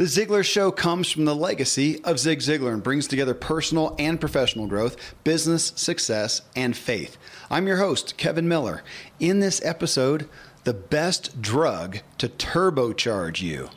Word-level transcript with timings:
The 0.00 0.06
Ziglar 0.06 0.42
Show 0.42 0.72
comes 0.72 1.10
from 1.10 1.26
the 1.26 1.34
legacy 1.34 2.02
of 2.04 2.18
Zig 2.18 2.38
Ziglar 2.38 2.72
and 2.72 2.82
brings 2.82 3.06
together 3.06 3.34
personal 3.34 3.94
and 3.98 4.18
professional 4.18 4.66
growth, 4.66 4.96
business 5.24 5.74
success, 5.76 6.40
and 6.56 6.74
faith. 6.74 7.18
I'm 7.50 7.66
your 7.66 7.76
host, 7.76 8.16
Kevin 8.16 8.48
Miller. 8.48 8.82
In 9.18 9.40
this 9.40 9.62
episode, 9.62 10.26
the 10.64 10.72
best 10.72 11.42
drug 11.42 11.98
to 12.16 12.30
turbocharge 12.30 13.42
you. 13.42 13.68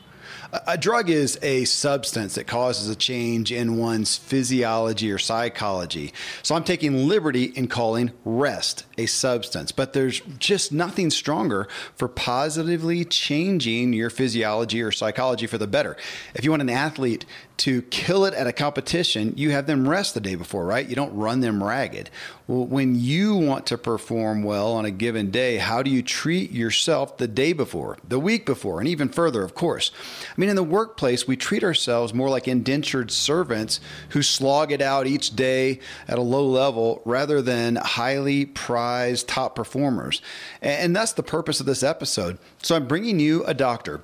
A 0.66 0.78
drug 0.78 1.10
is 1.10 1.38
a 1.42 1.66
substance 1.66 2.36
that 2.36 2.48
causes 2.48 2.88
a 2.88 2.96
change 2.96 3.52
in 3.52 3.76
one's 3.76 4.16
physiology 4.16 5.12
or 5.12 5.18
psychology. 5.18 6.14
So 6.42 6.56
I'm 6.56 6.64
taking 6.64 7.10
liberty 7.10 7.44
in 7.44 7.68
calling 7.68 8.14
rest 8.24 8.86
a 8.98 9.06
substance, 9.06 9.72
but 9.72 9.94
there's 9.94 10.22
just 10.40 10.72
nothing 10.72 11.10
stronger 11.10 11.68
for 11.96 12.08
positively 12.08 13.04
changing 13.04 13.94
your 13.94 14.10
physiology 14.10 14.82
or 14.82 14.92
psychology 14.92 15.48
for 15.48 15.58
the 15.58 15.68
better. 15.68 15.98
If 16.36 16.44
you 16.44 16.52
want 16.52 16.62
an 16.62 16.70
athlete 16.70 17.26
to 17.56 17.82
kill 17.84 18.26
it 18.26 18.34
at 18.34 18.48
a 18.48 18.54
competition, 18.54 19.34
you 19.38 19.52
have 19.52 19.68
them 19.68 19.88
rest 19.88 20.14
the 20.14 20.20
day 20.20 20.36
before, 20.36 20.66
right? 20.66 20.88
You 20.88 20.96
don't 20.96 21.16
run 21.16 21.40
them 21.40 21.64
ragged. 21.64 22.10
Well, 22.48 22.66
when 22.66 22.96
you 22.96 23.36
want 23.36 23.68
to 23.68 23.78
perform 23.78 24.44
well 24.44 24.74
on 24.74 24.86
a 24.86 24.92
given 24.92 25.32
day, 25.32 25.58
how 25.58 25.82
do 25.82 25.90
you 25.90 26.02
treat 26.02 26.52
yourself 26.52 27.18
the 27.18 27.28
day 27.28 27.54
before, 27.54 27.98
the 28.08 28.20
week 28.20 28.46
before, 28.46 28.80
and 28.80 28.88
even 28.88 29.08
further, 29.08 29.44
of 29.44 29.56
course? 29.56 29.92
I 30.30 30.34
mean, 30.40 30.50
in 30.50 30.56
the 30.56 30.64
workplace, 30.64 31.28
we 31.28 31.38
treat 31.38 31.64
ourselves 31.64 32.14
more 32.14 32.30
like 32.30 32.48
indentured 32.48 33.12
servants 33.12 33.80
who 34.10 34.22
slog 34.22 34.72
it 34.72 34.82
out 34.82 35.08
each 35.08 35.36
day 35.36 35.80
at 36.08 36.18
a 36.18 36.22
low 36.22 36.46
level 36.46 37.02
rather 37.06 37.42
than 37.42 37.76
highly 37.78 38.46
prized 38.46 38.83
top 39.28 39.56
performers. 39.56 40.22
And 40.62 40.96
that's 40.96 41.14
the 41.14 41.24
purpose 41.24 41.60
of 41.60 41.66
this 41.66 41.84
episode. 41.84 42.38
So 42.62 42.76
I'm 42.76 42.88
bringing 42.88 43.20
you 43.20 43.44
a 43.46 43.54
doctor 43.54 44.02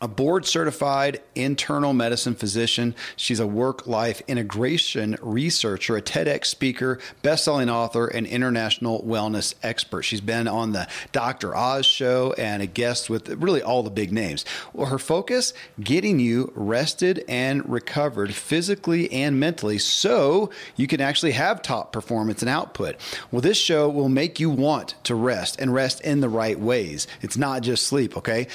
a 0.00 0.08
board 0.08 0.46
certified 0.46 1.20
internal 1.34 1.92
medicine 1.92 2.34
physician. 2.34 2.94
She's 3.16 3.40
a 3.40 3.46
work 3.46 3.86
life 3.86 4.22
integration 4.28 5.16
researcher, 5.20 5.96
a 5.96 6.02
TEDx 6.02 6.46
speaker, 6.46 6.98
best 7.22 7.44
selling 7.44 7.70
author, 7.70 8.06
and 8.06 8.26
international 8.26 9.02
wellness 9.02 9.54
expert. 9.62 10.02
She's 10.02 10.20
been 10.20 10.48
on 10.48 10.72
the 10.72 10.88
Dr. 11.12 11.56
Oz 11.56 11.86
show 11.86 12.34
and 12.38 12.62
a 12.62 12.66
guest 12.66 13.10
with 13.10 13.28
really 13.28 13.62
all 13.62 13.82
the 13.82 13.90
big 13.90 14.12
names. 14.12 14.44
Well, 14.72 14.86
her 14.86 14.98
focus 14.98 15.52
getting 15.80 16.20
you 16.20 16.52
rested 16.54 17.24
and 17.28 17.68
recovered 17.68 18.34
physically 18.34 19.10
and 19.12 19.40
mentally 19.40 19.78
so 19.78 20.50
you 20.76 20.86
can 20.86 21.00
actually 21.00 21.32
have 21.32 21.62
top 21.62 21.92
performance 21.92 22.42
and 22.42 22.48
output. 22.48 22.96
Well, 23.30 23.40
this 23.40 23.58
show 23.58 23.88
will 23.88 24.08
make 24.08 24.40
you 24.40 24.50
want 24.50 24.94
to 25.04 25.14
rest 25.14 25.60
and 25.60 25.72
rest 25.72 26.00
in 26.02 26.20
the 26.20 26.28
right 26.28 26.58
ways. 26.58 27.06
It's 27.22 27.36
not 27.36 27.62
just 27.62 27.86
sleep, 27.86 28.16
okay? 28.16 28.46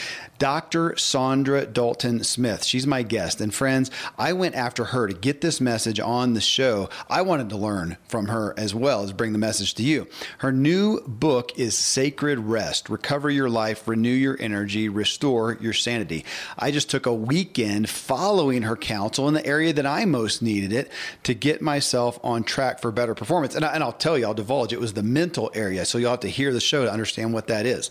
Dr. 0.44 0.90
Saundra 0.96 1.72
Dalton 1.72 2.22
Smith. 2.22 2.66
She's 2.66 2.86
my 2.86 3.02
guest. 3.02 3.40
And 3.40 3.54
friends, 3.54 3.90
I 4.18 4.34
went 4.34 4.56
after 4.56 4.84
her 4.84 5.08
to 5.08 5.14
get 5.14 5.40
this 5.40 5.62
message 5.62 6.02
on 6.02 6.34
the 6.34 6.42
show. 6.42 6.90
I 7.10 7.22
wanted 7.22 7.48
to 7.52 7.56
learn 7.56 7.96
from 8.10 8.28
her 8.28 8.54
as 8.58 8.76
well 8.76 9.04
as 9.04 9.14
bring 9.14 9.32
the 9.32 9.40
message 9.40 9.74
to 9.76 9.84
you. 9.84 10.06
Her 10.40 10.52
new 10.52 11.00
book 11.08 11.58
is 11.58 11.78
Sacred 11.78 12.40
Rest 12.40 12.90
Recover 12.90 13.30
Your 13.30 13.50
Life, 13.50 13.88
Renew 13.88 14.10
Your 14.10 14.36
Energy, 14.38 14.90
Restore 14.90 15.58
Your 15.62 15.72
Sanity. 15.72 16.26
I 16.60 16.72
just 16.72 16.90
took 16.90 17.06
a 17.06 17.14
weekend 17.14 17.90
following 17.90 18.64
her 18.64 18.76
counsel 18.76 19.30
in 19.30 19.34
the 19.36 19.46
area 19.46 19.72
that 19.72 19.86
I 19.86 20.04
most 20.04 20.42
needed 20.42 20.74
it 20.74 20.92
to 21.24 21.34
get 21.34 21.62
myself 21.62 22.20
on 22.22 22.44
track 22.44 22.82
for 22.82 22.92
better 22.92 23.16
performance. 23.16 23.56
And, 23.56 23.64
I, 23.64 23.80
will 23.82 23.94
tell 23.94 24.18
you, 24.18 24.26
I'll 24.26 24.34
divulge, 24.34 24.74
it 24.74 24.82
was 24.82 24.92
the 24.92 25.04
mental 25.04 25.52
area. 25.54 25.86
So 25.86 25.98
you'll 26.00 26.12
have 26.12 26.20
to 26.20 26.28
hear 26.28 26.52
the 26.52 26.60
show 26.60 26.84
to 26.84 26.92
understand 26.92 27.34
what 27.34 27.48
that 27.48 27.66
is. 27.66 27.90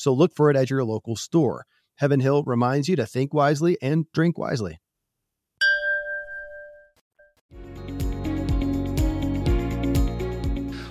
So 0.00 0.14
look 0.14 0.32
for 0.34 0.48
it 0.48 0.56
at 0.56 0.70
your 0.70 0.82
local 0.82 1.14
store. 1.14 1.66
Heaven 1.96 2.20
Hill 2.20 2.42
reminds 2.44 2.88
you 2.88 2.96
to 2.96 3.04
think 3.04 3.34
wisely 3.34 3.76
and 3.82 4.06
drink 4.14 4.38
wisely. 4.38 4.78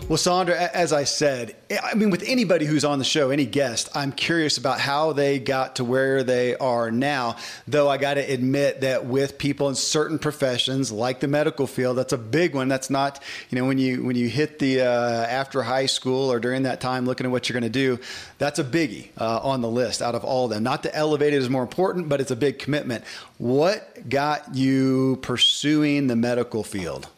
Well, 0.09 0.18
Saundra, 0.18 0.56
as 0.56 0.92
I 0.92 1.03
said, 1.03 1.56
I 1.84 1.94
mean, 1.94 2.09
with 2.09 2.24
anybody 2.25 2.66
who's 2.66 2.84
on 2.84 2.97
the 2.97 3.06
show, 3.06 3.30
any 3.30 3.46
guest, 3.46 3.90
I'm 3.94 4.12
curious 4.12 4.58
about 4.58 4.80
how 4.80 5.14
they 5.14 5.38
got 5.38 5.75
to 5.75 5.84
where 5.84 6.24
they 6.24 6.56
are 6.56 6.90
now. 6.90 7.36
Though 7.68 7.88
I 7.88 7.97
got 7.97 8.16
to 8.16 8.22
admit 8.22 8.81
that 8.81 9.06
with 9.06 9.38
people 9.38 9.70
in 9.70 9.75
certain 9.75 10.18
professions, 10.18 10.92
like 10.92 11.20
the 11.20 11.28
medical 11.28 11.68
field, 11.68 11.96
that's 11.96 12.12
a 12.12 12.18
big 12.18 12.56
one. 12.56 12.70
That's 12.70 12.90
not, 12.90 13.22
you 13.52 13.59
know, 13.59 13.68
when 13.68 13.78
you 13.78 14.03
when 14.03 14.16
you 14.16 14.30
hit 14.30 14.58
the 14.58 14.81
uh, 14.81 15.28
after 15.28 15.62
high 15.62 15.86
school 15.86 16.31
or 16.31 16.40
during 16.40 16.64
that 16.64 16.81
time, 16.81 17.06
looking 17.06 17.28
at 17.28 17.31
what 17.31 17.47
you're 17.47 17.53
going 17.59 17.72
to 17.72 17.80
do, 17.80 18.00
that's 18.40 18.58
a 18.58 18.64
biggie 18.64 19.09
uh, 19.20 19.41
on 19.44 19.62
the 19.62 19.70
list 19.70 20.02
out 20.02 20.16
of 20.16 20.24
all 20.26 20.46
of 20.46 20.50
them. 20.50 20.64
Not 20.64 20.81
to 20.84 20.96
elevate 20.96 21.36
it 21.36 21.38
is 21.38 21.52
more 21.52 21.62
important, 21.62 22.09
but 22.09 22.20
it's 22.20 22.31
a 22.31 22.36
big 22.36 22.58
commitment. 22.58 23.03
What 23.38 24.09
got 24.09 24.56
you 24.56 25.20
pursuing 25.22 26.08
the 26.08 26.16
medical 26.16 26.64
field? 26.64 27.09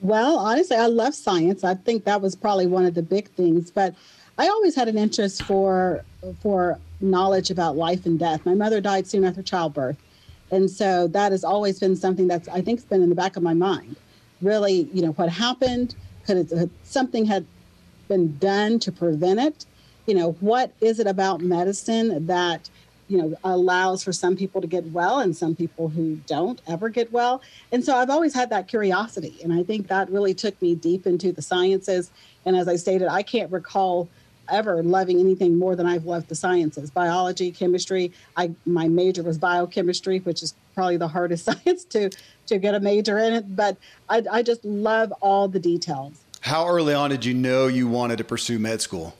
Well, 0.00 0.38
honestly, 0.38 0.76
I 0.76 0.86
love 0.86 1.14
science. 1.14 1.64
I 1.64 1.74
think 1.74 2.04
that 2.04 2.20
was 2.20 2.36
probably 2.36 2.66
one 2.66 2.84
of 2.84 2.94
the 2.94 3.02
big 3.02 3.28
things. 3.30 3.70
But 3.70 3.94
I 4.38 4.48
always 4.48 4.74
had 4.74 4.88
an 4.88 4.96
interest 4.96 5.42
for 5.42 6.04
for 6.40 6.78
knowledge 7.00 7.50
about 7.50 7.76
life 7.76 8.06
and 8.06 8.18
death. 8.18 8.44
My 8.46 8.54
mother 8.54 8.80
died 8.80 9.06
soon 9.06 9.24
after 9.24 9.42
childbirth, 9.42 9.96
and 10.50 10.70
so 10.70 11.08
that 11.08 11.32
has 11.32 11.42
always 11.42 11.80
been 11.80 11.96
something 11.96 12.28
that's 12.28 12.48
I 12.48 12.60
think's 12.60 12.84
been 12.84 13.02
in 13.02 13.08
the 13.08 13.14
back 13.14 13.36
of 13.36 13.42
my 13.42 13.54
mind. 13.54 13.96
Really, 14.40 14.88
you 14.92 15.02
know, 15.02 15.12
what 15.12 15.28
happened? 15.28 15.96
Could 16.24 16.36
it, 16.36 16.52
uh, 16.52 16.66
something 16.84 17.24
had 17.24 17.44
been 18.06 18.38
done 18.38 18.78
to 18.80 18.92
prevent 18.92 19.40
it? 19.40 19.66
You 20.06 20.14
know, 20.14 20.32
what 20.40 20.72
is 20.80 21.00
it 21.00 21.06
about 21.06 21.40
medicine 21.40 22.26
that 22.26 22.70
you 23.08 23.18
know 23.18 23.34
allows 23.42 24.04
for 24.04 24.12
some 24.12 24.36
people 24.36 24.60
to 24.60 24.66
get 24.66 24.84
well 24.86 25.20
and 25.20 25.36
some 25.36 25.56
people 25.56 25.88
who 25.88 26.16
don't 26.26 26.60
ever 26.66 26.88
get 26.88 27.10
well. 27.10 27.42
And 27.72 27.84
so 27.84 27.96
i've 27.96 28.10
always 28.10 28.34
had 28.34 28.50
that 28.50 28.68
curiosity 28.68 29.38
and 29.42 29.52
i 29.52 29.62
think 29.62 29.88
that 29.88 30.10
really 30.10 30.34
took 30.34 30.60
me 30.62 30.74
deep 30.74 31.06
into 31.06 31.32
the 31.32 31.42
sciences. 31.42 32.10
And 32.44 32.56
as 32.56 32.68
i 32.68 32.76
stated 32.76 33.08
i 33.08 33.22
can't 33.22 33.50
recall 33.50 34.08
ever 34.50 34.82
loving 34.82 35.20
anything 35.20 35.58
more 35.58 35.74
than 35.76 35.86
i've 35.86 36.04
loved 36.04 36.28
the 36.28 36.34
sciences. 36.34 36.90
Biology 36.90 37.50
chemistry 37.50 38.12
i 38.36 38.50
my 38.66 38.88
major 38.88 39.22
was 39.22 39.38
biochemistry 39.38 40.20
which 40.20 40.42
is 40.42 40.54
probably 40.74 40.96
the 40.96 41.08
hardest 41.08 41.44
science 41.50 41.84
to 41.84 42.10
to 42.46 42.58
get 42.58 42.74
a 42.74 42.80
major 42.80 43.18
in 43.18 43.32
it 43.32 43.56
but 43.56 43.76
i, 44.08 44.22
I 44.30 44.42
just 44.42 44.64
love 44.64 45.12
all 45.20 45.48
the 45.48 45.60
details. 45.60 46.12
How 46.40 46.68
early 46.68 46.94
on 46.94 47.10
did 47.10 47.24
you 47.24 47.34
know 47.34 47.66
you 47.66 47.88
wanted 47.88 48.18
to 48.18 48.24
pursue 48.24 48.58
med 48.58 48.80
school 48.80 49.14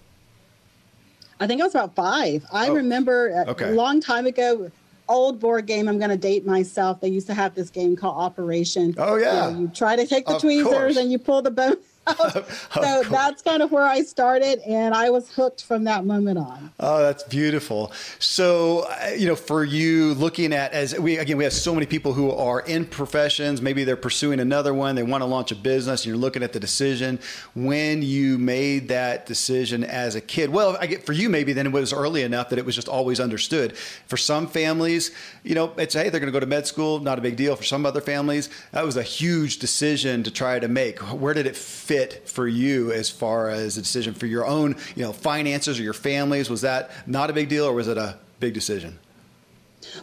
I 1.40 1.46
think 1.46 1.60
I 1.60 1.64
was 1.64 1.74
about 1.74 1.94
five. 1.94 2.44
I 2.52 2.68
oh, 2.68 2.74
remember 2.74 3.28
a, 3.28 3.50
okay. 3.50 3.70
a 3.70 3.72
long 3.72 4.00
time 4.00 4.26
ago, 4.26 4.70
old 5.08 5.40
board 5.40 5.66
game. 5.66 5.88
I'm 5.88 5.98
going 5.98 6.10
to 6.10 6.16
date 6.16 6.46
myself. 6.46 7.00
They 7.00 7.08
used 7.08 7.26
to 7.28 7.34
have 7.34 7.54
this 7.54 7.70
game 7.70 7.96
called 7.96 8.16
Operation. 8.16 8.94
Oh 8.98 9.16
yeah. 9.16 9.50
You, 9.50 9.62
you 9.62 9.68
try 9.68 9.96
to 9.96 10.06
take 10.06 10.26
the 10.26 10.36
of 10.36 10.40
tweezers 10.40 10.72
course. 10.72 10.96
and 10.96 11.10
you 11.12 11.18
pull 11.18 11.42
the 11.42 11.50
bone 11.50 11.76
so 12.74 13.02
that's 13.04 13.42
kind 13.42 13.62
of 13.62 13.70
where 13.72 13.84
I 13.84 14.02
started, 14.02 14.60
and 14.60 14.94
I 14.94 15.10
was 15.10 15.30
hooked 15.30 15.64
from 15.64 15.84
that 15.84 16.04
moment 16.04 16.38
on. 16.38 16.72
Oh, 16.80 16.98
that's 16.98 17.22
beautiful. 17.24 17.92
So, 18.18 18.88
you 19.16 19.26
know, 19.26 19.36
for 19.36 19.64
you 19.64 20.14
looking 20.14 20.52
at 20.52 20.72
as 20.72 20.98
we 20.98 21.18
again, 21.18 21.36
we 21.36 21.44
have 21.44 21.52
so 21.52 21.74
many 21.74 21.86
people 21.86 22.12
who 22.12 22.30
are 22.30 22.60
in 22.60 22.84
professions. 22.84 23.60
Maybe 23.60 23.84
they're 23.84 23.96
pursuing 23.96 24.40
another 24.40 24.72
one. 24.72 24.94
They 24.94 25.02
want 25.02 25.22
to 25.22 25.26
launch 25.26 25.52
a 25.52 25.56
business, 25.56 26.02
and 26.02 26.08
you're 26.08 26.16
looking 26.16 26.42
at 26.42 26.52
the 26.52 26.60
decision 26.60 27.18
when 27.54 28.02
you 28.02 28.38
made 28.38 28.88
that 28.88 29.26
decision 29.26 29.84
as 29.84 30.14
a 30.14 30.20
kid. 30.20 30.50
Well, 30.50 30.76
I 30.80 30.86
get 30.86 31.04
for 31.04 31.12
you 31.12 31.28
maybe 31.28 31.52
then 31.52 31.66
it 31.66 31.72
was 31.72 31.92
early 31.92 32.22
enough 32.22 32.48
that 32.50 32.58
it 32.58 32.64
was 32.64 32.74
just 32.74 32.88
always 32.88 33.20
understood. 33.20 33.76
For 33.76 34.16
some 34.16 34.46
families, 34.46 35.10
you 35.42 35.54
know, 35.54 35.72
it's 35.76 35.94
hey, 35.94 36.08
they're 36.08 36.20
going 36.20 36.32
to 36.32 36.32
go 36.32 36.40
to 36.40 36.46
med 36.46 36.66
school, 36.66 37.00
not 37.00 37.18
a 37.18 37.22
big 37.22 37.36
deal. 37.36 37.56
For 37.56 37.64
some 37.64 37.84
other 37.84 38.00
families, 38.00 38.48
that 38.72 38.84
was 38.84 38.96
a 38.96 39.02
huge 39.02 39.58
decision 39.58 40.22
to 40.22 40.30
try 40.30 40.58
to 40.58 40.68
make. 40.68 40.98
Where 41.00 41.34
did 41.34 41.46
it 41.46 41.56
fit 41.56 41.97
for 42.28 42.46
you 42.48 42.92
as 42.92 43.10
far 43.10 43.48
as 43.50 43.76
a 43.76 43.82
decision 43.82 44.14
for 44.14 44.26
your 44.26 44.46
own, 44.46 44.76
you 44.96 45.02
know, 45.04 45.12
finances 45.12 45.78
or 45.78 45.82
your 45.82 45.92
families? 45.94 46.48
Was 46.50 46.60
that 46.62 46.90
not 47.06 47.30
a 47.30 47.32
big 47.32 47.48
deal, 47.48 47.64
or 47.66 47.72
was 47.72 47.88
it 47.88 47.98
a 47.98 48.18
big 48.40 48.54
decision? 48.54 48.98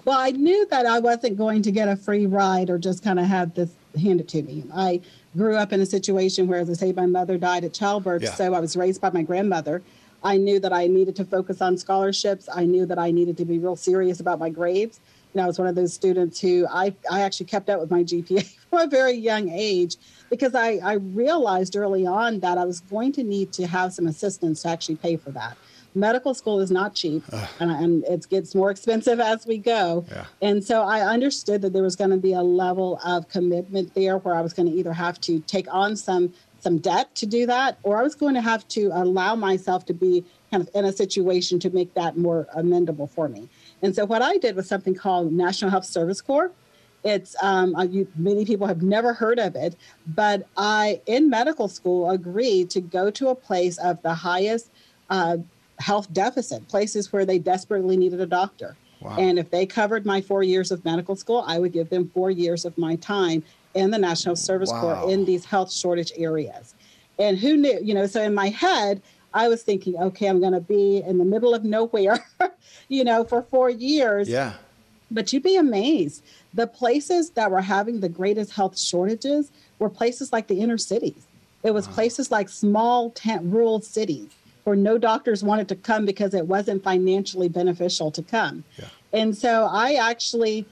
Well, 0.04 0.18
I 0.18 0.32
knew 0.32 0.66
that 0.72 0.86
I 0.86 1.00
wasn't 1.00 1.38
going 1.38 1.62
to 1.64 1.72
get 1.72 1.88
a 1.88 1.96
free 1.96 2.26
ride 2.26 2.70
or 2.70 2.78
just 2.78 3.04
kind 3.04 3.20
of 3.20 3.26
have 3.26 3.54
this 3.54 3.70
handed 4.00 4.28
to 4.30 4.42
me. 4.42 4.64
I 4.74 5.02
grew 5.38 5.56
up 5.56 5.74
in 5.74 5.82
a 5.82 5.86
situation 5.86 6.48
where, 6.48 6.60
as 6.60 6.70
I 6.70 6.74
say, 6.74 6.92
my 6.92 7.06
mother 7.06 7.38
died 7.38 7.64
at 7.64 7.74
childbirth, 7.74 8.24
Yeah. 8.24 8.34
so 8.34 8.54
I 8.54 8.60
was 8.60 8.76
raised 8.76 9.02
by 9.02 9.10
my 9.12 9.22
grandmother. 9.22 9.82
I 10.24 10.38
knew 10.38 10.60
that 10.62 10.74
I 10.74 10.88
needed 10.88 11.16
to 11.18 11.26
focus 11.26 11.62
on 11.62 11.78
scholarships. 11.78 12.50
I 12.54 12.66
knew 12.66 12.86
that 12.88 12.98
I 12.98 13.12
needed 13.12 13.38
to 13.38 13.46
be 13.46 13.60
real 13.60 13.76
serious 13.76 14.20
about 14.20 14.40
my 14.40 14.50
grades. 14.50 15.00
You 15.34 15.40
know, 15.40 15.44
I 15.44 15.48
was 15.48 15.60
one 15.60 15.68
of 15.68 15.76
those 15.76 15.94
students 15.94 16.40
who 16.40 16.66
I, 16.72 16.96
I 17.12 17.22
actually 17.22 17.46
kept 17.48 17.70
up 17.70 17.80
with 17.80 17.92
my 17.92 18.04
GPA 18.04 18.44
from 18.70 18.80
a 18.80 18.88
very 18.88 19.14
young 19.14 19.50
age 19.50 19.98
because 20.30 20.56
I, 20.56 20.80
I 20.84 20.94
realized 20.94 21.76
early 21.76 22.06
on 22.06 22.40
that 22.40 22.58
I 22.58 22.66
was 22.66 22.82
going 22.82 23.12
to 23.14 23.24
need 23.24 23.52
to 23.54 23.68
have 23.68 23.94
some 23.94 24.08
assistance 24.08 24.64
to 24.64 24.70
actually 24.70 24.96
pay 24.96 25.18
for 25.18 25.32
that. 25.32 25.58
Medical 25.98 26.34
school 26.34 26.60
is 26.60 26.72
not 26.72 26.94
cheap, 26.94 27.24
and, 27.62 27.72
and 27.72 28.04
it 28.04 28.28
gets 28.30 28.54
more 28.54 28.70
expensive 28.70 29.22
as 29.22 29.48
we 29.48 29.58
go. 29.58 30.06
Yeah. 30.12 30.26
And 30.42 30.62
so 30.62 30.82
I 30.84 31.02
understood 31.02 31.62
that 31.62 31.72
there 31.72 31.84
was 31.84 31.96
going 31.96 32.10
to 32.10 32.18
be 32.18 32.34
a 32.34 32.42
level 32.42 33.00
of 33.06 33.30
commitment 33.30 33.94
there 33.94 34.18
where 34.18 34.36
I 34.36 34.42
was 34.42 34.52
going 34.52 34.70
to 34.70 34.74
either 34.74 34.92
have 34.92 35.22
to 35.22 35.40
take 35.42 35.74
on 35.74 35.96
some 35.96 36.34
some 36.60 36.80
debt 36.80 37.14
to 37.14 37.28
do 37.28 37.46
that, 37.46 37.78
or 37.84 37.98
I 38.00 38.02
was 38.02 38.16
going 38.16 38.34
to 38.34 38.42
have 38.42 38.68
to 38.70 38.90
allow 38.92 39.36
myself 39.36 39.86
to 39.86 39.94
be 39.94 40.26
kind 40.50 40.68
of 40.68 40.70
in 40.74 40.84
a 40.84 40.92
situation 40.92 41.60
to 41.60 41.70
make 41.70 41.94
that 41.94 42.18
more 42.18 42.48
amendable 42.58 43.08
for 43.08 43.30
me. 43.30 43.48
And 43.84 43.96
so 43.96 44.04
what 44.04 44.24
I 44.24 44.38
did 44.38 44.56
was 44.56 44.68
something 44.68 44.96
called 44.96 45.32
National 45.32 45.70
Health 45.70 45.86
Service 45.86 46.22
Corps. 46.22 46.52
It's 47.06 47.36
um, 47.42 47.76
uh, 47.76 47.84
you, 47.84 48.08
many 48.16 48.46
people 48.46 48.66
have 48.66 48.82
never 48.82 49.14
heard 49.14 49.38
of 49.38 49.56
it, 49.56 49.76
but 50.08 50.48
I 50.58 51.00
in 51.06 51.30
medical 51.30 51.68
school 51.68 52.10
agreed 52.10 52.72
to 52.72 52.82
go 52.82 53.12
to 53.12 53.30
a 53.30 53.36
place 53.36 53.78
of 53.78 54.02
the 54.02 54.14
highest 54.14 54.72
uh, 55.12 55.38
health 55.80 56.12
deficit, 56.12 56.68
places 56.68 57.14
where 57.14 57.24
they 57.24 57.38
desperately 57.38 57.96
needed 57.96 58.20
a 58.22 58.26
doctor. 58.26 58.76
Wow. 59.02 59.18
And 59.20 59.38
if 59.38 59.52
they 59.52 59.68
covered 59.68 60.04
my 60.06 60.20
four 60.20 60.42
years 60.42 60.72
of 60.72 60.84
medical 60.84 61.16
school, 61.16 61.44
I 61.46 61.60
would 61.60 61.74
give 61.74 61.90
them 61.90 62.10
four 62.14 62.32
years 62.32 62.66
of 62.66 62.76
my 62.76 62.96
time 62.96 63.44
in 63.76 63.92
the 63.92 64.00
National 64.00 64.36
Service 64.36 64.72
Wow. 64.72 64.82
Corps 64.82 65.12
in 65.12 65.26
these 65.26 65.46
health 65.46 65.72
shortage 65.72 66.12
areas. 66.18 66.74
And 67.20 67.38
who 67.38 67.56
knew, 67.56 67.80
you 67.84 67.94
know, 67.94 68.08
so 68.08 68.22
in 68.24 68.34
my 68.34 68.50
head, 68.50 69.02
I 69.34 69.48
was 69.48 69.64
thinking, 69.64 69.96
okay, 69.98 70.28
I'm 70.28 70.40
going 70.40 70.54
to 70.54 70.62
be 70.62 71.04
in 71.06 71.18
the 71.18 71.26
middle 71.26 71.54
of 71.54 71.64
nowhere, 71.64 72.26
you 72.88 73.04
know, 73.04 73.26
for 73.26 73.44
four 73.44 73.70
years. 73.70 74.30
Yeah. 74.30 74.54
But 75.16 75.32
you'd 75.32 75.44
be 75.44 75.56
amazed. 75.56 76.24
The 76.54 76.68
places 76.68 77.32
that 77.32 77.50
were 77.50 77.62
having 77.62 78.02
the 78.02 78.10
greatest 78.10 78.52
health 78.52 78.78
shortages 78.78 79.50
were 79.80 79.90
places 79.90 80.32
like 80.34 80.48
the 80.48 80.60
inner 80.60 80.78
cities. 80.78 81.26
It 81.64 81.74
was 81.74 81.88
places 81.88 82.30
like 82.32 82.50
small 82.50 83.10
tent, 83.12 83.42
rural 83.46 83.82
cities 83.82 84.30
where 84.66 84.76
no 84.76 84.98
doctors 84.98 85.44
wanted 85.44 85.70
to 85.70 85.76
come 85.76 86.06
because 86.06 86.34
it 86.34 86.48
wasn't 86.48 86.84
financially 86.84 87.48
beneficial 87.48 88.12
to 88.12 88.22
come. 88.22 88.64
Yeah. 88.78 88.86
And 89.14 89.38
so 89.38 89.70
I 89.72 89.94
actually 89.94 90.66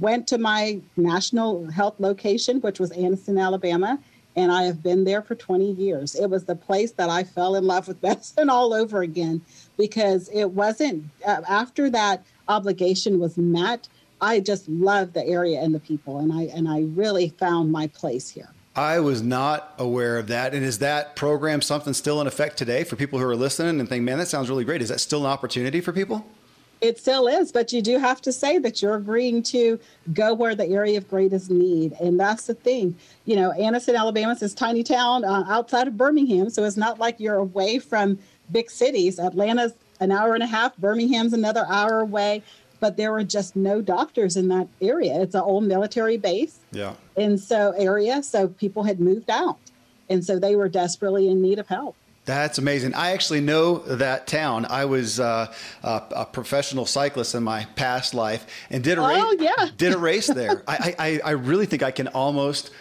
went 0.00 0.28
to 0.28 0.38
my 0.38 0.80
national 0.96 1.70
health 1.70 1.94
location, 1.98 2.60
which 2.60 2.78
was 2.78 2.90
Anniston, 2.90 3.40
Alabama, 3.42 3.98
and 4.34 4.52
I 4.52 4.64
have 4.64 4.82
been 4.82 5.04
there 5.04 5.22
for 5.22 5.34
20 5.34 5.72
years. 5.72 6.14
It 6.14 6.28
was 6.28 6.44
the 6.44 6.56
place 6.56 6.92
that 6.92 7.08
I 7.08 7.24
fell 7.24 7.54
in 7.54 7.64
love 7.64 7.88
with 7.88 8.02
medicine 8.02 8.50
all 8.50 8.74
over 8.74 9.00
again 9.00 9.40
because 9.78 10.28
it 10.28 10.50
wasn't 10.50 11.04
uh, 11.26 11.40
after 11.48 11.88
that 11.90 12.24
obligation 12.48 13.18
was 13.18 13.36
met. 13.36 13.88
I 14.20 14.40
just 14.40 14.68
love 14.68 15.12
the 15.12 15.26
area 15.26 15.60
and 15.60 15.74
the 15.74 15.80
people, 15.80 16.18
and 16.18 16.32
I 16.32 16.44
and 16.44 16.68
I 16.68 16.82
really 16.94 17.30
found 17.30 17.70
my 17.70 17.86
place 17.88 18.30
here. 18.30 18.48
I 18.76 19.00
was 19.00 19.22
not 19.22 19.74
aware 19.78 20.18
of 20.18 20.26
that. 20.26 20.54
And 20.54 20.62
is 20.62 20.78
that 20.80 21.16
program 21.16 21.62
something 21.62 21.94
still 21.94 22.20
in 22.20 22.26
effect 22.26 22.58
today 22.58 22.84
for 22.84 22.94
people 22.94 23.18
who 23.18 23.24
are 23.24 23.34
listening 23.34 23.80
and 23.80 23.88
think, 23.88 24.04
man, 24.04 24.18
that 24.18 24.28
sounds 24.28 24.50
really 24.50 24.64
great? 24.64 24.82
Is 24.82 24.90
that 24.90 25.00
still 25.00 25.24
an 25.24 25.32
opportunity 25.32 25.80
for 25.80 25.94
people? 25.94 26.26
It 26.82 26.98
still 26.98 27.26
is, 27.26 27.52
but 27.52 27.72
you 27.72 27.80
do 27.80 27.96
have 27.98 28.20
to 28.20 28.32
say 28.32 28.58
that 28.58 28.82
you're 28.82 28.96
agreeing 28.96 29.42
to 29.44 29.80
go 30.12 30.34
where 30.34 30.54
the 30.54 30.66
area 30.66 30.98
of 30.98 31.08
greatest 31.08 31.50
need. 31.50 31.94
And 31.98 32.20
that's 32.20 32.46
the 32.46 32.54
thing. 32.54 32.94
You 33.24 33.36
know, 33.36 33.54
Anniston, 33.58 33.98
Alabama 33.98 34.32
is 34.32 34.40
this 34.40 34.52
tiny 34.52 34.82
town 34.82 35.24
uh, 35.24 35.44
outside 35.48 35.88
of 35.88 35.96
Birmingham. 35.96 36.50
So 36.50 36.64
it's 36.64 36.76
not 36.76 36.98
like 36.98 37.18
you're 37.18 37.36
away 37.36 37.78
from 37.78 38.18
big 38.52 38.70
cities. 38.70 39.18
Atlanta's 39.18 39.72
an 40.00 40.12
hour 40.12 40.34
and 40.34 40.42
a 40.42 40.46
half, 40.46 40.76
Birmingham's 40.76 41.32
another 41.32 41.64
hour 41.68 42.00
away. 42.00 42.42
But 42.78 42.98
there 42.98 43.10
were 43.10 43.24
just 43.24 43.56
no 43.56 43.80
doctors 43.80 44.36
in 44.36 44.48
that 44.48 44.68
area. 44.82 45.18
It's 45.22 45.34
an 45.34 45.40
old 45.40 45.64
military 45.64 46.18
base. 46.18 46.58
Yeah. 46.72 46.94
And 47.16 47.40
so, 47.40 47.70
area. 47.70 48.22
So 48.22 48.48
people 48.48 48.82
had 48.82 49.00
moved 49.00 49.30
out. 49.30 49.56
And 50.10 50.22
so 50.22 50.38
they 50.38 50.56
were 50.56 50.68
desperately 50.68 51.28
in 51.28 51.40
need 51.40 51.58
of 51.58 51.68
help. 51.68 51.96
That's 52.26 52.58
amazing. 52.58 52.92
I 52.94 53.12
actually 53.12 53.40
know 53.40 53.78
that 53.78 54.26
town. 54.26 54.66
I 54.68 54.84
was 54.84 55.20
uh, 55.20 55.52
a, 55.82 56.02
a 56.10 56.26
professional 56.26 56.84
cyclist 56.84 57.36
in 57.36 57.44
my 57.44 57.66
past 57.76 58.14
life 58.14 58.46
and 58.68 58.82
did 58.82 58.98
a 58.98 59.00
race. 59.00 59.22
Oh, 59.22 59.36
yeah. 59.38 59.68
did 59.76 59.94
a 59.94 59.98
race 59.98 60.26
there. 60.26 60.62
I, 60.66 60.94
I, 60.98 61.20
I 61.24 61.30
really 61.30 61.66
think 61.66 61.84
I 61.84 61.92
can 61.92 62.08
almost 62.08 62.72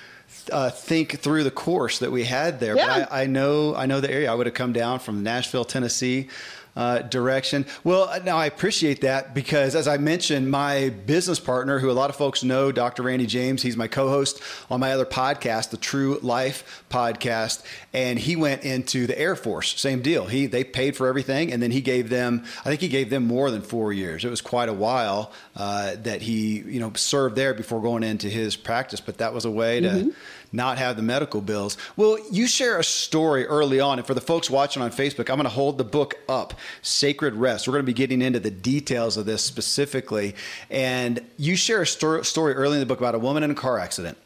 uh, 0.52 0.72
think 0.72 1.20
through 1.20 1.44
the 1.44 1.52
course 1.52 2.00
that 2.00 2.12
we 2.12 2.24
had 2.24 2.60
there. 2.60 2.76
Yeah. 2.76 2.88
But 2.88 3.12
I, 3.12 3.24
I 3.24 3.26
know 3.28 3.76
I 3.76 3.86
know 3.86 4.02
the 4.02 4.12
area. 4.12 4.32
I 4.32 4.36
would 4.36 4.48
have 4.48 4.56
come 4.56 4.74
down 4.74 4.98
from 4.98 5.22
Nashville, 5.22 5.66
Tennessee. 5.66 6.28
Uh, 6.76 7.02
direction. 7.04 7.66
Well, 7.86 8.14
now 8.26 8.36
I 8.36 8.48
appreciate 8.48 9.00
that 9.02 9.34
because, 9.34 9.76
as 9.76 9.88
I 9.88 9.96
mentioned, 9.96 10.52
my 10.52 10.90
business 11.06 11.40
partner, 11.40 11.80
who 11.80 11.90
a 11.90 11.94
lot 11.94 12.10
of 12.10 12.18
folks 12.18 12.44
know, 12.44 12.70
Dr. 12.74 13.04
Randy 13.04 13.26
James, 13.26 13.62
he's 13.62 13.78
my 13.78 13.88
co 13.88 14.10
host 14.10 14.42
on 14.70 14.82
my 14.82 14.92
other 14.92 15.06
podcast, 15.06 15.70
the 15.70 15.78
True 15.78 16.20
Life 16.22 16.84
podcast. 16.90 17.64
And 17.94 18.20
he 18.20 18.36
went 18.36 18.64
into 18.64 19.08
the 19.08 19.18
Air 19.18 19.38
Force. 19.38 19.80
Same 19.80 20.02
deal. 20.02 20.26
He 20.26 20.48
They 20.48 20.66
paid 20.66 20.98
for 20.98 21.08
everything. 21.08 21.54
And 21.54 21.64
then 21.64 21.72
he 21.72 21.80
gave 21.80 22.10
them, 22.10 22.44
I 22.66 22.70
think 22.70 22.82
he 22.82 22.90
gave 22.90 23.10
them 23.10 23.26
more 23.26 23.52
than 23.52 23.62
four 23.62 23.94
years. 23.94 24.26
It 24.26 24.30
was 24.30 24.42
quite 24.42 24.68
a 24.68 24.74
while 24.74 25.32
uh, 25.56 25.96
that 26.04 26.22
he, 26.22 26.58
you 26.60 26.82
know, 26.82 26.92
served 26.96 27.38
there 27.38 27.54
before 27.54 27.82
going 27.82 28.04
into 28.04 28.28
his 28.28 28.58
practice. 28.58 29.00
But 29.00 29.20
that 29.20 29.34
was 29.34 29.46
a 29.46 29.52
way 29.52 29.80
to 29.80 30.14
not 30.52 30.78
have 30.78 30.96
the 30.96 31.02
medical 31.02 31.42
bills. 31.42 31.78
Well, 31.96 32.18
you 32.32 32.48
share 32.48 32.80
a 32.80 32.84
story 32.84 33.46
early 33.46 33.80
on, 33.80 34.00
and 34.00 34.08
for 34.08 34.14
the 34.14 34.22
folks 34.22 34.50
watching 34.50 34.82
on 34.82 34.92
Facebook, 34.92 35.30
I'm 35.30 35.38
going 35.38 35.44
to 35.44 35.50
hold 35.50 35.78
the 35.78 35.84
book 35.84 36.16
up, 36.28 36.54
Sacred 36.82 37.34
Rest. 37.34 37.68
We're 37.68 37.74
going 37.74 37.84
to 37.84 37.88
be 37.88 37.94
getting 37.94 38.22
into 38.22 38.40
the 38.40 38.52
details 38.52 39.18
of 39.18 39.26
this 39.26 39.44
specifically, 39.44 40.36
and 40.70 41.22
you 41.38 41.56
share 41.56 41.82
a 41.82 41.88
sto- 41.88 42.22
story 42.22 42.54
early 42.54 42.76
in 42.76 42.80
the 42.80 42.86
book 42.86 43.00
about 43.00 43.16
a 43.16 43.20
woman 43.20 43.44
in 43.44 43.52
a 43.52 43.56
car 43.56 43.80
accident. 43.80 44.18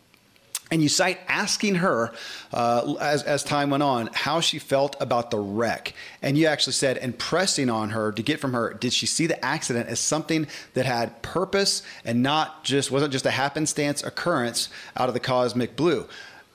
And 0.71 0.83
you 0.83 0.89
cite 0.89 1.19
asking 1.27 1.75
her, 1.75 2.13
uh, 2.53 2.93
as, 3.01 3.23
as 3.23 3.43
time 3.43 3.71
went 3.71 3.81
on, 3.81 4.09
how 4.13 4.39
she 4.39 4.59
felt 4.59 4.95
about 4.99 5.31
the 5.31 5.39
wreck. 5.39 5.93
And 6.21 6.37
you 6.37 6.45
actually 6.45 6.73
said, 6.73 6.97
and 6.97 7.17
pressing 7.17 7.69
on 7.69 7.89
her 7.89 8.11
to 8.11 8.21
get 8.21 8.39
from 8.39 8.53
her, 8.53 8.73
did 8.73 8.93
she 8.93 9.07
see 9.07 9.25
the 9.25 9.43
accident 9.43 9.89
as 9.89 9.99
something 9.99 10.47
that 10.75 10.85
had 10.85 11.21
purpose 11.23 11.81
and 12.05 12.21
not 12.21 12.63
just, 12.63 12.91
wasn't 12.91 13.11
just 13.11 13.25
a 13.25 13.31
happenstance 13.31 14.03
occurrence 14.03 14.69
out 14.95 15.07
of 15.07 15.13
the 15.13 15.19
cosmic 15.19 15.75
blue? 15.75 16.07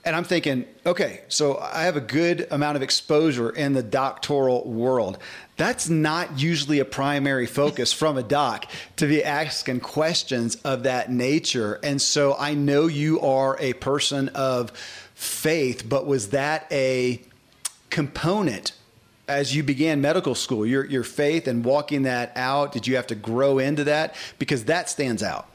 And 0.04 0.14
I'm 0.14 0.24
thinking, 0.24 0.66
okay, 0.84 1.22
so 1.28 1.58
I 1.58 1.84
have 1.84 1.96
a 1.96 2.00
good 2.00 2.46
amount 2.50 2.76
of 2.76 2.82
exposure 2.82 3.50
in 3.50 3.72
the 3.72 3.82
doctoral 3.82 4.68
world. 4.70 5.18
That's 5.56 5.88
not 5.88 6.38
usually 6.38 6.78
a 6.78 6.84
primary 6.84 7.46
focus 7.46 7.92
from 8.00 8.18
a 8.18 8.22
doc 8.22 8.66
to 8.96 9.06
be 9.06 9.24
asking 9.24 9.80
questions 9.80 10.56
of 10.56 10.82
that 10.82 11.10
nature. 11.10 11.80
And 11.82 12.02
so 12.02 12.36
I 12.38 12.54
know 12.54 12.86
you 12.86 13.20
are 13.20 13.56
a 13.58 13.72
person 13.74 14.28
of 14.30 14.70
faith, 15.14 15.88
but 15.88 16.06
was 16.06 16.30
that 16.30 16.66
a 16.70 17.22
component 17.88 18.72
as 19.26 19.56
you 19.56 19.62
began 19.62 20.02
medical 20.02 20.34
school? 20.34 20.66
Your, 20.66 20.84
your 20.84 21.04
faith 21.04 21.48
and 21.48 21.64
walking 21.64 22.02
that 22.02 22.32
out, 22.36 22.72
did 22.72 22.86
you 22.86 22.96
have 22.96 23.06
to 23.06 23.14
grow 23.14 23.58
into 23.58 23.84
that? 23.84 24.14
Because 24.38 24.64
that 24.64 24.90
stands 24.90 25.22
out. 25.22 25.48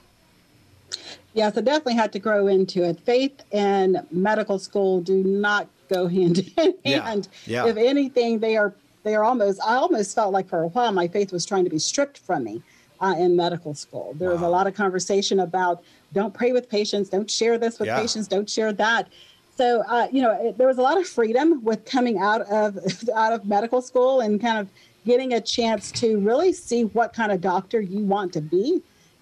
Yes, 1.33 1.57
I 1.57 1.61
definitely 1.61 1.95
had 1.95 2.11
to 2.13 2.19
grow 2.19 2.47
into 2.47 2.83
it. 2.83 2.99
Faith 3.01 3.43
and 3.51 4.05
medical 4.11 4.59
school 4.59 5.01
do 5.01 5.23
not 5.23 5.67
go 5.89 6.07
hand 6.15 6.51
in 6.57 6.73
Yeah, 6.83 7.01
hand. 7.01 7.27
yeah. 7.45 7.67
If 7.67 7.77
anything, 7.77 8.39
they 8.39 8.57
are 8.57 8.73
they 9.03 9.15
are 9.15 9.23
almost. 9.23 9.61
I 9.65 9.75
almost 9.75 10.13
felt 10.13 10.33
like 10.33 10.49
for 10.49 10.63
a 10.63 10.67
while 10.67 10.91
my 10.91 11.07
faith 11.07 11.31
was 11.31 11.45
trying 11.45 11.63
to 11.63 11.69
be 11.69 11.79
stripped 11.79 12.17
from 12.17 12.43
me 12.43 12.61
uh, 12.99 13.15
in 13.17 13.35
medical 13.35 13.73
school. 13.73 14.13
There 14.17 14.29
wow. 14.29 14.35
was 14.35 14.41
a 14.43 14.49
lot 14.49 14.67
of 14.67 14.73
conversation 14.73 15.39
about 15.39 15.83
don't 16.13 16.33
pray 16.33 16.51
with 16.51 16.69
patients, 16.69 17.09
don't 17.09 17.29
share 17.29 17.57
this 17.57 17.79
with 17.79 17.87
yeah. 17.87 17.99
patients, 17.99 18.27
don't 18.27 18.49
share 18.49 18.73
that. 18.73 19.07
So 19.55 19.83
uh, 19.87 20.07
you 20.11 20.21
know, 20.21 20.31
it, 20.31 20.57
there 20.57 20.67
was 20.67 20.77
a 20.77 20.81
lot 20.81 20.97
of 20.97 21.07
freedom 21.07 21.63
with 21.63 21.85
coming 21.85 22.17
out 22.19 22.41
of 22.41 22.77
out 23.15 23.33
of 23.33 23.45
medical 23.45 23.81
school 23.81 24.21
and 24.21 24.41
kind 24.41 24.57
of 24.57 24.69
getting 25.05 25.33
a 25.33 25.41
chance 25.41 25.91
to 25.93 26.19
really 26.19 26.51
see 26.51 26.83
what 26.83 27.13
kind 27.13 27.31
of 27.31 27.39
doctor 27.39 27.79
you 27.79 28.03
want 28.03 28.33
to 28.33 28.41
be 28.41 28.81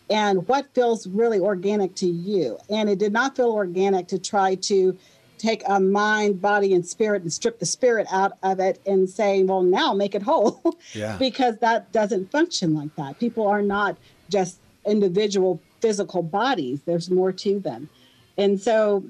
and 0.10 0.48
what 0.48 0.74
feels 0.74 1.08
really 1.08 1.40
organic 1.40 1.96
to 1.96 2.08
you. 2.08 2.58
And 2.70 2.90
it 2.90 3.00
did 3.00 3.14
not 3.14 3.36
feel 3.36 3.52
organic 3.52 4.08
to 4.10 4.20
try 4.20 4.56
to 4.56 4.98
take 5.38 5.62
a 5.68 5.80
mind, 5.80 6.42
body, 6.42 6.74
and 6.74 6.86
spirit 6.86 7.22
and 7.22 7.32
strip 7.32 7.60
the 7.60 7.66
spirit 7.66 8.08
out 8.12 8.34
of 8.42 8.60
it 8.60 8.82
and 8.86 9.10
say, 9.10 9.44
well, 9.44 9.62
now 9.62 9.94
make 9.94 10.16
it 10.16 10.24
whole. 10.24 10.62
Yeah. 10.94 11.18
because 11.18 11.58
that 11.58 11.92
doesn't 11.92 12.32
function 12.32 12.74
like 12.74 12.96
that. 12.96 13.20
People 13.20 13.46
are 13.48 13.62
not 13.62 13.98
just 14.30 14.60
individual 14.86 15.62
physical 15.82 16.24
bodies, 16.24 16.82
there's 16.86 17.12
more 17.12 17.32
to 17.32 17.60
them. 17.60 17.90
And 18.38 18.60
so 18.60 19.04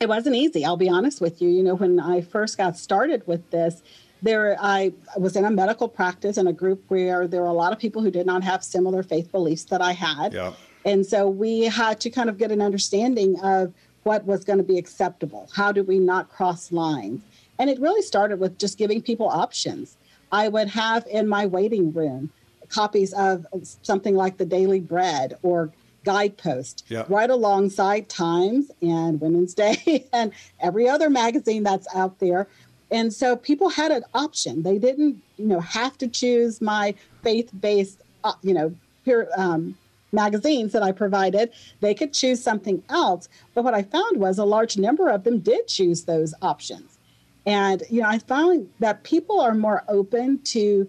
it 0.00 0.08
wasn't 0.08 0.36
easy, 0.36 0.64
I'll 0.64 0.76
be 0.76 0.88
honest 0.88 1.20
with 1.20 1.42
you. 1.42 1.48
You 1.50 1.62
know, 1.62 1.74
when 1.74 2.00
I 2.00 2.22
first 2.22 2.56
got 2.56 2.78
started 2.78 3.26
with 3.26 3.50
this, 3.50 3.82
there 4.22 4.56
I 4.60 4.92
was 5.16 5.36
in 5.36 5.44
a 5.44 5.50
medical 5.50 5.88
practice 5.88 6.36
in 6.36 6.46
a 6.46 6.52
group 6.52 6.82
where 6.88 7.26
there 7.26 7.42
were 7.42 7.48
a 7.48 7.52
lot 7.52 7.72
of 7.72 7.78
people 7.78 8.02
who 8.02 8.10
did 8.10 8.26
not 8.26 8.42
have 8.44 8.62
similar 8.62 9.02
faith 9.02 9.30
beliefs 9.32 9.64
that 9.64 9.80
I 9.80 9.92
had. 9.92 10.32
Yeah. 10.32 10.52
And 10.84 11.04
so 11.06 11.28
we 11.28 11.64
had 11.64 12.00
to 12.00 12.10
kind 12.10 12.30
of 12.30 12.38
get 12.38 12.50
an 12.50 12.62
understanding 12.62 13.38
of 13.40 13.72
what 14.02 14.24
was 14.24 14.44
going 14.44 14.58
to 14.58 14.64
be 14.64 14.78
acceptable. 14.78 15.48
How 15.54 15.72
do 15.72 15.82
we 15.82 15.98
not 15.98 16.30
cross 16.30 16.72
lines? 16.72 17.22
And 17.58 17.68
it 17.68 17.78
really 17.78 18.02
started 18.02 18.40
with 18.40 18.58
just 18.58 18.78
giving 18.78 19.02
people 19.02 19.28
options. 19.28 19.96
I 20.32 20.48
would 20.48 20.68
have 20.68 21.06
in 21.06 21.28
my 21.28 21.46
waiting 21.46 21.92
room 21.92 22.30
copies 22.68 23.12
of 23.12 23.46
something 23.82 24.14
like 24.14 24.38
the 24.38 24.46
Daily 24.46 24.80
Bread 24.80 25.34
or 25.42 25.70
Guidepost 26.04 26.84
yeah. 26.88 27.04
right 27.08 27.28
alongside 27.28 28.08
Times 28.08 28.70
and 28.80 29.20
Women's 29.20 29.54
Day 29.54 30.06
and 30.12 30.32
every 30.60 30.88
other 30.88 31.10
magazine 31.10 31.62
that's 31.62 31.86
out 31.94 32.18
there. 32.20 32.48
And 32.90 33.12
so 33.12 33.36
people 33.36 33.68
had 33.68 33.92
an 33.92 34.04
option. 34.14 34.62
They 34.62 34.78
didn't, 34.78 35.22
you 35.36 35.46
know, 35.46 35.60
have 35.60 35.96
to 35.98 36.08
choose 36.08 36.60
my 36.60 36.94
faith-based, 37.22 38.00
uh, 38.24 38.32
you 38.42 38.54
know, 38.54 38.74
pure, 39.04 39.28
um, 39.36 39.76
magazines 40.12 40.72
that 40.72 40.82
I 40.82 40.92
provided, 40.92 41.50
they 41.80 41.94
could 41.94 42.12
choose 42.12 42.42
something 42.42 42.82
else. 42.88 43.28
But 43.54 43.64
what 43.64 43.74
I 43.74 43.82
found 43.82 44.18
was 44.18 44.38
a 44.38 44.44
large 44.44 44.76
number 44.76 45.08
of 45.08 45.24
them 45.24 45.38
did 45.38 45.68
choose 45.68 46.04
those 46.04 46.34
options. 46.42 46.98
And, 47.46 47.82
you 47.90 48.02
know, 48.02 48.08
I 48.08 48.18
found 48.18 48.68
that 48.80 49.04
people 49.04 49.40
are 49.40 49.54
more 49.54 49.84
open 49.88 50.40
to 50.44 50.88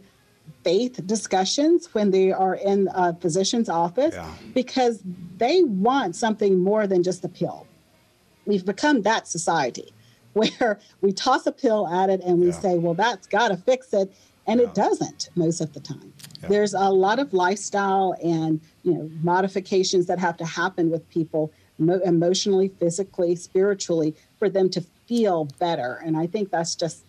faith 0.64 1.06
discussions 1.08 1.94
when 1.94 2.12
they 2.12 2.32
are 2.32 2.56
in 2.56 2.90
a 2.94 3.16
physician's 3.16 3.70
office 3.70 4.14
yeah. 4.14 4.32
because 4.54 5.02
they 5.38 5.64
want 5.64 6.16
something 6.16 6.60
more 6.60 6.88
than 6.88 7.04
just 7.04 7.24
a 7.24 7.30
pill. 7.30 7.66
We've 8.46 8.66
become 8.66 9.04
that 9.04 9.28
society 9.28 9.94
where 10.34 10.80
we 11.02 11.12
toss 11.12 11.46
a 11.46 11.52
pill 11.52 11.88
at 11.88 12.10
it 12.10 12.22
and 12.22 12.40
we 12.40 12.48
yeah. 12.48 12.54
say, 12.54 12.78
well, 12.78 12.94
that's 12.94 13.28
got 13.28 13.50
to 13.50 13.58
fix 13.58 13.94
it. 13.94 14.14
And 14.48 14.60
yeah. 14.60 14.68
it 14.68 14.74
doesn't 14.74 15.30
most 15.36 15.62
of 15.62 15.74
the 15.74 15.80
time. 15.80 16.14
There's 16.48 16.74
a 16.74 16.90
lot 16.90 17.20
of 17.20 17.34
lifestyle 17.34 18.16
and 18.24 18.60
you 18.84 18.94
know 18.94 19.10
modifications 19.22 20.08
that 20.08 20.18
have 20.18 20.38
to 20.38 20.46
happen 20.46 20.90
with 20.90 21.08
people 21.10 21.52
mo- 21.78 22.02
emotionally, 22.04 22.70
physically, 22.70 23.36
spiritually 23.36 24.16
for 24.40 24.50
them 24.50 24.70
to 24.72 24.82
feel 25.06 25.46
better. 25.60 26.02
And 26.04 26.18
I 26.18 26.26
think 26.26 26.50
that's 26.50 26.76
just 26.76 27.04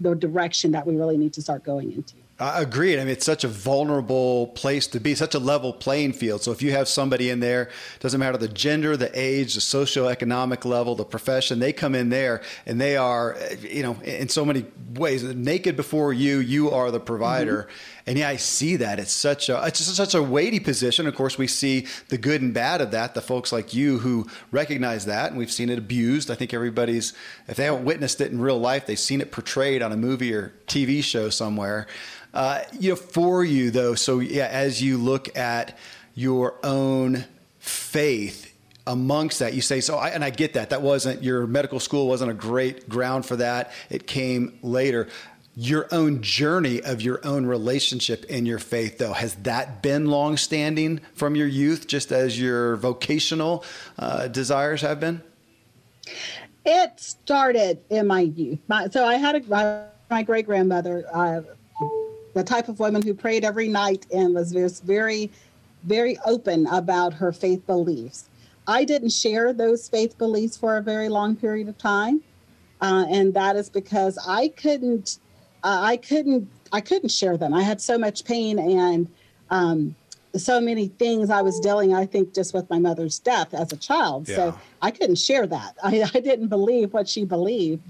the 0.00 0.14
direction 0.14 0.72
that 0.72 0.86
we 0.86 0.96
really 0.96 1.16
need 1.16 1.32
to 1.34 1.42
start 1.42 1.64
going 1.64 1.92
into. 1.92 2.14
I 2.40 2.62
agree. 2.62 2.94
I 2.94 2.98
mean, 2.98 3.08
it's 3.08 3.26
such 3.26 3.42
a 3.42 3.48
vulnerable 3.48 4.48
place 4.48 4.86
to 4.88 5.00
be, 5.00 5.16
such 5.16 5.34
a 5.34 5.40
level 5.40 5.72
playing 5.72 6.12
field. 6.12 6.40
So 6.40 6.52
if 6.52 6.62
you 6.62 6.70
have 6.70 6.86
somebody 6.86 7.30
in 7.30 7.40
there, 7.40 7.68
doesn't 7.98 8.20
matter 8.20 8.38
the 8.38 8.46
gender, 8.46 8.96
the 8.96 9.10
age, 9.12 9.54
the 9.54 9.60
socioeconomic 9.60 10.64
level, 10.64 10.94
the 10.94 11.04
profession, 11.04 11.58
they 11.58 11.72
come 11.72 11.96
in 11.96 12.10
there 12.10 12.42
and 12.64 12.80
they 12.80 12.96
are, 12.96 13.36
you 13.60 13.82
know, 13.82 13.94
in 14.04 14.28
so 14.28 14.44
many 14.44 14.66
ways, 14.94 15.24
naked 15.24 15.74
before 15.74 16.12
you, 16.12 16.38
you 16.38 16.70
are 16.70 16.92
the 16.92 17.00
provider. 17.00 17.62
Mm-hmm 17.62 17.97
and 18.08 18.16
yeah, 18.16 18.30
I 18.30 18.36
see 18.36 18.76
that. 18.76 18.98
It's 18.98 19.12
such 19.12 19.50
a 19.50 19.62
it's 19.66 19.80
such 19.80 20.14
a 20.14 20.22
weighty 20.22 20.60
position. 20.60 21.06
Of 21.06 21.14
course, 21.14 21.36
we 21.36 21.46
see 21.46 21.86
the 22.08 22.16
good 22.16 22.40
and 22.40 22.54
bad 22.54 22.80
of 22.80 22.92
that. 22.92 23.12
The 23.12 23.20
folks 23.20 23.52
like 23.52 23.74
you 23.74 23.98
who 23.98 24.26
recognize 24.50 25.04
that, 25.04 25.28
and 25.28 25.36
we've 25.36 25.52
seen 25.52 25.68
it 25.68 25.76
abused. 25.76 26.30
I 26.30 26.34
think 26.34 26.54
everybody's 26.54 27.12
if 27.48 27.58
they 27.58 27.64
haven't 27.64 27.84
witnessed 27.84 28.22
it 28.22 28.32
in 28.32 28.40
real 28.40 28.58
life, 28.58 28.86
they've 28.86 28.98
seen 28.98 29.20
it 29.20 29.30
portrayed 29.30 29.82
on 29.82 29.92
a 29.92 29.96
movie 29.98 30.32
or 30.32 30.54
TV 30.66 31.04
show 31.04 31.28
somewhere. 31.28 31.86
Uh, 32.32 32.62
you 32.72 32.88
know, 32.88 32.96
for 32.96 33.44
you 33.44 33.70
though. 33.70 33.94
So 33.94 34.20
yeah, 34.20 34.46
as 34.46 34.82
you 34.82 34.96
look 34.96 35.36
at 35.36 35.76
your 36.14 36.54
own 36.64 37.26
faith 37.58 38.54
amongst 38.86 39.40
that 39.40 39.52
you 39.52 39.60
say 39.60 39.82
so 39.82 39.96
I, 39.96 40.08
and 40.08 40.24
i 40.24 40.30
get 40.30 40.54
that 40.54 40.70
that 40.70 40.80
wasn't 40.80 41.22
your 41.22 41.46
medical 41.46 41.78
school 41.78 42.08
wasn't 42.08 42.30
a 42.30 42.34
great 42.34 42.88
ground 42.88 43.26
for 43.26 43.36
that 43.36 43.70
it 43.90 44.06
came 44.06 44.58
later 44.62 45.08
your 45.60 45.88
own 45.90 46.22
journey 46.22 46.80
of 46.82 47.02
your 47.02 47.20
own 47.26 47.44
relationship 47.44 48.24
in 48.26 48.46
your 48.46 48.60
faith 48.60 48.98
though 48.98 49.12
has 49.12 49.34
that 49.34 49.82
been 49.82 50.06
long 50.06 50.36
standing 50.36 51.00
from 51.14 51.34
your 51.34 51.48
youth 51.48 51.88
just 51.88 52.12
as 52.12 52.40
your 52.40 52.76
vocational 52.76 53.64
uh, 53.98 54.28
desires 54.28 54.82
have 54.82 55.00
been? 55.00 55.20
It 56.64 57.00
started 57.00 57.80
in 57.90 58.06
my 58.06 58.20
youth. 58.20 58.60
My, 58.68 58.88
so 58.88 59.04
i 59.04 59.16
had 59.16 59.34
a, 59.34 59.42
my, 59.48 59.82
my 60.08 60.22
great 60.22 60.46
grandmother 60.46 61.04
uh, 61.12 61.40
the 62.34 62.44
type 62.44 62.68
of 62.68 62.78
woman 62.78 63.02
who 63.02 63.12
prayed 63.12 63.44
every 63.44 63.66
night 63.66 64.06
and 64.14 64.36
was 64.36 64.52
very 64.80 65.28
very 65.82 66.16
open 66.24 66.68
about 66.68 67.12
her 67.14 67.32
faith 67.32 67.66
beliefs. 67.66 68.28
I 68.68 68.84
didn't 68.84 69.10
share 69.10 69.52
those 69.52 69.88
faith 69.88 70.16
beliefs 70.18 70.56
for 70.56 70.76
a 70.76 70.82
very 70.82 71.08
long 71.08 71.34
period 71.34 71.68
of 71.68 71.76
time 71.78 72.22
uh, 72.80 73.06
and 73.08 73.34
that 73.34 73.56
is 73.56 73.68
because 73.68 74.18
i 74.24 74.46
couldn't 74.48 75.18
uh, 75.68 75.80
I 75.82 75.98
couldn't 75.98 76.48
I 76.72 76.80
couldn't 76.80 77.10
share 77.10 77.36
them. 77.36 77.52
I 77.52 77.62
had 77.62 77.80
so 77.80 77.98
much 77.98 78.24
pain 78.24 78.58
and 78.58 79.06
um, 79.50 79.94
so 80.34 80.60
many 80.60 80.88
things 80.88 81.28
I 81.30 81.42
was 81.42 81.60
dealing. 81.60 81.94
I 81.94 82.06
think 82.06 82.34
just 82.34 82.54
with 82.54 82.68
my 82.70 82.78
mother's 82.78 83.18
death 83.18 83.52
as 83.52 83.70
a 83.72 83.76
child, 83.76 84.28
yeah. 84.28 84.36
so 84.36 84.58
I 84.80 84.90
couldn't 84.90 85.16
share 85.16 85.46
that. 85.46 85.76
I, 85.82 86.08
I 86.14 86.20
didn't 86.20 86.48
believe 86.48 86.94
what 86.94 87.06
she 87.06 87.24
believed, 87.24 87.82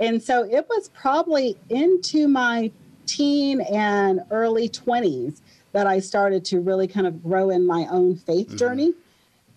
and 0.00 0.20
so 0.20 0.42
it 0.42 0.66
was 0.68 0.88
probably 0.88 1.56
into 1.68 2.26
my 2.26 2.72
teen 3.06 3.60
and 3.60 4.22
early 4.32 4.68
twenties 4.68 5.40
that 5.72 5.86
I 5.86 6.00
started 6.00 6.44
to 6.46 6.58
really 6.58 6.88
kind 6.88 7.06
of 7.06 7.22
grow 7.22 7.50
in 7.50 7.64
my 7.64 7.86
own 7.90 8.16
faith 8.16 8.48
mm-hmm. 8.48 8.56
journey 8.56 8.92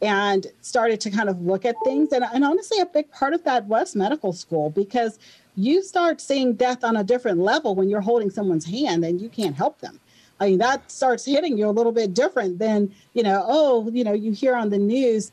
and 0.03 0.45
started 0.61 1.01
to 1.01 1.09
kind 1.09 1.27
of 1.27 1.41
look 1.41 1.65
at 1.65 1.75
things. 1.83 2.11
And, 2.11 2.23
and 2.23 2.43
honestly, 2.43 2.79
a 2.79 2.85
big 2.85 3.09
part 3.09 3.33
of 3.33 3.43
that 3.45 3.65
was 3.65 3.95
medical 3.95 4.31
school 4.31 4.69
because 4.69 5.17
you 5.55 5.83
start 5.83 6.19
seeing 6.19 6.53
death 6.53 6.83
on 6.83 6.95
a 6.95 7.03
different 7.03 7.39
level 7.39 7.75
when 7.75 7.89
you're 7.89 8.01
holding 8.01 8.29
someone's 8.29 8.65
hand 8.65 9.03
and 9.05 9.22
you 9.22 9.29
can't 9.29 9.55
help 9.55 9.79
them. 9.79 10.00
I 10.39 10.50
mean, 10.50 10.57
that 10.60 10.91
starts 10.91 11.25
hitting 11.25 11.57
you 11.57 11.69
a 11.69 11.72
little 11.72 11.91
bit 11.91 12.13
different 12.13 12.60
than, 12.60 12.93
you 13.13 13.24
know, 13.24 13.43
oh, 13.48 13.89
you 13.91 14.03
know, 14.03 14.13
you 14.13 14.31
hear 14.31 14.55
on 14.55 14.69
the 14.69 14.77
news 14.77 15.31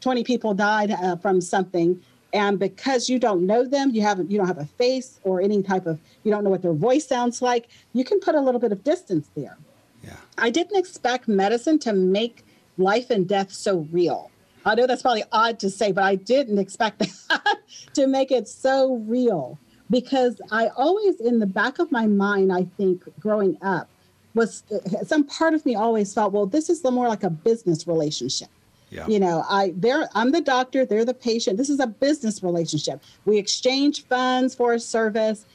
20 0.00 0.24
people 0.24 0.52
died 0.52 0.90
uh, 0.90 1.16
from 1.16 1.40
something. 1.40 2.00
And 2.34 2.58
because 2.58 3.08
you 3.08 3.18
don't 3.18 3.46
know 3.46 3.64
them, 3.64 3.90
you 3.90 4.02
haven't, 4.02 4.30
you 4.30 4.38
don't 4.38 4.46
have 4.46 4.58
a 4.58 4.66
face 4.66 5.20
or 5.22 5.40
any 5.40 5.62
type 5.62 5.86
of, 5.86 6.00
you 6.24 6.30
don't 6.30 6.44
know 6.44 6.50
what 6.50 6.62
their 6.62 6.72
voice 6.72 7.06
sounds 7.06 7.42
like, 7.42 7.68
you 7.92 8.04
can 8.04 8.20
put 8.20 8.34
a 8.34 8.40
little 8.40 8.60
bit 8.60 8.72
of 8.72 8.84
distance 8.84 9.28
there. 9.34 9.56
Yeah. 10.02 10.16
I 10.38 10.50
didn't 10.50 10.78
expect 10.78 11.28
medicine 11.28 11.78
to 11.80 11.92
make 11.92 12.44
life 12.78 13.10
and 13.10 13.28
death 13.28 13.52
so 13.52 13.86
real. 13.90 14.30
I 14.64 14.74
know 14.74 14.86
that's 14.86 15.02
probably 15.02 15.24
odd 15.32 15.58
to 15.60 15.70
say, 15.70 15.92
but 15.92 16.04
I 16.04 16.14
didn't 16.14 16.58
expect 16.58 16.98
that 17.28 17.58
to 17.94 18.06
make 18.06 18.30
it 18.30 18.48
so 18.48 18.96
real 18.96 19.58
because 19.92 20.40
I 20.50 20.68
always, 20.68 21.20
in 21.20 21.38
the 21.38 21.46
back 21.46 21.78
of 21.78 21.92
my 21.92 22.06
mind, 22.06 22.50
I 22.50 22.64
think 22.78 23.02
growing 23.20 23.58
up, 23.60 23.88
was 24.34 24.62
some 25.06 25.24
part 25.24 25.52
of 25.52 25.66
me 25.66 25.74
always 25.74 26.14
felt, 26.14 26.32
well, 26.32 26.46
this 26.46 26.70
is 26.70 26.82
more 26.82 27.06
like 27.06 27.22
a 27.22 27.28
business 27.30 27.86
relationship. 27.86 28.48
Yeah. 28.88 29.06
You 29.06 29.20
know, 29.20 29.44
I 29.48 29.72
they're 29.76 30.08
I'm 30.14 30.32
the 30.32 30.40
doctor, 30.40 30.84
they're 30.84 31.04
the 31.04 31.14
patient. 31.14 31.56
This 31.56 31.70
is 31.70 31.80
a 31.80 31.86
business 31.86 32.42
relationship. 32.42 33.02
We 33.24 33.38
exchange 33.38 34.04
funds 34.06 34.54
for 34.54 34.74
a 34.74 34.80
service, 34.80 35.46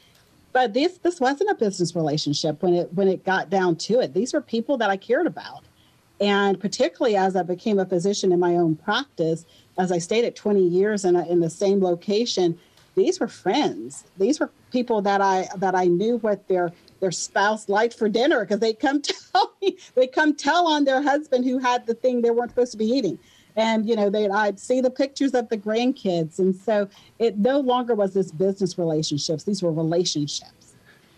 but 0.53 0.73
this 0.73 0.97
this 0.99 1.19
wasn't 1.19 1.51
a 1.51 1.55
business 1.55 1.95
relationship 1.95 2.63
when 2.63 2.73
it 2.73 2.93
when 2.93 3.07
it 3.07 3.23
got 3.25 3.51
down 3.51 3.75
to 3.75 3.99
it. 3.99 4.13
These 4.13 4.33
were 4.33 4.41
people 4.41 4.77
that 4.77 4.89
I 4.89 4.97
cared 4.97 5.27
about. 5.27 5.63
And 6.19 6.59
particularly 6.59 7.15
as 7.15 7.35
I 7.35 7.43
became 7.43 7.77
a 7.77 7.85
physician 7.85 8.31
in 8.31 8.39
my 8.39 8.55
own 8.55 8.75
practice, 8.75 9.45
as 9.77 9.91
I 9.91 9.99
stayed 9.99 10.25
at 10.25 10.35
20 10.35 10.59
years 10.59 11.05
in, 11.05 11.15
a, 11.15 11.23
in 11.27 11.41
the 11.41 11.49
same 11.49 11.79
location, 11.79 12.57
these 12.97 13.19
were 13.19 13.27
friends. 13.27 14.05
These 14.17 14.39
were 14.39 14.49
people 14.71 15.01
that 15.03 15.21
I 15.21 15.47
that 15.57 15.75
I 15.75 15.85
knew 15.85 16.17
what 16.17 16.47
their 16.47 16.71
their 16.99 17.11
spouse 17.11 17.69
liked 17.69 17.93
for 17.93 18.09
dinner 18.09 18.41
because 18.41 18.59
they 18.59 18.73
come 18.73 19.01
tell 19.31 19.53
me 19.61 19.77
they 19.93 20.07
come 20.07 20.35
tell 20.35 20.67
on 20.67 20.83
their 20.83 21.01
husband 21.01 21.45
who 21.45 21.59
had 21.59 21.85
the 21.85 21.93
thing 21.93 22.21
they 22.21 22.31
weren't 22.31 22.49
supposed 22.51 22.71
to 22.71 22.77
be 22.77 22.87
eating. 22.87 23.19
And 23.55 23.87
you 23.87 23.95
know, 23.95 24.09
they 24.09 24.27
I'd 24.27 24.59
see 24.59 24.81
the 24.81 24.89
pictures 24.89 25.35
of 25.35 25.47
the 25.49 25.57
grandkids. 25.57 26.39
And 26.39 26.55
so 26.55 26.89
it 27.19 27.37
no 27.37 27.59
longer 27.59 27.93
was 27.93 28.15
this 28.15 28.31
business 28.31 28.79
relationships. 28.79 29.43
These 29.43 29.61
were 29.61 29.71
relationships. 29.71 30.56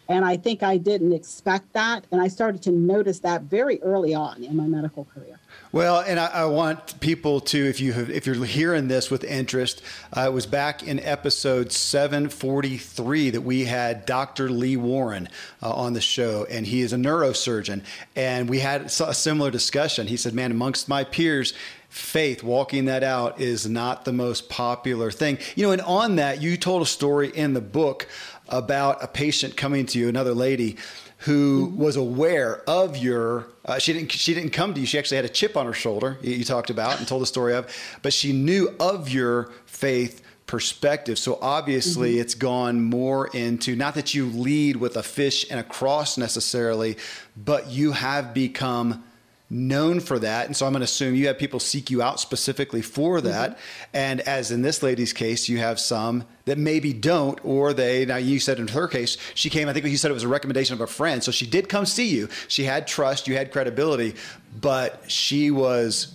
And 0.10 0.26
I 0.26 0.38
think 0.38 0.64
I 0.64 0.78
didn't 0.78 1.14
expect 1.14 1.72
that. 1.74 2.06
And 2.12 2.20
I 2.20 2.28
started 2.28 2.64
to 2.64 2.72
notice 2.72 3.20
that 3.20 3.44
very 3.44 3.82
early 3.84 4.16
on 4.16 4.44
in 4.44 4.56
my 4.56 4.66
medical 4.66 5.06
career. 5.06 5.40
Well, 5.72 6.00
and 6.00 6.20
I, 6.20 6.26
I, 6.28 6.46
want 6.46 7.00
people 7.00 7.40
to, 7.42 7.58
if 7.58 7.80
you 7.80 7.94
have, 7.94 8.10
if 8.10 8.26
you're 8.26 8.44
hearing 8.44 8.88
this 8.88 9.12
with 9.12 9.24
interest, 9.24 9.84
uh, 10.18 10.22
it 10.22 10.34
was 10.34 10.48
back 10.48 10.82
in 10.82 11.00
episode 11.00 11.72
743 11.72 13.30
that 13.30 13.42
we 13.42 13.66
had 13.66 14.08
Dr. 14.08 14.50
Lee 14.50 14.78
Warren 14.78 15.30
uh, 15.62 15.72
on 15.72 15.94
the 15.94 16.02
show, 16.02 16.46
and 16.50 16.66
he 16.66 16.82
is 16.82 16.92
a 16.92 16.98
neurosurgeon, 16.98 17.84
and 18.16 18.50
we 18.50 18.60
had 18.60 18.86
a 18.86 19.14
similar 19.14 19.52
discussion. 19.52 20.08
He 20.08 20.18
said, 20.18 20.34
"Man, 20.34 20.50
amongst 20.50 20.90
my 20.90 21.04
peers." 21.04 21.54
Faith, 21.90 22.44
walking 22.44 22.86
that 22.86 23.02
out 23.02 23.42
is 23.42 23.68
not 23.68 24.06
the 24.06 24.14
most 24.14 24.48
popular 24.48 25.10
thing. 25.10 25.40
You 25.56 25.66
know, 25.66 25.72
and 25.72 25.82
on 25.82 26.18
that, 26.18 26.40
you 26.40 26.56
told 26.56 26.84
a 26.84 26.86
story 26.86 27.30
in 27.30 27.56
the 27.56 27.62
book 27.62 28.08
about 28.52 29.04
a 29.04 29.08
patient 29.08 29.58
coming 29.58 29.86
to 29.88 30.00
you, 30.00 30.10
another 30.10 30.34
lady, 30.34 30.78
who 31.20 31.68
mm-hmm. 31.68 31.78
was 31.78 31.96
aware 31.96 32.62
of 32.70 32.98
your 32.98 33.48
uh, 33.66 33.78
she 33.78 33.94
didn't 33.94 34.12
she 34.12 34.34
didn't 34.34 34.52
come 34.52 34.74
to 34.74 34.80
you 34.80 34.86
she 34.86 34.98
actually 34.98 35.18
had 35.18 35.26
a 35.26 35.30
chip 35.30 35.58
on 35.58 35.66
her 35.66 35.74
shoulder 35.74 36.18
you, 36.22 36.34
you 36.34 36.44
talked 36.46 36.70
about 36.70 36.98
and 36.98 37.08
told 37.08 37.22
the 37.22 37.26
story 37.26 37.54
of 37.54 37.68
but 38.02 38.14
she 38.14 38.32
knew 38.32 38.74
of 38.80 39.10
your 39.10 39.52
faith 39.66 40.22
perspective 40.46 41.20
so 41.20 41.38
obviously 41.42 42.14
mm-hmm. 42.14 42.22
it's 42.22 42.36
gone 42.36 42.82
more 42.82 43.28
into 43.34 43.76
not 43.76 43.96
that 43.96 44.14
you 44.14 44.28
lead 44.28 44.78
with 44.78 44.96
a 44.96 45.04
fish 45.04 45.46
and 45.52 45.60
a 45.60 45.64
cross 45.64 46.18
necessarily 46.18 46.98
but 47.36 47.68
you 47.68 47.92
have 47.92 48.34
become 48.34 49.04
known 49.50 50.00
for 50.00 50.20
that. 50.20 50.46
And 50.46 50.56
so 50.56 50.66
I'm 50.66 50.74
going 50.74 50.82
to 50.82 50.86
assume 50.86 51.16
you 51.16 51.28
have 51.28 51.40
people 51.40 51.60
seek 51.60 51.90
you 51.90 52.02
out 52.02 52.20
specifically 52.20 52.82
for 52.82 53.18
mm-hmm. 53.18 53.28
that. 53.28 53.52
Mm-hmm. 53.52 53.88
And 53.94 54.22
as 54.22 54.52
in 54.52 54.62
this 54.62 54.84
lady's 54.84 55.12
case, 55.12 55.50
you 55.50 55.58
have 55.58 55.80
some 55.80 56.24
that 56.46 56.58
maybe 56.58 56.94
don't, 56.94 57.40
or 57.44 57.74
they, 57.74 58.06
now 58.06 58.18
you 58.18 58.40
said 58.40 58.60
in 58.60 58.68
her 58.70 58.88
case, 58.88 59.18
she 59.34 59.50
came, 59.50 59.68
I 59.68 59.74
think 59.74 59.86
you 59.86 59.98
said 59.98 60.12
it 60.12 60.14
was 60.14 60.24
a 60.24 60.28
recommendation 60.28 60.76
of 60.76 60.82
a 60.82 60.88
friend. 60.88 61.24
So 61.24 61.32
she 61.32 61.48
did 61.48 61.68
come 61.68 61.86
see 61.86 62.10
you. 62.10 62.30
She 62.48 62.64
had 62.64 62.88
trust, 62.88 63.28
you 63.28 63.36
had 63.36 63.52
credibility, 63.52 64.16
but 64.60 65.04
she 65.08 65.50
was 65.50 66.14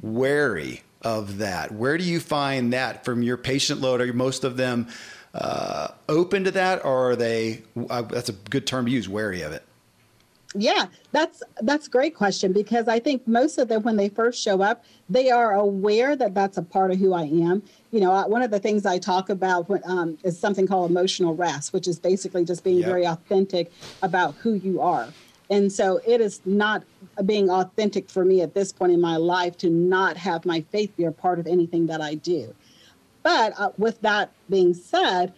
wary 0.00 0.82
of 1.02 1.38
that. 1.38 1.72
Where 1.72 1.98
do 1.98 2.04
you 2.04 2.20
find 2.20 2.72
that 2.72 3.04
from 3.04 3.22
your 3.22 3.36
patient 3.36 3.80
load? 3.80 4.00
Are 4.00 4.12
most 4.12 4.44
of 4.44 4.56
them 4.56 4.88
uh, 5.34 5.88
open 6.08 6.44
to 6.44 6.52
that, 6.52 6.84
or 6.84 7.10
are 7.10 7.16
they, 7.16 7.62
uh, 7.90 8.02
that's 8.02 8.28
a 8.28 8.32
good 8.32 8.66
term 8.66 8.86
to 8.86 8.92
use, 8.92 9.08
wary 9.08 9.42
of 9.42 9.52
it? 9.52 9.62
Yeah, 10.58 10.86
that's 11.12 11.42
that's 11.62 11.86
a 11.86 11.90
great 11.90 12.14
question 12.14 12.52
because 12.52 12.88
I 12.88 12.98
think 12.98 13.26
most 13.26 13.58
of 13.58 13.68
them 13.68 13.82
when 13.82 13.96
they 13.96 14.08
first 14.08 14.42
show 14.42 14.62
up, 14.62 14.84
they 15.08 15.30
are 15.30 15.54
aware 15.54 16.16
that 16.16 16.34
that's 16.34 16.56
a 16.56 16.62
part 16.62 16.90
of 16.90 16.98
who 16.98 17.12
I 17.12 17.24
am. 17.24 17.62
You 17.90 18.00
know, 18.00 18.26
one 18.26 18.42
of 18.42 18.50
the 18.50 18.58
things 18.58 18.86
I 18.86 18.98
talk 18.98 19.28
about 19.28 19.70
um, 19.84 20.18
is 20.24 20.38
something 20.38 20.66
called 20.66 20.90
emotional 20.90 21.34
rest, 21.34 21.72
which 21.72 21.86
is 21.86 21.98
basically 21.98 22.44
just 22.44 22.64
being 22.64 22.78
yep. 22.78 22.86
very 22.86 23.06
authentic 23.06 23.70
about 24.02 24.34
who 24.36 24.54
you 24.54 24.80
are. 24.80 25.08
And 25.48 25.72
so 25.72 26.00
it 26.06 26.20
is 26.20 26.40
not 26.44 26.82
being 27.24 27.50
authentic 27.50 28.10
for 28.10 28.24
me 28.24 28.40
at 28.42 28.54
this 28.54 28.72
point 28.72 28.92
in 28.92 29.00
my 29.00 29.16
life 29.16 29.56
to 29.58 29.70
not 29.70 30.16
have 30.16 30.44
my 30.44 30.62
faith 30.72 30.96
be 30.96 31.04
a 31.04 31.12
part 31.12 31.38
of 31.38 31.46
anything 31.46 31.86
that 31.86 32.00
I 32.00 32.14
do. 32.14 32.54
But 33.22 33.54
uh, 33.58 33.70
with 33.78 34.00
that 34.02 34.32
being 34.50 34.74
said, 34.74 35.32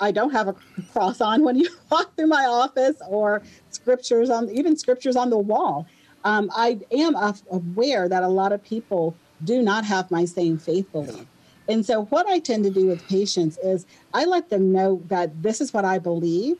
I 0.00 0.12
don't 0.12 0.30
have 0.30 0.48
a 0.48 0.54
cross 0.92 1.20
on 1.20 1.44
when 1.44 1.56
you 1.56 1.68
walk 1.90 2.14
through 2.16 2.28
my 2.28 2.46
office 2.46 2.96
or 3.08 3.42
scriptures 3.78 4.28
on 4.30 4.50
even 4.50 4.76
scriptures 4.76 5.16
on 5.16 5.30
the 5.30 5.38
wall. 5.38 5.86
Um, 6.24 6.50
I 6.54 6.78
am 6.90 7.14
aware 7.50 8.08
that 8.08 8.22
a 8.22 8.28
lot 8.28 8.52
of 8.52 8.62
people 8.62 9.14
do 9.44 9.62
not 9.62 9.84
have 9.84 10.10
my 10.10 10.24
same 10.24 10.58
faith 10.58 10.90
belief. 10.92 11.26
And 11.68 11.84
so, 11.84 12.06
what 12.06 12.26
I 12.26 12.38
tend 12.38 12.64
to 12.64 12.70
do 12.70 12.86
with 12.86 13.06
patients 13.08 13.58
is 13.58 13.86
I 14.14 14.24
let 14.24 14.50
them 14.50 14.72
know 14.72 15.02
that 15.08 15.42
this 15.42 15.60
is 15.60 15.72
what 15.72 15.84
I 15.84 15.98
believe, 15.98 16.56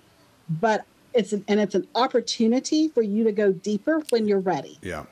but 0.48 0.84
it's 1.14 1.32
an, 1.32 1.44
and 1.48 1.58
it's 1.58 1.74
an 1.74 1.88
opportunity 1.94 2.88
for 2.88 3.02
you 3.02 3.24
to 3.24 3.32
go 3.32 3.52
deeper 3.52 4.02
when 4.10 4.28
you're 4.28 4.38
ready. 4.38 4.78
Yeah. 4.82 5.04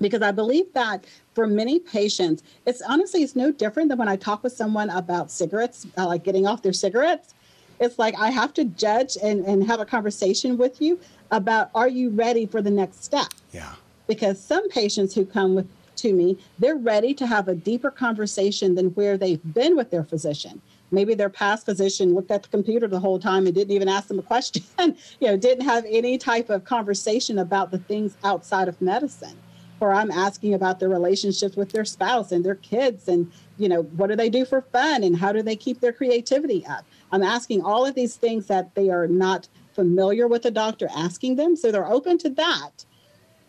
Because 0.00 0.22
I 0.22 0.30
believe 0.30 0.72
that 0.72 1.04
for 1.34 1.46
many 1.46 1.78
patients, 1.78 2.42
it's 2.66 2.82
honestly 2.82 3.22
it's 3.22 3.36
no 3.36 3.52
different 3.52 3.88
than 3.88 3.98
when 3.98 4.08
I 4.08 4.16
talk 4.16 4.42
with 4.42 4.52
someone 4.52 4.90
about 4.90 5.30
cigarettes, 5.30 5.86
uh, 5.98 6.06
like 6.06 6.24
getting 6.24 6.46
off 6.46 6.62
their 6.62 6.72
cigarettes 6.72 7.34
it's 7.82 7.98
like 7.98 8.14
I 8.18 8.30
have 8.30 8.54
to 8.54 8.64
judge 8.64 9.18
and, 9.22 9.44
and 9.44 9.66
have 9.66 9.80
a 9.80 9.84
conversation 9.84 10.56
with 10.56 10.80
you 10.80 11.00
about 11.32 11.70
are 11.74 11.88
you 11.88 12.10
ready 12.10 12.46
for 12.46 12.62
the 12.62 12.70
next 12.70 13.02
step? 13.02 13.28
Yeah. 13.50 13.74
Because 14.06 14.40
some 14.40 14.68
patients 14.68 15.14
who 15.14 15.24
come 15.24 15.54
with 15.54 15.68
to 15.96 16.12
me, 16.12 16.38
they're 16.58 16.76
ready 16.76 17.14
to 17.14 17.26
have 17.26 17.48
a 17.48 17.54
deeper 17.54 17.90
conversation 17.90 18.74
than 18.74 18.88
where 18.90 19.16
they've 19.16 19.40
been 19.54 19.76
with 19.76 19.90
their 19.90 20.04
physician. 20.04 20.60
Maybe 20.90 21.14
their 21.14 21.30
past 21.30 21.64
physician 21.64 22.14
looked 22.14 22.30
at 22.30 22.42
the 22.42 22.48
computer 22.48 22.86
the 22.86 23.00
whole 23.00 23.18
time 23.18 23.46
and 23.46 23.54
didn't 23.54 23.74
even 23.74 23.88
ask 23.88 24.08
them 24.08 24.18
a 24.18 24.22
question, 24.22 24.62
you 24.80 24.94
know, 25.22 25.36
didn't 25.36 25.64
have 25.64 25.84
any 25.88 26.18
type 26.18 26.50
of 26.50 26.64
conversation 26.64 27.38
about 27.38 27.70
the 27.70 27.78
things 27.78 28.16
outside 28.24 28.68
of 28.68 28.80
medicine. 28.80 29.36
Or 29.80 29.92
I'm 29.92 30.10
asking 30.10 30.54
about 30.54 30.78
their 30.80 30.88
relationships 30.88 31.56
with 31.56 31.72
their 31.72 31.84
spouse 31.84 32.30
and 32.30 32.44
their 32.44 32.54
kids 32.56 33.08
and, 33.08 33.30
you 33.58 33.68
know, 33.68 33.82
what 33.82 34.08
do 34.08 34.16
they 34.16 34.30
do 34.30 34.44
for 34.44 34.60
fun 34.60 35.02
and 35.02 35.16
how 35.16 35.32
do 35.32 35.42
they 35.42 35.56
keep 35.56 35.80
their 35.80 35.92
creativity 35.92 36.64
up? 36.66 36.84
I'm 37.10 37.22
asking 37.22 37.62
all 37.62 37.84
of 37.84 37.94
these 37.94 38.16
things 38.16 38.46
that 38.46 38.74
they 38.74 38.90
are 38.90 39.06
not 39.06 39.48
familiar 39.74 40.28
with 40.28 40.42
the 40.42 40.50
doctor 40.50 40.88
asking 40.94 41.36
them. 41.36 41.56
So 41.56 41.70
they're 41.70 41.86
open 41.86 42.18
to 42.18 42.30
that. 42.30 42.84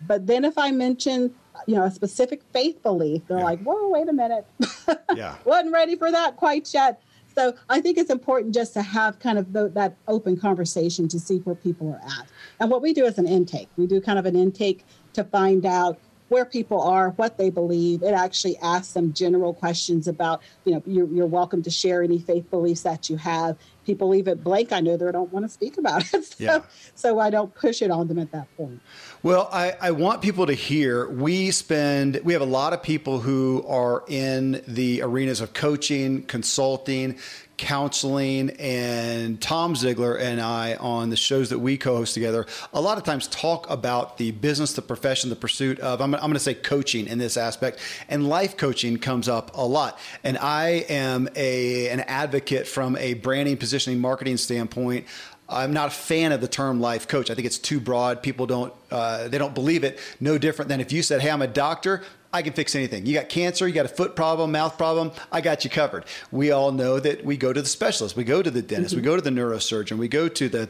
But 0.06 0.28
then 0.28 0.44
if 0.46 0.58
I 0.58 0.72
mention, 0.72 1.34
you 1.68 1.76
know, 1.76 1.84
a 1.84 1.92
specific 1.92 2.42
faith 2.52 2.82
belief, 2.84 3.22
they're 3.28 3.38
yeah. 3.38 3.44
like, 3.44 3.64
whoa, 3.64 3.90
wait 3.90 4.10
a 4.10 4.14
minute. 4.14 4.46
yeah. 5.16 5.36
Wasn't 5.46 5.74
ready 5.74 5.96
for 5.96 6.12
that 6.12 6.36
quite 6.36 6.74
yet. 6.74 7.02
So 7.36 7.56
I 7.70 7.82
think 7.82 7.98
it's 7.98 8.12
important 8.12 8.54
just 8.54 8.74
to 8.74 8.82
have 8.82 9.20
kind 9.20 9.40
of 9.40 9.54
the, 9.54 9.70
that 9.70 9.96
open 10.08 10.38
conversation 10.38 11.08
to 11.08 11.20
see 11.20 11.40
where 11.40 11.56
people 11.56 11.90
are 11.90 12.02
at. 12.06 12.28
And 12.60 12.70
what 12.70 12.82
we 12.82 12.94
do 12.94 13.06
is 13.06 13.18
an 13.18 13.28
intake. 13.28 13.70
We 13.76 13.88
do 13.88 14.00
kind 14.02 14.20
of 14.20 14.26
an 14.26 14.36
intake 14.36 14.86
to 15.14 15.24
find 15.24 15.66
out 15.66 15.98
where 16.34 16.46
people 16.46 16.82
are, 16.82 17.12
what 17.12 17.38
they 17.38 17.52
believe. 17.52 18.02
It 18.02 18.14
actually 18.14 18.58
asks 18.58 18.94
them 18.94 19.14
general 19.14 19.54
questions 19.54 20.08
about, 20.08 20.42
you 20.66 20.74
know, 20.74 20.82
you're, 20.88 21.08
you're 21.08 21.28
welcome 21.28 21.62
to 21.62 21.70
share 21.70 22.02
any 22.02 22.18
faith 22.18 22.50
beliefs 22.50 22.82
that 22.82 23.08
you 23.08 23.18
have. 23.18 23.56
People 23.86 24.10
leave 24.10 24.28
it 24.28 24.44
blank. 24.44 24.72
I 24.72 24.80
know 24.80 24.98
they 24.98 25.12
don't 25.12 25.32
want 25.32 25.46
to 25.46 25.50
speak 25.50 25.78
about 25.78 26.12
it. 26.14 26.24
So, 26.34 26.36
yeah. 26.40 26.62
so 26.96 27.20
I 27.20 27.30
don't 27.30 27.54
push 27.54 27.82
it 27.82 27.92
on 27.92 28.08
them 28.08 28.18
at 28.18 28.32
that 28.32 28.48
point. 28.58 28.82
Well, 29.22 29.50
I, 29.52 29.76
I 29.80 29.92
want 29.92 30.22
people 30.22 30.48
to 30.48 30.54
hear 30.54 31.08
we 31.08 31.52
spend, 31.52 32.20
we 32.24 32.34
have 32.34 32.42
a 32.42 32.46
lot 32.46 32.74
of 32.74 32.82
people 32.82 33.20
who 33.20 33.64
are 33.68 34.04
in 34.08 34.64
the 34.68 35.02
arenas 35.04 35.42
of 35.42 35.54
coaching, 35.54 36.24
consulting, 36.24 37.20
counseling 37.64 38.50
and 38.60 39.42
Tom 39.42 39.74
Ziglar 39.74 40.20
and 40.20 40.42
I 40.42 40.76
on 40.76 41.10
the 41.10 41.16
shows 41.16 41.50
that 41.50 41.60
we 41.60 41.78
co-host 41.78 42.14
together 42.14 42.46
a 42.74 42.82
lot 42.82 42.98
of 42.98 43.06
times 43.06 43.30
talk 43.30 43.70
about 43.70 44.18
the 44.18 44.32
business, 44.32 44.74
the 44.74 44.82
profession, 44.82 45.30
the 45.30 45.38
pursuit 45.38 45.80
of 45.80 46.02
I'm, 46.02 46.14
I'm 46.14 46.20
going 46.20 46.34
to 46.34 46.40
say 46.42 46.56
coaching 46.56 47.08
in 47.08 47.20
this 47.20 47.38
aspect 47.38 47.80
and 48.10 48.28
life 48.28 48.58
coaching 48.58 48.98
comes 48.98 49.30
up 49.30 49.56
a 49.56 49.66
lot. 49.66 49.98
And 50.26 50.38
I 50.38 50.86
am 50.90 51.30
a 51.38 51.88
an 51.88 52.02
advocate 52.02 52.68
from 52.68 52.98
a 52.98 53.14
branding, 53.14 53.56
positioning, 53.56 54.02
marketing 54.02 54.36
standpoint 54.36 55.08
I'm 55.54 55.74
not 55.74 55.88
a 55.88 55.92
fan 55.92 56.32
of 56.32 56.42
the 56.42 56.48
term 56.48 56.82
life 56.82 57.08
coach. 57.08 57.30
I 57.30 57.36
think 57.36 57.46
it's 57.46 57.58
too 57.58 57.80
broad. 57.80 58.24
People 58.24 58.46
don't 58.46 58.74
uh, 58.92 59.28
they 59.28 59.38
don't 59.38 59.54
believe 59.54 59.84
it. 59.84 60.00
No 60.20 60.38
different 60.38 60.70
than 60.70 60.82
if 60.82 60.92
you 60.92 61.04
said, 61.04 61.22
"Hey, 61.22 61.30
I'm 61.30 61.42
a 61.42 61.48
doctor. 61.48 62.04
I 62.34 62.42
can 62.42 62.54
fix 62.54 62.76
anything. 62.76 63.06
You 63.06 63.14
got 63.14 63.30
cancer, 63.30 63.68
you 63.68 63.76
got 63.76 63.86
a 63.86 63.90
foot 63.90 64.16
problem, 64.16 64.52
mouth 64.52 64.76
problem, 64.76 65.12
I 65.32 65.40
got 65.40 65.64
you 65.64 65.70
covered. 65.70 66.04
We 66.32 66.50
all 66.50 66.72
know 66.72 67.00
that 67.00 67.24
we 67.24 67.38
go 67.38 67.54
to 67.54 67.62
the 67.62 67.68
specialist, 67.68 68.16
we 68.16 68.24
go 68.24 68.42
to 68.42 68.50
the 68.50 68.64
dentist, 68.64 68.96
mm-hmm. 68.96 69.04
we 69.04 69.06
go 69.06 69.16
to 69.16 69.22
the 69.22 69.30
neurosurgeon, 69.30 70.00
we 70.00 70.08
go 70.08 70.28
to 70.28 70.50
the 70.50 70.68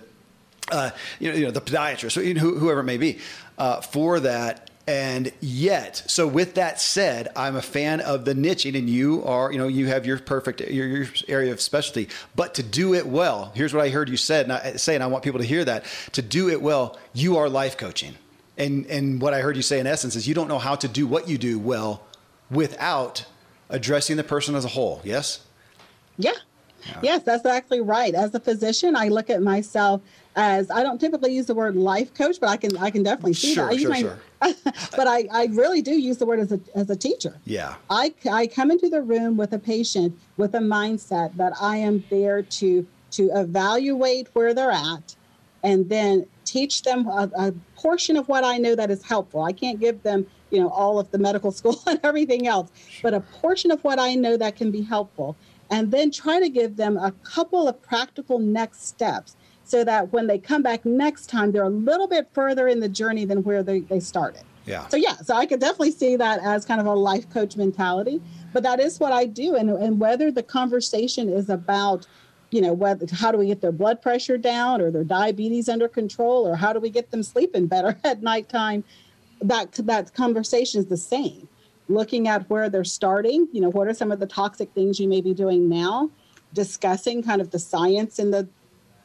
uh, 0.72 0.92
you, 1.20 1.30
know, 1.32 1.38
you 1.38 1.46
know 1.46 1.52
the 1.52 1.62
podiatrist, 1.62 2.38
whoever 2.38 2.82
it 2.82 2.84
may 2.84 2.98
be, 2.98 3.20
uh, 3.58 3.82
for 3.82 4.20
that. 4.20 4.70
And 4.86 5.32
yet, 5.40 6.04
so 6.08 6.28
with 6.28 6.56
that 6.56 6.82
said, 6.82 7.30
I'm 7.38 7.56
a 7.56 7.62
fan 7.62 8.02
of 8.02 8.26
the 8.26 8.34
niching, 8.34 8.78
and 8.78 8.90
you 8.90 9.24
are, 9.24 9.50
you 9.50 9.58
know, 9.58 9.70
you 9.70 9.88
have 9.88 10.06
your 10.06 10.20
perfect 10.20 10.60
your, 10.60 10.88
your 10.88 11.08
area 11.30 11.54
of 11.54 11.62
specialty. 11.62 12.10
But 12.36 12.56
to 12.56 12.64
do 12.64 12.94
it 12.94 13.08
well, 13.08 13.54
here's 13.56 13.74
what 13.74 13.82
I 13.82 13.90
heard 13.90 14.10
you 14.10 14.18
said, 14.18 14.46
and 14.46 14.52
I 14.52 14.74
say, 14.74 14.96
and 14.96 15.04
I 15.04 15.08
want 15.08 15.24
people 15.24 15.40
to 15.40 15.46
hear 15.46 15.64
that. 15.64 15.86
To 16.14 16.22
do 16.22 16.50
it 16.50 16.62
well, 16.62 17.00
you 17.14 17.38
are 17.38 17.48
life 17.48 17.78
coaching. 17.78 18.16
And 18.58 18.86
and 18.88 19.22
what 19.22 19.34
I 19.34 19.40
heard 19.40 19.56
you 19.56 19.62
say 19.62 19.80
in 19.80 19.88
essence 19.88 20.18
is 20.18 20.28
you 20.28 20.34
don't 20.34 20.50
know 20.50 20.60
how 20.60 20.76
to 20.76 20.88
do 20.90 21.08
what 21.08 21.30
you 21.30 21.38
do 21.38 21.60
well 21.60 22.06
without 22.52 23.26
addressing 23.70 24.18
the 24.18 24.24
person 24.24 24.54
as 24.54 24.66
a 24.66 24.70
whole. 24.70 25.02
Yes? 25.06 25.46
Yeah. 26.18 26.34
yeah. 26.86 27.00
Yes, 27.02 27.24
that's 27.24 27.46
actually 27.46 27.82
right. 27.82 28.14
As 28.14 28.36
a 28.36 28.40
physician, 28.40 28.98
I 28.98 29.08
look 29.08 29.30
at 29.30 29.42
myself 29.42 30.02
as 30.36 30.72
I 30.72 30.84
don't 30.84 31.00
typically 31.00 31.34
use 31.34 31.46
the 31.46 31.54
word 31.54 31.76
life 31.76 32.14
coach, 32.14 32.40
but 32.40 32.50
I 32.50 32.58
can 32.58 32.76
I 32.78 32.90
can 32.90 33.04
definitely 33.04 33.34
see 33.34 33.54
sure, 33.54 33.70
that. 33.70 33.80
Sure, 33.80 33.96
sure. 33.96 34.20
but 34.42 35.08
I, 35.08 35.28
I 35.32 35.46
really 35.52 35.82
do 35.82 35.92
use 35.92 36.18
the 36.18 36.26
word 36.26 36.40
as 36.40 36.52
a 36.52 36.60
as 36.76 36.90
a 36.90 36.96
teacher. 36.96 37.40
Yeah. 37.46 37.76
I 37.90 38.14
I 38.32 38.48
come 38.48 38.72
into 38.72 38.90
the 38.90 39.02
room 39.02 39.38
with 39.38 39.54
a 39.54 39.60
patient 39.60 40.18
with 40.38 40.56
a 40.56 40.60
mindset 40.60 41.36
that 41.38 41.54
I 41.62 41.78
am 41.78 42.04
there 42.10 42.42
to 42.42 42.86
to 43.12 43.30
evaluate 43.36 44.30
where 44.34 44.54
they're 44.54 44.72
at 44.72 45.16
and 45.64 45.90
then 45.90 46.26
teach 46.46 46.84
them 46.84 47.08
a, 47.08 47.32
a, 47.36 47.54
portion 47.76 48.16
of 48.16 48.28
what 48.30 48.46
I 48.46 48.58
know 48.58 48.76
that 48.76 48.90
is 48.90 49.04
helpful. 49.04 49.44
I 49.44 49.52
can't 49.52 49.78
give 49.78 50.04
them, 50.04 50.26
you 50.52 50.60
know, 50.62 50.70
all 50.70 51.00
of 51.00 51.12
the 51.12 51.18
medical 51.18 51.52
school 51.60 51.82
and 51.86 52.00
everything 52.04 52.48
else, 52.48 52.72
but 53.02 53.14
a 53.14 53.20
portion 53.20 53.72
of 53.72 53.84
what 53.84 54.00
I 54.00 54.16
know 54.16 54.38
that 54.38 54.56
can 54.56 54.72
be 54.72 54.82
helpful. 54.82 55.36
And 55.70 55.92
then 55.92 56.12
try 56.12 56.40
to 56.40 56.50
give 56.50 56.78
them 56.78 56.98
a 56.98 57.12
couple 57.24 57.68
of 57.68 57.82
practical 57.82 58.40
next 58.40 58.88
steps 58.88 59.36
so 59.64 59.84
that 59.84 60.12
when 60.12 60.28
they 60.28 60.38
come 60.38 60.62
back 60.62 60.86
next 60.86 61.28
time, 61.28 61.52
they're 61.52 61.64
a 61.64 61.70
little 61.70 62.08
bit 62.08 62.28
further 62.34 62.68
in 62.68 62.80
the 62.80 62.90
journey 62.90 63.26
than 63.26 63.44
where 63.44 63.64
they, 63.64 63.82
they 63.82 64.00
started. 64.00 64.44
Yeah. 64.66 64.88
So 64.88 64.98
yeah, 64.98 65.18
so 65.18 65.36
I 65.36 65.46
could 65.46 65.60
definitely 65.60 65.92
see 65.92 66.16
that 66.16 66.40
as 66.42 66.66
kind 66.66 66.80
of 66.80 66.88
a 66.88 66.94
life 66.94 67.30
coach 67.30 67.58
mentality. 67.58 68.22
But 68.54 68.64
that 68.64 68.80
is 68.80 69.00
what 69.00 69.12
I 69.12 69.26
do. 69.26 69.56
And 69.56 69.70
and 69.70 70.00
whether 70.00 70.32
the 70.32 70.44
conversation 70.44 71.30
is 71.30 71.50
about, 71.50 72.08
you 72.52 72.62
know, 72.62 72.74
whether 72.74 73.06
how 73.14 73.32
do 73.32 73.38
we 73.38 73.48
get 73.48 73.62
their 73.62 73.72
blood 73.72 74.02
pressure 74.02 74.38
down 74.38 74.82
or 74.82 74.92
their 74.92 75.04
diabetes 75.04 75.68
under 75.68 75.88
control 75.88 76.48
or 76.48 76.56
how 76.56 76.72
do 76.72 76.80
we 76.80 76.90
get 76.90 77.12
them 77.12 77.24
sleeping 77.24 77.68
better 77.68 77.98
at 78.04 78.22
nighttime, 78.22 78.84
that 79.42 79.74
that 79.74 80.14
conversation 80.14 80.80
is 80.80 80.88
the 80.88 80.98
same. 80.98 81.48
Looking 81.90 82.30
at 82.30 82.50
where 82.50 82.70
they're 82.70 82.86
starting, 82.86 83.50
you 83.52 83.60
know, 83.60 83.70
what 83.70 83.88
are 83.88 83.94
some 83.94 84.12
of 84.12 84.20
the 84.20 84.28
toxic 84.28 84.72
things 84.74 85.00
you 85.00 85.10
may 85.10 85.20
be 85.20 85.34
doing 85.34 85.68
now, 85.68 86.10
discussing 86.54 87.22
kind 87.22 87.42
of 87.42 87.52
the 87.52 87.60
science 87.60 88.20
and 88.20 88.34
the 88.34 88.48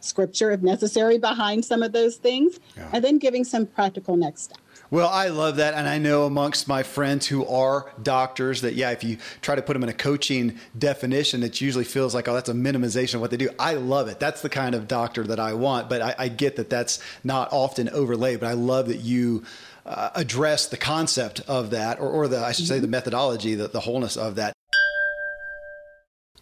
scripture 0.00 0.50
if 0.50 0.62
necessary 0.62 1.18
behind 1.18 1.64
some 1.64 1.82
of 1.82 1.92
those 1.92 2.16
things, 2.16 2.61
yeah. 2.76 2.88
and 2.92 3.04
then 3.04 3.18
giving 3.18 3.44
some 3.44 3.66
practical 3.66 4.16
next 4.16 4.42
steps. 4.42 4.61
Well, 4.90 5.08
I 5.08 5.28
love 5.28 5.56
that. 5.56 5.74
And 5.74 5.87
I 5.87 5.98
know 5.98 6.24
amongst 6.24 6.66
my 6.66 6.82
friends 6.82 7.26
who 7.26 7.46
are 7.46 7.92
doctors 8.02 8.62
that, 8.62 8.74
yeah, 8.74 8.90
if 8.90 9.04
you 9.04 9.18
try 9.42 9.54
to 9.54 9.61
put 9.61 9.74
them 9.74 9.82
in 9.82 9.90
a 9.90 9.94
coaching 9.94 10.58
definition, 10.78 11.42
it 11.42 11.61
usually 11.61 11.84
feels 11.84 12.14
like, 12.14 12.26
oh, 12.26 12.32
that's 12.32 12.48
a 12.48 12.54
minimization 12.54 13.16
of 13.16 13.20
what 13.20 13.30
they 13.30 13.37
do. 13.37 13.50
I 13.58 13.74
love 13.74 14.08
it. 14.08 14.18
That's 14.18 14.40
the 14.40 14.48
kind 14.48 14.74
of 14.74 14.88
doctor 14.88 15.24
that 15.24 15.38
I 15.38 15.52
want. 15.52 15.90
But 15.90 16.00
I, 16.00 16.14
I 16.18 16.28
get 16.28 16.56
that 16.56 16.70
that's 16.70 17.00
not 17.22 17.52
often 17.52 17.90
overlaid. 17.90 18.40
But 18.40 18.46
I 18.46 18.54
love 18.54 18.88
that 18.88 19.00
you. 19.00 19.44
Uh, 19.87 20.11
address 20.16 20.66
the 20.66 20.76
concept 20.76 21.40
of 21.48 21.70
that, 21.70 21.98
or, 21.98 22.11
or 22.11 22.28
the 22.28 22.38
I 22.38 22.52
should 22.52 22.66
say 22.66 22.74
the 22.74 22.82
mm-hmm. 22.82 22.90
methodology, 22.90 23.54
the, 23.54 23.68
the 23.68 23.80
wholeness 23.80 24.18
of 24.18 24.34
that. 24.34 24.52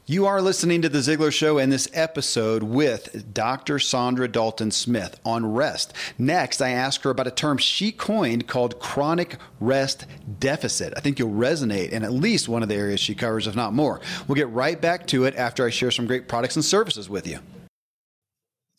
You 0.09 0.27
are 0.27 0.41
listening 0.41 0.83
to 0.83 0.89
The 0.89 1.01
Ziglar 1.01 1.33
Show 1.33 1.59
and 1.59 1.73
this 1.73 1.89
episode 1.93 2.63
with 2.63 3.35
Dr. 3.35 3.79
Saundra 3.79 4.31
Dalton 4.31 4.71
Smith 4.71 5.19
on 5.25 5.53
rest. 5.53 5.93
Next, 6.17 6.63
I 6.63 6.71
ask 6.71 7.03
her 7.03 7.11
about 7.11 7.27
a 7.27 7.33
term 7.33 7.59
she 7.59 7.91
coined 7.91 8.47
called 8.47 8.79
chronic 8.79 9.39
rest 9.59 10.07
deficit. 10.39 10.95
I 10.97 11.01
think 11.01 11.19
you'll 11.19 11.33
resonate 11.33 11.89
in 11.89 12.05
at 12.05 12.13
least 12.13 12.49
one 12.49 12.63
of 12.63 12.69
the 12.69 12.77
areas 12.77 13.01
she 13.01 13.17
covers, 13.17 13.49
if 13.49 13.57
not 13.57 13.73
more. 13.73 14.01
We'll 14.29 14.37
get 14.37 14.49
right 14.51 14.81
back 14.81 15.09
to 15.09 15.25
it 15.25 15.35
after 15.35 15.67
I 15.67 15.71
share 15.71 15.91
some 15.91 16.07
great 16.07 16.29
products 16.29 16.55
and 16.55 16.65
services 16.65 17.11
with 17.11 17.27
you. 17.27 17.41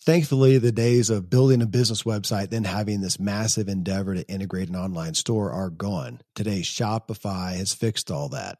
Thankfully, 0.06 0.58
the 0.60 0.72
days 0.72 1.10
of 1.10 1.30
building 1.30 1.62
a 1.62 1.66
business 1.66 2.04
website, 2.04 2.52
then 2.52 2.64
having 2.64 3.02
this 3.02 3.20
massive 3.20 3.68
endeavor 3.68 4.16
to 4.16 4.26
integrate 4.30 4.70
an 4.70 4.78
online 4.78 5.14
store 5.14 5.52
are 5.52 5.72
gone. 5.72 6.22
Today, 6.36 6.62
Shopify 6.62 7.58
has 7.58 7.74
fixed 7.74 8.10
all 8.10 8.30
that. 8.30 8.60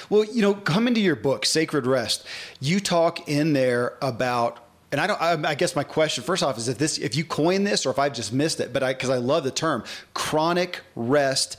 Well, 0.09 0.25
you 0.25 0.43
know, 0.43 0.55
come 0.55 0.89
into 0.89 1.01
your 1.01 1.17
book, 1.17 1.45
Sacred 1.45 1.87
Rest. 1.87 2.27
You 2.61 2.81
talk 2.81 3.29
in 3.29 3.53
there 3.53 3.99
about 4.01 4.64
and 4.95 5.01
I 5.01 5.09
don't. 5.09 5.21
I, 5.21 5.51
I, 5.51 5.55
guess 5.57 5.75
my 5.75 5.83
question, 5.83 6.23
first 6.23 6.45
off, 6.45 6.57
is 6.57 6.69
if 6.69 6.79
this, 6.79 6.99
if 6.99 7.17
you 7.17 7.25
coined 7.25 7.67
this, 7.67 7.85
or 7.85 7.91
if 7.91 7.99
I've 7.99 8.13
just 8.13 8.33
missed 8.33 8.61
it, 8.61 8.73
but 8.73 8.85
I, 8.85 8.93
because 8.93 9.11
I 9.11 9.17
love 9.17 9.43
the 9.43 9.51
term, 9.51 9.83
chronic 10.15 10.83
rest 10.95 11.57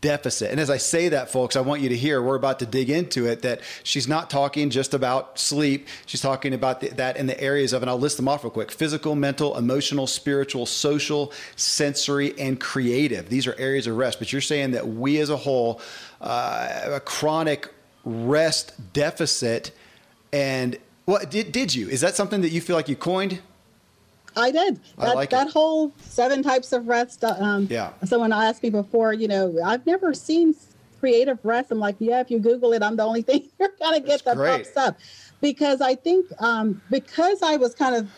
deficit. 0.00 0.50
And 0.50 0.58
as 0.58 0.70
I 0.70 0.78
say 0.78 1.10
that, 1.10 1.30
folks, 1.30 1.54
I 1.54 1.60
want 1.60 1.82
you 1.82 1.90
to 1.90 1.96
hear, 1.98 2.22
we're 2.22 2.34
about 2.34 2.60
to 2.60 2.66
dig 2.66 2.88
into 2.88 3.26
it, 3.26 3.42
that 3.42 3.60
she's 3.82 4.08
not 4.08 4.30
talking 4.30 4.70
just 4.70 4.94
about 4.94 5.38
sleep. 5.38 5.86
She's 6.06 6.22
talking 6.22 6.54
about 6.54 6.80
the, 6.80 6.88
that 6.94 7.18
in 7.18 7.26
the 7.26 7.38
areas 7.38 7.74
of, 7.74 7.82
and 7.82 7.90
I'll 7.90 7.98
list 7.98 8.16
them 8.16 8.26
off 8.26 8.42
real 8.42 8.50
quick 8.50 8.72
physical, 8.72 9.14
mental, 9.14 9.58
emotional, 9.58 10.06
spiritual, 10.06 10.64
social, 10.64 11.34
sensory, 11.56 12.38
and 12.38 12.58
creative. 12.58 13.28
These 13.28 13.46
are 13.46 13.54
areas 13.58 13.86
of 13.86 13.98
rest. 13.98 14.18
But 14.18 14.32
you're 14.32 14.40
saying 14.40 14.70
that 14.70 14.88
we 14.88 15.18
as 15.18 15.28
a 15.28 15.36
whole, 15.36 15.82
uh, 16.22 16.84
a 16.86 17.00
chronic 17.00 17.68
rest 18.06 18.72
deficit. 18.94 19.72
And 20.32 20.78
what 21.08 21.30
did, 21.30 21.52
did 21.52 21.74
you? 21.74 21.88
Is 21.88 22.02
that 22.02 22.14
something 22.14 22.42
that 22.42 22.50
you 22.50 22.60
feel 22.60 22.76
like 22.76 22.86
you 22.86 22.94
coined? 22.94 23.40
I 24.36 24.50
did. 24.50 24.78
That, 24.98 25.08
I 25.08 25.12
like 25.14 25.30
that 25.30 25.48
whole 25.48 25.90
seven 26.00 26.42
types 26.42 26.70
of 26.74 26.86
rest. 26.86 27.24
Uh, 27.24 27.34
um, 27.38 27.66
yeah. 27.70 27.92
Someone 28.04 28.30
asked 28.30 28.62
me 28.62 28.68
before, 28.68 29.14
you 29.14 29.26
know, 29.26 29.58
I've 29.64 29.86
never 29.86 30.12
seen 30.12 30.54
creative 31.00 31.38
rest. 31.44 31.70
I'm 31.70 31.78
like, 31.78 31.96
yeah, 31.98 32.20
if 32.20 32.30
you 32.30 32.38
Google 32.38 32.74
it, 32.74 32.82
I'm 32.82 32.96
the 32.96 33.04
only 33.04 33.22
thing 33.28 33.48
you're 33.58 33.72
gonna 33.80 34.00
get 34.00 34.22
that 34.26 34.36
great. 34.36 34.64
pops 34.64 34.76
up. 34.76 34.98
Because 35.40 35.80
I 35.80 35.94
think 35.94 36.26
um, 36.42 36.82
because 36.90 37.42
I 37.42 37.56
was 37.56 37.74
kind 37.74 37.94
of 37.94 38.10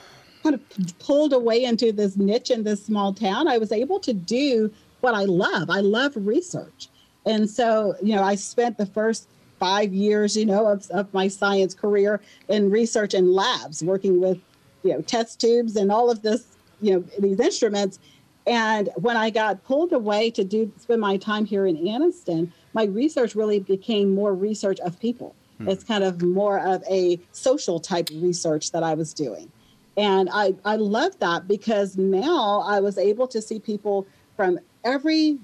kind 0.42 0.57
of 0.57 0.98
pulled 0.98 1.33
away 1.33 1.62
into 1.62 1.92
this 1.92 2.16
niche 2.16 2.50
in 2.50 2.64
this 2.64 2.85
small 2.85 3.14
town, 3.14 3.46
I 3.46 3.59
was 3.59 3.70
able 3.70 4.00
to 4.00 4.12
do 4.12 4.68
what 5.00 5.14
I 5.14 5.26
love. 5.26 5.70
I 5.70 5.79
love 5.79 6.14
research. 6.16 6.88
And 7.24 7.48
so, 7.48 7.94
you 8.03 8.16
know, 8.16 8.24
I 8.24 8.35
spent 8.35 8.79
the 8.79 8.87
first 8.87 9.29
five 9.61 9.94
years, 9.94 10.37
you 10.37 10.46
know, 10.46 10.66
of, 10.66 10.90
of 10.90 11.14
my 11.14 11.29
science 11.29 11.75
career 11.75 12.20
in 12.49 12.70
research 12.70 13.14
and 13.14 13.33
labs, 13.33 13.85
working 13.85 14.20
with 14.20 14.38
you 14.83 14.92
know 14.92 15.03
test 15.03 15.40
tubes 15.40 15.77
and 15.77 15.92
all 15.92 16.11
of 16.11 16.23
this 16.23 16.57
you 16.81 16.94
know 16.94 17.05
these 17.18 17.38
instruments 17.38 17.99
And 18.46 18.88
when 18.96 19.16
I 19.16 19.31
got 19.31 19.62
pulled 19.64 19.92
away 19.92 20.31
to 20.31 20.44
do 20.44 20.73
spend 20.79 21.01
my 21.01 21.16
time 21.18 21.44
here 21.44 21.66
in 21.66 21.77
Anniston, 21.77 22.51
my 22.73 22.85
research 22.85 23.35
really 23.35 23.61
became 23.61 24.14
more 24.14 24.35
research 24.35 24.81
of 24.81 24.99
people. 24.99 25.35
Hmm. 25.59 25.68
It's 25.68 25.85
kind 25.85 26.03
of 26.03 26.23
more 26.23 26.59
of 26.59 26.83
a 26.90 27.20
social 27.33 27.79
type 27.81 28.09
research 28.12 28.73
that 28.73 28.83
I 28.83 28.94
was 28.94 29.12
doing. 29.12 29.53
And 29.96 30.31
I, 30.33 30.55
I 30.64 30.77
love 30.77 31.18
that 31.18 31.46
because 31.46 31.99
now 31.99 32.64
I 32.66 32.81
was 32.81 32.96
able 32.96 33.29
to 33.29 33.42
see 33.42 33.61
people 33.61 34.07
from 34.37 34.59
every 34.85 35.38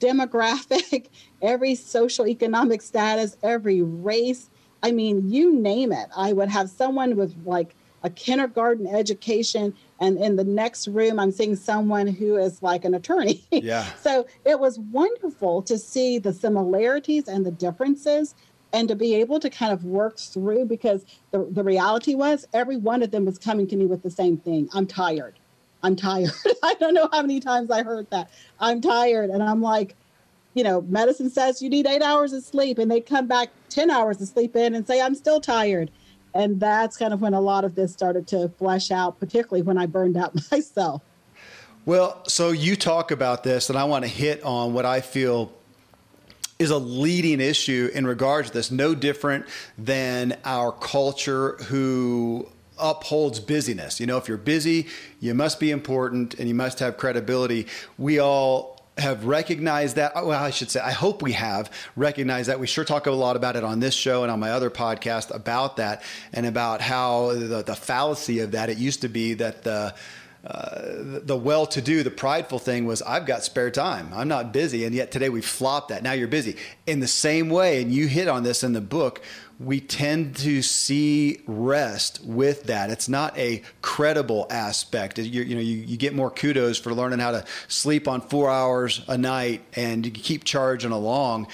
demographic, 0.00 1.06
every 1.42 1.74
social 1.74 2.26
economic 2.26 2.82
status, 2.82 3.36
every 3.42 3.82
race. 3.82 4.50
I 4.82 4.92
mean, 4.92 5.28
you 5.30 5.54
name 5.54 5.92
it. 5.92 6.08
I 6.16 6.32
would 6.32 6.48
have 6.48 6.70
someone 6.70 7.16
with 7.16 7.34
like 7.44 7.74
a 8.02 8.10
kindergarten 8.10 8.86
education 8.86 9.74
and 10.00 10.16
in 10.18 10.36
the 10.36 10.44
next 10.44 10.86
room 10.86 11.18
i'm 11.18 11.32
seeing 11.32 11.56
someone 11.56 12.06
who 12.06 12.36
is 12.36 12.62
like 12.62 12.84
an 12.84 12.94
attorney 12.94 13.44
yeah 13.50 13.84
so 13.94 14.26
it 14.44 14.60
was 14.60 14.78
wonderful 14.78 15.60
to 15.62 15.76
see 15.76 16.18
the 16.18 16.32
similarities 16.32 17.26
and 17.26 17.44
the 17.44 17.50
differences 17.50 18.34
and 18.72 18.88
to 18.88 18.94
be 18.94 19.14
able 19.14 19.40
to 19.40 19.50
kind 19.50 19.72
of 19.72 19.84
work 19.84 20.18
through 20.18 20.64
because 20.66 21.04
the, 21.32 21.48
the 21.50 21.64
reality 21.64 22.14
was 22.14 22.46
every 22.52 22.76
one 22.76 23.02
of 23.02 23.10
them 23.10 23.24
was 23.24 23.38
coming 23.38 23.66
to 23.66 23.76
me 23.76 23.86
with 23.86 24.02
the 24.02 24.10
same 24.10 24.36
thing 24.36 24.68
i'm 24.72 24.86
tired 24.86 25.38
i'm 25.82 25.96
tired. 25.96 26.30
I 26.62 26.74
don't 26.74 26.94
know 26.94 27.08
how 27.12 27.22
many 27.22 27.40
times 27.40 27.70
i 27.70 27.82
heard 27.82 28.08
that. 28.10 28.30
I'm 28.60 28.80
tired. 28.80 29.30
And 29.30 29.42
i'm 29.42 29.60
like 29.60 29.94
you 30.54 30.64
know 30.64 30.82
medicine 30.82 31.30
says 31.30 31.60
you 31.60 31.68
need 31.68 31.86
eight 31.86 32.02
hours 32.02 32.32
of 32.32 32.42
sleep 32.42 32.78
and 32.78 32.90
they 32.90 33.00
come 33.00 33.26
back 33.26 33.50
10 33.70 33.90
hours 33.90 34.20
of 34.20 34.28
sleep 34.28 34.56
in 34.56 34.74
and 34.74 34.86
say 34.86 35.00
i'm 35.00 35.14
still 35.14 35.40
tired. 35.40 35.90
And 36.34 36.60
that's 36.60 36.98
kind 36.98 37.14
of 37.14 37.22
when 37.22 37.32
a 37.32 37.40
lot 37.40 37.64
of 37.64 37.74
this 37.74 37.92
started 37.92 38.26
to 38.28 38.48
flesh 38.58 38.90
out 38.90 39.18
particularly 39.18 39.62
when 39.62 39.78
i 39.78 39.86
burned 39.86 40.16
out 40.16 40.34
myself. 40.50 41.02
Well 41.84 42.22
so 42.26 42.50
you 42.50 42.76
talk 42.76 43.10
about 43.10 43.44
this 43.44 43.70
and 43.70 43.78
i 43.78 43.84
want 43.84 44.04
to 44.04 44.10
hit 44.10 44.42
on 44.42 44.72
what 44.72 44.84
i 44.84 45.00
feel 45.00 45.52
is 46.58 46.70
a 46.70 46.78
leading 46.78 47.40
issue 47.40 47.90
in 47.92 48.06
regards 48.06 48.48
to 48.48 48.54
this. 48.54 48.70
No 48.70 48.94
different 48.94 49.46
than 49.76 50.36
our 50.44 50.72
culture 50.72 51.52
who 51.64 52.48
upholds 52.78 53.40
busyness 53.40 54.00
you 54.00 54.06
know 54.06 54.16
if 54.16 54.28
you're 54.28 54.36
busy 54.36 54.86
you 55.20 55.34
must 55.34 55.58
be 55.60 55.70
important 55.70 56.34
and 56.34 56.48
you 56.48 56.54
must 56.54 56.78
have 56.78 56.96
credibility 56.96 57.66
we 57.98 58.18
all 58.18 58.76
have 58.98 59.26
recognized 59.26 59.96
that. 59.96 60.12
Oh, 60.14 60.28
well, 60.28 60.42
I 60.42 60.50
should 60.50 60.70
say, 60.70 60.80
I 60.80 60.92
hope 60.92 61.22
we 61.22 61.32
have 61.32 61.70
recognized 61.96 62.48
that. 62.48 62.58
We 62.58 62.66
sure 62.66 62.84
talk 62.84 63.06
a 63.06 63.10
lot 63.10 63.36
about 63.36 63.56
it 63.56 63.64
on 63.64 63.80
this 63.80 63.94
show 63.94 64.22
and 64.22 64.32
on 64.32 64.40
my 64.40 64.50
other 64.50 64.70
podcast 64.70 65.34
about 65.34 65.76
that 65.76 66.02
and 66.32 66.46
about 66.46 66.80
how 66.80 67.32
the, 67.32 67.62
the 67.62 67.76
fallacy 67.76 68.40
of 68.40 68.52
that. 68.52 68.70
It 68.70 68.78
used 68.78 69.02
to 69.02 69.08
be 69.08 69.34
that 69.34 69.64
the 69.64 69.94
uh, 70.44 70.80
the 71.22 71.36
well-to-do, 71.36 72.02
the 72.02 72.10
prideful 72.10 72.58
thing 72.58 72.86
was, 72.86 73.02
I've 73.02 73.26
got 73.26 73.42
spare 73.42 73.70
time. 73.70 74.10
I'm 74.14 74.28
not 74.28 74.52
busy, 74.52 74.84
and 74.84 74.94
yet 74.94 75.10
today 75.10 75.28
we 75.28 75.40
flopped 75.40 75.88
that. 75.88 76.02
Now 76.02 76.12
you're 76.12 76.28
busy. 76.28 76.56
In 76.86 77.00
the 77.00 77.08
same 77.08 77.48
way, 77.48 77.82
and 77.82 77.92
you 77.92 78.06
hit 78.06 78.28
on 78.28 78.42
this 78.44 78.62
in 78.62 78.72
the 78.72 78.80
book, 78.80 79.22
we 79.58 79.80
tend 79.80 80.36
to 80.36 80.62
see 80.62 81.40
rest 81.46 82.22
with 82.24 82.64
that. 82.64 82.90
It's 82.90 83.08
not 83.08 83.36
a 83.38 83.62
credible 83.82 84.46
aspect. 84.50 85.18
You, 85.18 85.42
you 85.42 85.54
know, 85.54 85.60
you, 85.60 85.78
you, 85.78 85.96
get 85.96 86.14
more 86.14 86.30
kudos 86.30 86.78
for 86.78 86.92
learning 86.92 87.20
how 87.20 87.30
to 87.30 87.44
sleep 87.66 88.06
on 88.06 88.20
four 88.20 88.50
hours 88.50 89.02
a 89.08 89.16
night 89.16 89.62
and 89.74 90.04
you 90.04 90.12
keep 90.12 90.44
charging 90.44 90.92
along. 90.92 91.46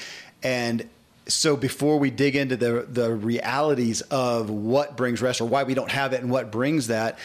And 0.43 0.89
so 1.29 1.57
before 1.57 1.99
we 1.99 2.11
dig 2.11 2.35
into 2.35 2.57
the 2.57 2.87
the 2.89 3.15
realities 3.15 4.01
of 4.03 4.51
what 4.51 4.97
brings 4.97 5.23
rest 5.23 5.41
or 5.41 5.47
why 5.47 5.63
we 5.63 5.75
don't 5.75 5.91
have 5.91 6.13
it 6.13 6.21
and 6.21 6.31
what 6.31 6.51
brings 6.51 6.89
that, 6.89 7.19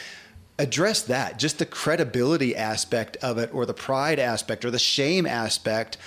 address 0.60 1.04
that. 1.04 1.40
Just 1.40 1.60
the 1.60 1.66
credibility 1.66 2.56
aspect 2.56 3.18
of 3.18 3.38
it, 3.38 3.54
or 3.54 3.66
the 3.66 3.74
pride 3.74 4.20
aspect, 4.20 4.66
or 4.66 4.72
the 4.72 4.80
shame 4.80 5.26
aspect 5.26 5.98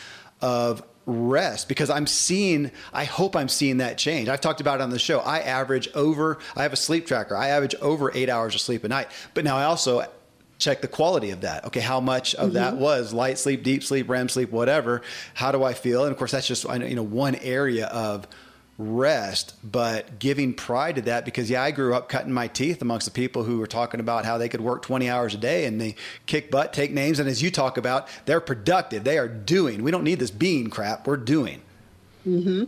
of 0.40 0.82
rest 1.06 1.68
because 1.68 1.90
I'm 1.90 2.06
seeing, 2.06 2.70
I 2.92 3.04
hope 3.04 3.34
I'm 3.34 3.48
seeing 3.48 3.78
that 3.78 3.98
change. 3.98 4.28
I've 4.28 4.40
talked 4.40 4.60
about 4.60 4.80
it 4.80 4.82
on 4.82 4.90
the 4.90 4.98
show. 4.98 5.20
I 5.20 5.40
average 5.40 5.88
over, 5.94 6.38
I 6.56 6.62
have 6.62 6.72
a 6.72 6.76
sleep 6.76 7.06
tracker. 7.06 7.36
I 7.36 7.48
average 7.48 7.74
over 7.76 8.10
eight 8.14 8.28
hours 8.28 8.54
of 8.54 8.60
sleep 8.60 8.84
a 8.84 8.88
night. 8.88 9.08
But 9.34 9.44
now 9.44 9.56
I 9.56 9.64
also 9.64 10.06
check 10.58 10.82
the 10.82 10.88
quality 10.88 11.30
of 11.30 11.40
that. 11.40 11.64
Okay, 11.66 11.80
how 11.80 12.00
much 12.00 12.34
of 12.34 12.48
mm-hmm. 12.48 12.54
that 12.54 12.76
was 12.76 13.12
light 13.12 13.38
sleep, 13.38 13.62
deep 13.62 13.82
sleep, 13.82 14.08
REM 14.08 14.28
sleep, 14.28 14.50
whatever. 14.50 15.02
How 15.34 15.52
do 15.52 15.64
I 15.64 15.72
feel? 15.72 16.04
And 16.04 16.12
of 16.12 16.18
course, 16.18 16.32
that's 16.32 16.46
just 16.46 16.64
you 16.64 16.94
know 16.94 17.02
one 17.02 17.34
area 17.36 17.86
of 17.86 18.28
rest, 18.80 19.54
but 19.62 20.18
giving 20.18 20.54
pride 20.54 20.96
to 20.96 21.02
that 21.02 21.24
because 21.24 21.50
yeah, 21.50 21.62
I 21.62 21.70
grew 21.70 21.94
up 21.94 22.08
cutting 22.08 22.32
my 22.32 22.48
teeth 22.48 22.80
amongst 22.80 23.04
the 23.04 23.12
people 23.12 23.44
who 23.44 23.58
were 23.58 23.66
talking 23.66 24.00
about 24.00 24.24
how 24.24 24.38
they 24.38 24.48
could 24.48 24.60
work 24.60 24.82
20 24.82 25.08
hours 25.08 25.34
a 25.34 25.38
day 25.38 25.66
and 25.66 25.80
they 25.80 25.94
kick 26.26 26.50
butt, 26.50 26.72
take 26.72 26.90
names, 26.90 27.18
and 27.18 27.28
as 27.28 27.42
you 27.42 27.50
talk 27.50 27.76
about, 27.76 28.08
they're 28.24 28.40
productive. 28.40 29.04
They 29.04 29.18
are 29.18 29.28
doing. 29.28 29.82
We 29.82 29.90
don't 29.90 30.04
need 30.04 30.18
this 30.18 30.30
being 30.30 30.70
crap. 30.70 31.06
We're 31.06 31.18
doing. 31.18 31.60
Mm-hmm. 32.26 32.64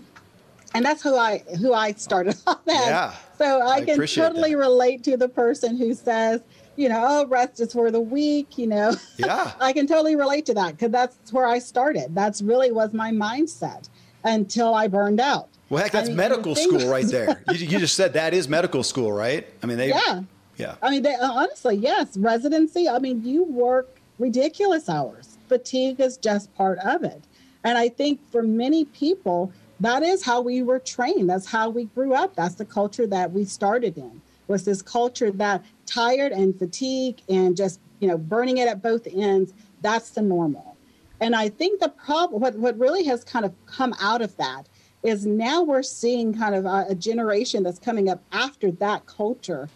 And 0.75 0.85
that's 0.85 1.03
who 1.03 1.17
I 1.17 1.39
who 1.61 1.75
I 1.75 1.93
started 1.93 2.37
off 2.47 2.61
as. 2.69 2.75
Yeah. 2.75 3.15
So 3.39 3.61
I, 3.61 3.75
I 3.75 3.85
can 3.85 4.07
totally 4.07 4.53
that. 4.53 4.59
relate 4.59 5.05
to 5.05 5.17
the 5.17 5.29
person 5.29 5.77
who 5.77 5.95
says, 5.95 6.43
you 6.77 6.89
know, 6.89 7.05
oh, 7.07 7.27
rest 7.27 7.61
is 7.61 7.73
for 7.73 7.91
the 7.91 8.01
weak, 8.01 8.57
you 8.59 8.67
know. 8.67 8.95
Yeah. 9.19 9.53
I 9.61 9.73
can 9.73 9.87
totally 9.87 10.17
relate 10.17 10.47
to 10.47 10.55
that 10.55 10.73
because 10.73 10.91
that's 10.91 11.33
where 11.33 11.47
I 11.47 11.59
started. 11.59 12.15
That's 12.15 12.43
really 12.43 12.73
was 12.73 12.93
my 12.93 13.11
mindset 13.11 13.89
until 14.25 14.75
I 14.75 14.89
burned 14.89 15.21
out. 15.21 15.49
Well, 15.73 15.83
heck, 15.83 15.93
that's 15.93 16.09
I 16.09 16.11
mean, 16.11 16.19
medical 16.19 16.55
school 16.55 16.87
right 16.87 17.07
there. 17.11 17.43
you, 17.51 17.67
you, 17.67 17.79
just 17.79 17.95
said 17.95 18.13
that 18.13 18.35
is 18.35 18.47
medical 18.47 18.83
school, 18.83 19.11
right? 19.11 19.47
I 19.63 19.67
mean, 19.67 19.79
they. 19.79 19.89
Yeah. 19.89 20.21
Yeah. 20.59 20.75
I 20.83 20.91
mean, 20.91 21.03
they, 21.03 21.15
uh, 21.15 21.33
honestly, 21.33 21.77
yes. 21.77 22.15
Residency. 22.19 22.91
I 22.91 22.99
mean, 22.99 23.25
you 23.25 23.45
work 23.45 23.99
ridiculous 24.19 24.91
hours. 24.91 25.39
Fatigue 25.49 25.99
is 25.99 26.19
just 26.19 26.55
part 26.57 26.79
of 26.81 27.05
it, 27.05 27.25
and 27.65 27.79
I 27.79 27.89
think 27.89 28.21
for 28.31 28.43
many 28.43 28.85
people, 28.85 29.51
that 29.81 30.03
is 30.03 30.23
how 30.23 30.43
we 30.43 30.63
were 30.63 30.79
trained. 30.79 31.31
That's 31.31 31.47
how 31.47 31.71
we 31.71 31.87
grew 31.87 32.13
up. 32.13 32.37
That's 32.37 32.57
the 32.57 32.67
culture 32.67 33.07
that 33.07 33.33
we 33.33 33.47
started 33.47 33.97
in. 33.97 34.21
Was 34.49 34.67
this 34.67 34.83
culture 34.83 35.31
that 35.31 35.65
tired 35.87 36.33
and 36.33 36.55
fatigued 36.59 37.23
and 37.31 37.57
just 37.57 37.81
you 38.01 38.09
know 38.09 38.19
burning 38.19 38.59
it 38.59 38.69
at 38.69 38.83
both 38.83 39.09
ends? 39.11 39.55
That's 39.81 40.11
the 40.11 40.21
normal. 40.21 40.77
And 41.23 41.35
I 41.35 41.49
think 41.49 41.81
the 41.81 41.89
problem, 41.89 42.43
what, 42.43 42.57
what 42.57 42.77
really 42.79 43.05
has 43.05 43.23
kind 43.23 43.45
of 43.45 43.55
come 43.67 43.95
out 44.01 44.21
of 44.21 44.37
that 44.39 44.67
is 45.03 45.27
now 45.27 45.63
we're 45.63 45.83
seeing 45.83 46.35
kind 46.35 46.55
of 46.55 46.65
a, 46.65 46.87
a 46.91 46.95
generation 46.95 47.63
that's 47.63 47.79
coming 47.79 48.09
up 48.09 48.23
after 48.33 48.71
that 48.71 49.07
culture 49.07 49.69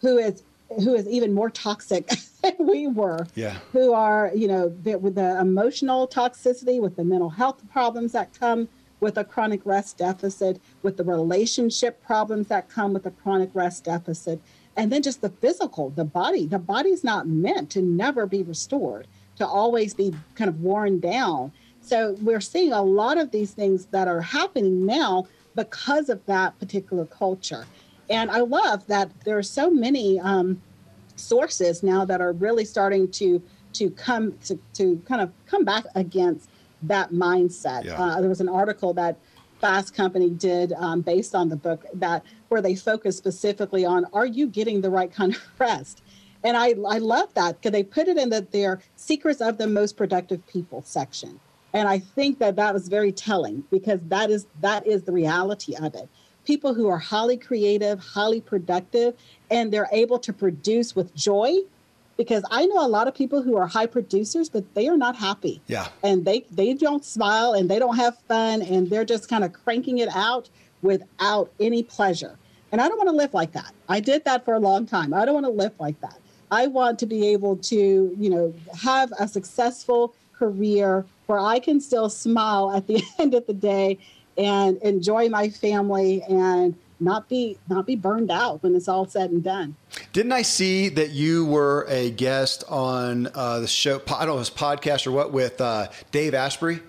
who 0.00 0.18
is 0.18 0.42
who 0.84 0.94
is 0.94 1.08
even 1.08 1.32
more 1.32 1.50
toxic 1.50 2.08
than 2.42 2.54
we 2.60 2.86
were. 2.86 3.26
Yeah. 3.34 3.56
Who 3.72 3.92
are, 3.92 4.30
you 4.34 4.46
know, 4.46 4.68
the, 4.68 4.96
with 4.96 5.16
the 5.16 5.38
emotional 5.40 6.06
toxicity, 6.06 6.80
with 6.80 6.96
the 6.96 7.04
mental 7.04 7.30
health 7.30 7.60
problems 7.72 8.12
that 8.12 8.32
come 8.38 8.68
with 9.00 9.16
a 9.16 9.24
chronic 9.24 9.62
rest 9.64 9.98
deficit, 9.98 10.60
with 10.82 10.96
the 10.96 11.04
relationship 11.04 12.02
problems 12.04 12.48
that 12.48 12.68
come 12.68 12.92
with 12.92 13.06
a 13.06 13.10
chronic 13.10 13.50
rest 13.54 13.84
deficit, 13.84 14.40
and 14.76 14.92
then 14.92 15.02
just 15.02 15.22
the 15.22 15.30
physical, 15.30 15.90
the 15.90 16.04
body. 16.04 16.46
The 16.46 16.58
body's 16.58 17.02
not 17.02 17.26
meant 17.26 17.70
to 17.70 17.82
never 17.82 18.26
be 18.26 18.42
restored, 18.42 19.06
to 19.36 19.46
always 19.46 19.94
be 19.94 20.14
kind 20.34 20.48
of 20.48 20.60
worn 20.60 21.00
down. 21.00 21.52
So 21.90 22.16
we're 22.22 22.40
seeing 22.40 22.72
a 22.72 22.80
lot 22.80 23.18
of 23.18 23.32
these 23.32 23.50
things 23.50 23.86
that 23.86 24.06
are 24.06 24.20
happening 24.20 24.86
now 24.86 25.26
because 25.56 26.08
of 26.08 26.24
that 26.26 26.56
particular 26.60 27.04
culture. 27.04 27.66
And 28.08 28.30
I 28.30 28.42
love 28.42 28.86
that 28.86 29.10
there 29.24 29.36
are 29.36 29.42
so 29.42 29.68
many 29.72 30.20
um, 30.20 30.62
sources 31.16 31.82
now 31.82 32.04
that 32.04 32.20
are 32.20 32.30
really 32.30 32.64
starting 32.64 33.10
to 33.12 33.42
to 33.72 33.90
come 33.90 34.38
to, 34.44 34.56
to 34.74 35.02
kind 35.04 35.20
of 35.20 35.32
come 35.46 35.64
back 35.64 35.84
against 35.96 36.48
that 36.82 37.10
mindset. 37.10 37.84
Yeah. 37.84 38.00
Uh, 38.00 38.20
there 38.20 38.28
was 38.28 38.40
an 38.40 38.48
article 38.48 38.94
that 38.94 39.16
Fast 39.60 39.92
Company 39.92 40.30
did 40.30 40.72
um, 40.74 41.00
based 41.00 41.34
on 41.34 41.48
the 41.48 41.56
book 41.56 41.84
that 41.94 42.24
where 42.50 42.62
they 42.62 42.76
focus 42.76 43.16
specifically 43.16 43.84
on 43.84 44.06
are 44.12 44.26
you 44.26 44.46
getting 44.46 44.80
the 44.80 44.90
right 44.90 45.12
kind 45.12 45.34
of 45.34 45.42
rest? 45.58 46.02
And 46.44 46.56
I, 46.56 46.68
I 46.88 46.98
love 46.98 47.34
that 47.34 47.60
because 47.60 47.72
they 47.72 47.82
put 47.82 48.06
it 48.06 48.16
in 48.16 48.30
the, 48.30 48.42
their 48.42 48.80
secrets 48.94 49.40
of 49.40 49.58
the 49.58 49.66
most 49.66 49.96
productive 49.96 50.46
people 50.46 50.82
section. 50.82 51.40
And 51.72 51.88
I 51.88 51.98
think 51.98 52.38
that 52.38 52.56
that 52.56 52.74
was 52.74 52.88
very 52.88 53.12
telling 53.12 53.64
because 53.70 54.00
that 54.08 54.30
is 54.30 54.46
that 54.60 54.86
is 54.86 55.04
the 55.04 55.12
reality 55.12 55.76
of 55.76 55.94
it. 55.94 56.08
People 56.44 56.74
who 56.74 56.88
are 56.88 56.98
highly 56.98 57.36
creative, 57.36 58.00
highly 58.00 58.40
productive, 58.40 59.14
and 59.50 59.72
they're 59.72 59.88
able 59.92 60.18
to 60.20 60.32
produce 60.32 60.96
with 60.96 61.14
joy. 61.14 61.58
Because 62.16 62.44
I 62.50 62.66
know 62.66 62.84
a 62.84 62.88
lot 62.88 63.08
of 63.08 63.14
people 63.14 63.40
who 63.40 63.56
are 63.56 63.66
high 63.66 63.86
producers, 63.86 64.50
but 64.50 64.74
they 64.74 64.88
are 64.88 64.96
not 64.96 65.16
happy. 65.16 65.62
Yeah. 65.68 65.88
And 66.02 66.24
they 66.24 66.44
they 66.50 66.74
don't 66.74 67.04
smile 67.04 67.54
and 67.54 67.70
they 67.70 67.78
don't 67.78 67.96
have 67.96 68.18
fun 68.28 68.62
and 68.62 68.90
they're 68.90 69.06
just 69.06 69.28
kind 69.28 69.44
of 69.44 69.52
cranking 69.52 69.98
it 69.98 70.08
out 70.14 70.50
without 70.82 71.50
any 71.60 71.82
pleasure. 71.82 72.36
And 72.72 72.80
I 72.80 72.88
don't 72.88 72.98
want 72.98 73.08
to 73.08 73.16
live 73.16 73.34
like 73.34 73.52
that. 73.52 73.72
I 73.88 74.00
did 74.00 74.24
that 74.24 74.44
for 74.44 74.54
a 74.54 74.60
long 74.60 74.86
time. 74.86 75.12
I 75.14 75.24
don't 75.24 75.34
want 75.34 75.46
to 75.46 75.52
live 75.52 75.72
like 75.78 76.00
that. 76.00 76.18
I 76.50 76.66
want 76.66 76.98
to 77.00 77.06
be 77.06 77.28
able 77.28 77.56
to, 77.56 77.76
you 78.18 78.30
know, 78.30 78.54
have 78.80 79.12
a 79.18 79.28
successful 79.28 80.14
career 80.32 81.04
where 81.30 81.38
I 81.38 81.60
can 81.60 81.80
still 81.80 82.10
smile 82.10 82.72
at 82.72 82.88
the 82.88 83.00
end 83.20 83.34
of 83.34 83.46
the 83.46 83.54
day 83.54 83.98
and 84.36 84.78
enjoy 84.78 85.28
my 85.28 85.48
family 85.48 86.22
and 86.22 86.74
not 86.98 87.28
be 87.28 87.56
not 87.68 87.86
be 87.86 87.94
burned 87.94 88.32
out 88.32 88.62
when 88.62 88.74
it's 88.74 88.88
all 88.88 89.06
said 89.06 89.30
and 89.30 89.42
done. 89.42 89.76
Didn't 90.12 90.32
I 90.32 90.42
see 90.42 90.88
that 90.90 91.10
you 91.10 91.46
were 91.46 91.86
a 91.88 92.10
guest 92.10 92.64
on 92.68 93.28
uh, 93.34 93.60
the 93.60 93.68
show? 93.68 94.02
I 94.08 94.26
don't 94.26 94.34
know, 94.34 94.38
his 94.38 94.50
podcast 94.50 95.06
or 95.06 95.12
what 95.12 95.32
with 95.32 95.60
uh, 95.60 95.88
Dave 96.10 96.34
Asprey. 96.34 96.80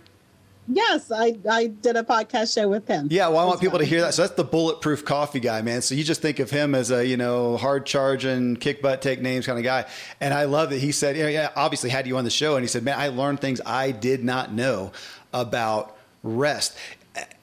Yes, 0.73 1.11
I, 1.11 1.37
I 1.49 1.67
did 1.67 1.97
a 1.97 2.03
podcast 2.03 2.53
show 2.53 2.69
with 2.69 2.87
him. 2.87 3.09
Yeah, 3.11 3.27
well, 3.27 3.39
I 3.39 3.45
want 3.45 3.59
people 3.59 3.79
to 3.79 3.85
hear 3.85 4.01
that. 4.01 4.13
So 4.13 4.21
that's 4.21 4.35
the 4.35 4.45
bulletproof 4.45 5.03
coffee 5.03 5.41
guy, 5.41 5.61
man. 5.61 5.81
So 5.81 5.95
you 5.95 6.03
just 6.03 6.21
think 6.21 6.39
of 6.39 6.49
him 6.49 6.73
as 6.73 6.91
a 6.91 7.05
you 7.05 7.17
know 7.17 7.57
hard 7.57 7.85
charging, 7.85 8.55
kick 8.55 8.81
butt, 8.81 9.01
take 9.01 9.21
names 9.21 9.45
kind 9.45 9.57
of 9.57 9.65
guy. 9.65 9.85
And 10.21 10.33
I 10.33 10.45
love 10.45 10.69
that 10.69 10.79
he 10.79 10.91
said, 10.91 11.17
yeah, 11.17 11.27
yeah, 11.27 11.51
obviously 11.55 11.89
had 11.89 12.07
you 12.07 12.17
on 12.17 12.23
the 12.23 12.29
show, 12.29 12.55
and 12.55 12.63
he 12.63 12.67
said, 12.67 12.83
man, 12.83 12.97
I 12.97 13.09
learned 13.09 13.41
things 13.41 13.59
I 13.65 13.91
did 13.91 14.23
not 14.23 14.53
know 14.53 14.93
about 15.33 15.97
rest. 16.23 16.77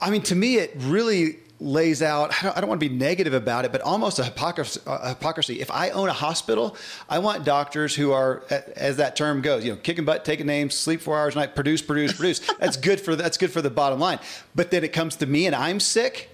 I 0.00 0.10
mean, 0.10 0.22
to 0.22 0.34
me, 0.34 0.56
it 0.56 0.72
really 0.78 1.38
lays 1.60 2.02
out 2.02 2.32
I 2.38 2.42
don't, 2.42 2.56
I 2.56 2.60
don't, 2.60 2.68
want 2.68 2.80
to 2.80 2.88
be 2.88 2.94
negative 2.94 3.34
about 3.34 3.64
it 3.64 3.72
but 3.72 3.80
almost 3.80 4.18
a 4.18 4.24
hypocrisy, 4.24 4.80
a 4.86 5.10
hypocrisy, 5.10 5.60
if 5.60 5.70
i 5.70 5.90
own 5.90 6.08
a 6.08 6.12
hospital 6.12 6.76
i 7.08 7.18
want 7.18 7.44
doctors 7.44 7.94
who 7.94 8.12
are 8.12 8.44
as 8.76 8.98
that 8.98 9.16
term 9.16 9.42
goes 9.42 9.64
you 9.64 9.72
know 9.72 9.78
kicking 9.78 10.04
butt 10.04 10.24
taking 10.24 10.46
names 10.46 10.74
sleep 10.74 11.00
four 11.00 11.18
hours 11.18 11.34
a 11.34 11.38
night 11.38 11.54
produce 11.54 11.82
produce 11.82 12.12
produce. 12.12 12.38
That's 12.58 12.76
good 12.76 13.00
for 13.00 13.16
that's 13.16 13.36
good 13.36 13.50
for 13.50 13.62
the 13.62 13.70
bottom 13.70 13.98
line. 13.98 14.18
But 14.54 14.70
then 14.70 14.84
it 14.84 14.92
comes 14.92 15.16
to 15.16 15.26
me 15.26 15.46
and 15.46 15.54
i'm 15.54 15.80
sick 15.80 16.30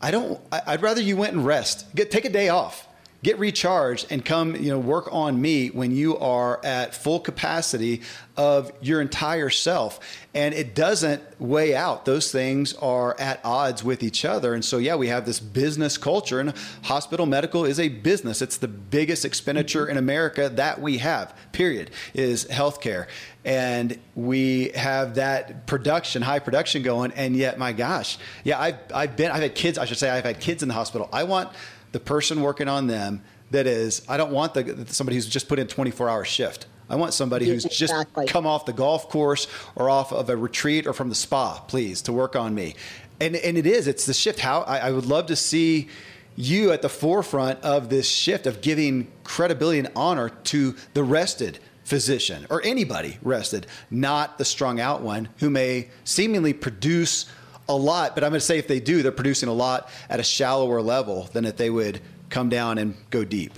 i 0.00 0.10
don't 0.10 0.40
i'd 0.66 0.82
rather 0.82 1.00
you 1.00 1.16
went 1.16 1.32
and 1.32 1.46
rest. 1.46 1.94
Get 1.94 2.10
take 2.10 2.24
a 2.24 2.30
day 2.30 2.48
off 2.48 2.86
get 3.22 3.38
recharged 3.38 4.06
and 4.10 4.24
come 4.24 4.56
you 4.56 4.68
know 4.68 4.78
work 4.78 5.08
on 5.12 5.40
me 5.40 5.68
when 5.68 5.92
you 5.92 6.18
are 6.18 6.64
at 6.64 6.94
full 6.94 7.20
capacity 7.20 8.02
of 8.36 8.72
your 8.80 9.00
entire 9.00 9.50
self. 9.50 10.00
And 10.34 10.54
it 10.54 10.74
doesn't 10.74 11.22
weigh 11.38 11.76
out. 11.76 12.06
Those 12.06 12.32
things 12.32 12.72
are 12.74 13.14
at 13.20 13.44
odds 13.44 13.84
with 13.84 14.02
each 14.02 14.24
other. 14.24 14.54
And 14.54 14.64
so 14.64 14.78
yeah 14.78 14.96
we 14.96 15.08
have 15.08 15.24
this 15.24 15.38
business 15.38 15.96
culture 15.98 16.40
and 16.40 16.52
hospital 16.82 17.26
medical 17.26 17.64
is 17.64 17.78
a 17.78 17.88
business. 17.88 18.42
It's 18.42 18.56
the 18.56 18.68
biggest 18.68 19.24
expenditure 19.24 19.86
in 19.86 19.96
america 19.96 20.48
that 20.48 20.80
we 20.80 20.98
have 20.98 21.36
period 21.52 21.90
is 22.14 22.46
healthcare. 22.46 23.06
And 23.44 23.98
we 24.14 24.70
have 24.70 25.16
that 25.16 25.66
production 25.66 26.22
high 26.22 26.38
production 26.38 26.82
going 26.82 27.12
and 27.12 27.36
yet 27.36 27.58
my 27.58 27.72
gosh 27.72 28.18
yeah 28.44 28.60
i've, 28.60 28.76
I've 28.94 29.16
been 29.16 29.32
i've 29.32 29.42
had 29.42 29.56
kids 29.56 29.78
i 29.78 29.84
should 29.84 29.98
say 29.98 30.08
i've 30.10 30.24
had 30.24 30.38
kids 30.40 30.62
in 30.62 30.68
the 30.68 30.74
hospital. 30.74 31.08
I 31.12 31.24
want 31.24 31.50
the 31.92 32.00
person 32.00 32.42
working 32.42 32.68
on 32.68 32.86
them 32.86 33.22
that 33.50 33.66
is 33.66 34.02
i 34.08 34.16
don't 34.16 34.32
want 34.32 34.54
the 34.54 34.86
somebody 34.88 35.16
who's 35.16 35.28
just 35.28 35.48
put 35.48 35.58
in 35.58 35.66
24 35.66 36.08
hour 36.08 36.24
shift. 36.24 36.66
I 36.90 36.96
want 36.96 37.14
somebody 37.14 37.46
who's 37.46 37.64
exactly. 37.64 38.26
just 38.26 38.32
come 38.34 38.46
off 38.46 38.66
the 38.66 38.72
golf 38.74 39.08
course 39.08 39.46
or 39.76 39.88
off 39.88 40.12
of 40.12 40.28
a 40.28 40.36
retreat 40.36 40.86
or 40.86 40.92
from 40.92 41.08
the 41.08 41.14
spa 41.14 41.58
please 41.60 42.02
to 42.02 42.12
work 42.12 42.36
on 42.36 42.54
me. 42.54 42.74
And 43.20 43.36
and 43.36 43.56
it 43.56 43.66
is 43.66 43.86
it's 43.86 44.04
the 44.04 44.14
shift. 44.14 44.40
How 44.40 44.62
i, 44.62 44.78
I 44.78 44.90
would 44.90 45.06
love 45.06 45.26
to 45.26 45.36
see 45.36 45.88
you 46.36 46.72
at 46.72 46.82
the 46.82 46.88
forefront 46.88 47.60
of 47.62 47.88
this 47.88 48.08
shift 48.08 48.46
of 48.46 48.60
giving 48.60 49.10
credibility 49.24 49.78
and 49.78 49.88
honor 49.94 50.28
to 50.28 50.74
the 50.94 51.04
rested 51.04 51.58
physician 51.84 52.46
or 52.48 52.62
anybody 52.64 53.18
rested, 53.22 53.66
not 53.90 54.38
the 54.38 54.44
strung 54.44 54.80
out 54.80 55.02
one 55.02 55.28
who 55.38 55.50
may 55.50 55.88
seemingly 56.04 56.52
produce 56.52 57.26
a 57.72 57.78
lot, 57.78 58.14
but 58.14 58.24
I'm 58.24 58.30
going 58.30 58.40
to 58.40 58.46
say 58.46 58.58
if 58.58 58.68
they 58.68 58.80
do, 58.80 59.02
they're 59.02 59.12
producing 59.12 59.48
a 59.48 59.54
lot 59.54 59.88
at 60.08 60.20
a 60.20 60.22
shallower 60.22 60.80
level 60.82 61.24
than 61.32 61.44
if 61.44 61.56
they 61.56 61.70
would 61.70 62.00
come 62.30 62.48
down 62.48 62.78
and 62.78 62.94
go 63.10 63.24
deep. 63.24 63.52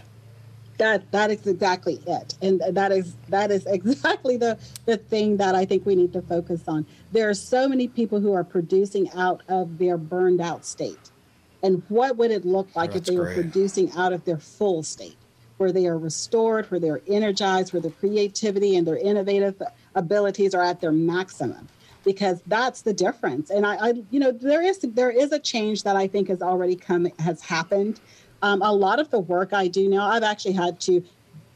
That 0.78 1.10
that 1.12 1.30
is 1.30 1.46
exactly 1.46 2.00
it, 2.04 2.34
and 2.42 2.60
that 2.72 2.90
is 2.90 3.14
that 3.28 3.52
is 3.52 3.64
exactly 3.66 4.36
the 4.36 4.58
the 4.86 4.96
thing 4.96 5.36
that 5.36 5.54
I 5.54 5.64
think 5.64 5.86
we 5.86 5.94
need 5.94 6.12
to 6.14 6.22
focus 6.22 6.62
on. 6.66 6.84
There 7.12 7.30
are 7.30 7.34
so 7.34 7.68
many 7.68 7.86
people 7.86 8.20
who 8.20 8.32
are 8.32 8.42
producing 8.42 9.08
out 9.12 9.42
of 9.48 9.78
their 9.78 9.96
burned 9.96 10.40
out 10.40 10.64
state, 10.64 11.10
and 11.62 11.82
what 11.88 12.16
would 12.16 12.32
it 12.32 12.44
look 12.44 12.74
like 12.74 12.90
oh, 12.94 12.96
if 12.96 13.04
they 13.04 13.14
great. 13.14 13.36
were 13.36 13.42
producing 13.42 13.92
out 13.92 14.12
of 14.12 14.24
their 14.24 14.38
full 14.38 14.82
state, 14.82 15.16
where 15.58 15.70
they 15.70 15.86
are 15.86 15.98
restored, 15.98 16.68
where 16.72 16.80
they're 16.80 17.02
energized, 17.06 17.72
where 17.72 17.80
their 17.80 17.92
creativity 17.92 18.76
and 18.76 18.84
their 18.84 18.98
innovative 18.98 19.62
abilities 19.94 20.54
are 20.54 20.62
at 20.62 20.80
their 20.80 20.92
maximum? 20.92 21.68
Because 22.04 22.42
that's 22.46 22.82
the 22.82 22.92
difference. 22.92 23.50
And 23.50 23.66
I, 23.66 23.76
I, 23.76 23.92
you 24.10 24.20
know, 24.20 24.30
there 24.30 24.62
is 24.62 24.78
there 24.78 25.10
is 25.10 25.32
a 25.32 25.38
change 25.38 25.82
that 25.82 25.96
I 25.96 26.06
think 26.06 26.28
has 26.28 26.42
already 26.42 26.76
come 26.76 27.08
has 27.18 27.42
happened. 27.42 28.00
Um, 28.42 28.60
a 28.62 28.72
lot 28.72 29.00
of 29.00 29.10
the 29.10 29.20
work 29.20 29.52
I 29.52 29.68
do 29.68 29.88
now, 29.88 30.08
I've 30.08 30.22
actually 30.22 30.52
had 30.52 30.78
to 30.80 31.02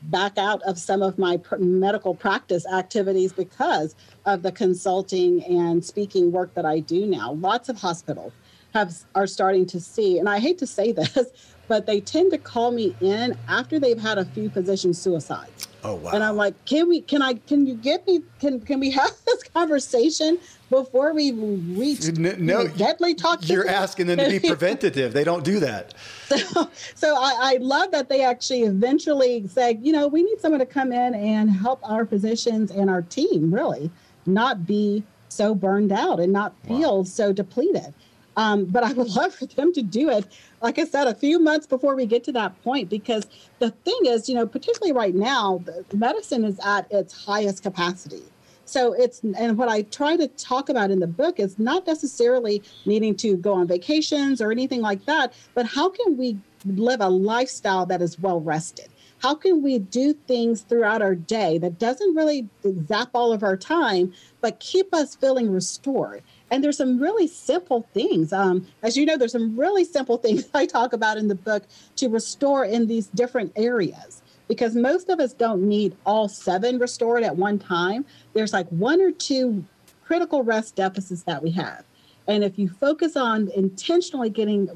back 0.02 0.38
out 0.38 0.62
of 0.62 0.78
some 0.78 1.02
of 1.02 1.18
my 1.18 1.40
medical 1.58 2.14
practice 2.14 2.66
activities 2.66 3.32
because 3.32 3.94
of 4.26 4.42
the 4.42 4.52
consulting 4.52 5.44
and 5.44 5.84
speaking 5.84 6.32
work 6.32 6.54
that 6.54 6.64
I 6.64 6.80
do 6.80 7.06
now. 7.06 7.32
Lots 7.32 7.68
of 7.68 7.78
hospitals 7.78 8.32
have 8.74 8.94
are 9.14 9.26
starting 9.26 9.66
to 9.66 9.80
see, 9.80 10.18
and 10.18 10.28
I 10.28 10.38
hate 10.38 10.58
to 10.58 10.66
say 10.66 10.92
this, 10.98 11.54
but 11.66 11.86
they 11.86 12.00
tend 12.00 12.30
to 12.32 12.38
call 12.38 12.70
me 12.70 12.94
in 13.00 13.36
after 13.48 13.78
they've 13.78 14.00
had 14.00 14.18
a 14.18 14.24
few 14.24 14.48
physician 14.48 14.94
suicides. 14.94 15.67
Oh 15.84 15.94
wow! 15.94 16.10
And 16.12 16.24
I'm 16.24 16.36
like, 16.36 16.64
can 16.64 16.88
we? 16.88 17.00
Can 17.00 17.22
I? 17.22 17.34
Can 17.34 17.66
you 17.66 17.74
get 17.74 18.06
me? 18.06 18.22
Can 18.40 18.60
Can 18.60 18.80
we 18.80 18.90
have 18.90 19.12
this 19.26 19.44
conversation 19.44 20.38
before 20.70 21.14
we 21.14 21.32
reach 21.32 22.04
no, 22.18 22.32
no 22.38 22.68
deadly 22.68 23.14
toxicity? 23.14 23.50
You're 23.50 23.68
asking 23.68 24.08
them 24.08 24.18
to 24.18 24.28
be 24.28 24.38
preventative. 24.48 25.12
they 25.12 25.24
don't 25.24 25.44
do 25.44 25.60
that. 25.60 25.94
So, 26.26 26.70
so 26.94 27.14
I, 27.16 27.54
I 27.54 27.58
love 27.60 27.90
that 27.92 28.08
they 28.08 28.22
actually 28.22 28.62
eventually 28.62 29.46
say, 29.48 29.78
you 29.80 29.92
know, 29.92 30.08
we 30.08 30.22
need 30.22 30.40
someone 30.40 30.60
to 30.60 30.66
come 30.66 30.92
in 30.92 31.14
and 31.14 31.50
help 31.50 31.80
our 31.88 32.04
physicians 32.04 32.70
and 32.70 32.90
our 32.90 33.02
team 33.02 33.54
really 33.54 33.90
not 34.26 34.66
be 34.66 35.04
so 35.28 35.54
burned 35.54 35.92
out 35.92 36.20
and 36.20 36.32
not 36.32 36.54
feel 36.66 36.98
wow. 36.98 37.04
so 37.04 37.32
depleted. 37.32 37.94
Um, 38.38 38.66
but 38.66 38.84
I 38.84 38.92
would 38.92 39.08
love 39.16 39.34
for 39.34 39.44
them 39.46 39.74
to 39.74 39.82
do 39.82 40.08
it, 40.08 40.24
like 40.62 40.78
I 40.78 40.84
said, 40.84 41.08
a 41.08 41.14
few 41.14 41.38
months 41.38 41.66
before 41.66 41.94
we 41.94 42.06
get 42.06 42.24
to 42.24 42.32
that 42.32 42.62
point. 42.62 42.88
Because 42.88 43.26
the 43.58 43.70
thing 43.70 43.98
is, 44.06 44.28
you 44.28 44.34
know, 44.34 44.46
particularly 44.46 44.92
right 44.92 45.14
now, 45.14 45.62
medicine 45.92 46.44
is 46.44 46.58
at 46.64 46.90
its 46.90 47.12
highest 47.12 47.62
capacity. 47.62 48.22
So 48.64 48.92
it's, 48.92 49.22
and 49.36 49.56
what 49.56 49.68
I 49.68 49.82
try 49.82 50.16
to 50.16 50.28
talk 50.28 50.68
about 50.68 50.90
in 50.90 51.00
the 51.00 51.06
book 51.06 51.40
is 51.40 51.58
not 51.58 51.86
necessarily 51.86 52.62
needing 52.86 53.16
to 53.16 53.36
go 53.36 53.54
on 53.54 53.66
vacations 53.66 54.40
or 54.40 54.52
anything 54.52 54.82
like 54.82 55.04
that, 55.06 55.32
but 55.54 55.66
how 55.66 55.88
can 55.88 56.16
we 56.16 56.38
live 56.66 57.00
a 57.00 57.08
lifestyle 57.08 57.86
that 57.86 58.02
is 58.02 58.18
well 58.20 58.40
rested? 58.40 58.88
How 59.20 59.34
can 59.34 59.62
we 59.62 59.78
do 59.78 60.12
things 60.12 60.60
throughout 60.60 61.02
our 61.02 61.14
day 61.14 61.58
that 61.58 61.78
doesn't 61.78 62.14
really 62.14 62.48
zap 62.86 63.10
all 63.14 63.32
of 63.32 63.42
our 63.42 63.56
time, 63.56 64.12
but 64.40 64.60
keep 64.60 64.94
us 64.94 65.16
feeling 65.16 65.50
restored? 65.50 66.22
And 66.50 66.64
there's 66.64 66.78
some 66.78 66.98
really 67.00 67.26
simple 67.26 67.86
things. 67.92 68.32
Um, 68.32 68.66
as 68.82 68.96
you 68.96 69.04
know, 69.04 69.16
there's 69.16 69.32
some 69.32 69.58
really 69.58 69.84
simple 69.84 70.16
things 70.16 70.48
I 70.54 70.66
talk 70.66 70.92
about 70.92 71.18
in 71.18 71.28
the 71.28 71.34
book 71.34 71.64
to 71.96 72.08
restore 72.08 72.64
in 72.64 72.86
these 72.86 73.08
different 73.08 73.52
areas 73.56 74.22
because 74.48 74.74
most 74.74 75.10
of 75.10 75.20
us 75.20 75.34
don't 75.34 75.62
need 75.68 75.94
all 76.06 76.28
seven 76.28 76.78
restored 76.78 77.22
at 77.22 77.36
one 77.36 77.58
time. 77.58 78.04
There's 78.32 78.52
like 78.52 78.68
one 78.68 79.00
or 79.00 79.12
two 79.12 79.64
critical 80.02 80.42
rest 80.42 80.74
deficits 80.74 81.22
that 81.24 81.42
we 81.42 81.50
have. 81.50 81.84
And 82.26 82.44
if 82.44 82.58
you 82.58 82.68
focus 82.68 83.16
on 83.16 83.50
intentionally 83.54 84.30
getting 84.30 84.68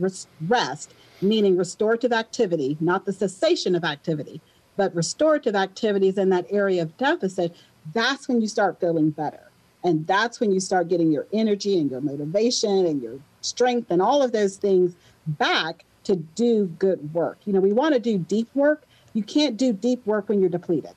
rest, 0.48 0.94
meaning 1.20 1.56
restorative 1.56 2.12
activity, 2.12 2.76
not 2.80 3.04
the 3.04 3.12
cessation 3.12 3.74
of 3.74 3.85
activity, 3.85 4.40
but 4.76 4.94
restorative 4.94 5.54
activities 5.54 6.18
in 6.18 6.30
that 6.30 6.46
area 6.50 6.82
of 6.82 6.96
deficit, 6.96 7.54
that's 7.92 8.28
when 8.28 8.40
you 8.40 8.48
start 8.48 8.80
feeling 8.80 9.11
better. 9.11 9.52
And 9.85 10.07
that's 10.07 10.40
when 10.40 10.53
you 10.53 10.61
start 10.61 10.88
getting 10.88 11.11
your 11.11 11.27
energy 11.33 11.79
and 11.79 11.90
your 11.90 12.01
motivation 12.01 12.87
and 12.87 13.03
your 13.03 13.18
strength 13.40 13.90
and 13.90 14.01
all 14.01 14.23
of 14.23 14.33
those 14.33 14.57
things 14.57 14.95
back 15.27 15.85
to 16.05 16.16
do 16.16 16.66
good 16.79 17.12
work. 17.14 17.38
You 17.45 17.53
know, 17.53 17.61
we 17.61 17.73
want 17.73 17.95
to 17.95 18.01
do 18.01 18.18
deep 18.18 18.49
work. 18.55 18.85
You 19.14 19.23
can't 19.23 19.57
do 19.57 19.73
deep 19.73 20.05
work 20.07 20.29
when 20.29 20.40
you're 20.40 20.49
depleted. 20.49 20.95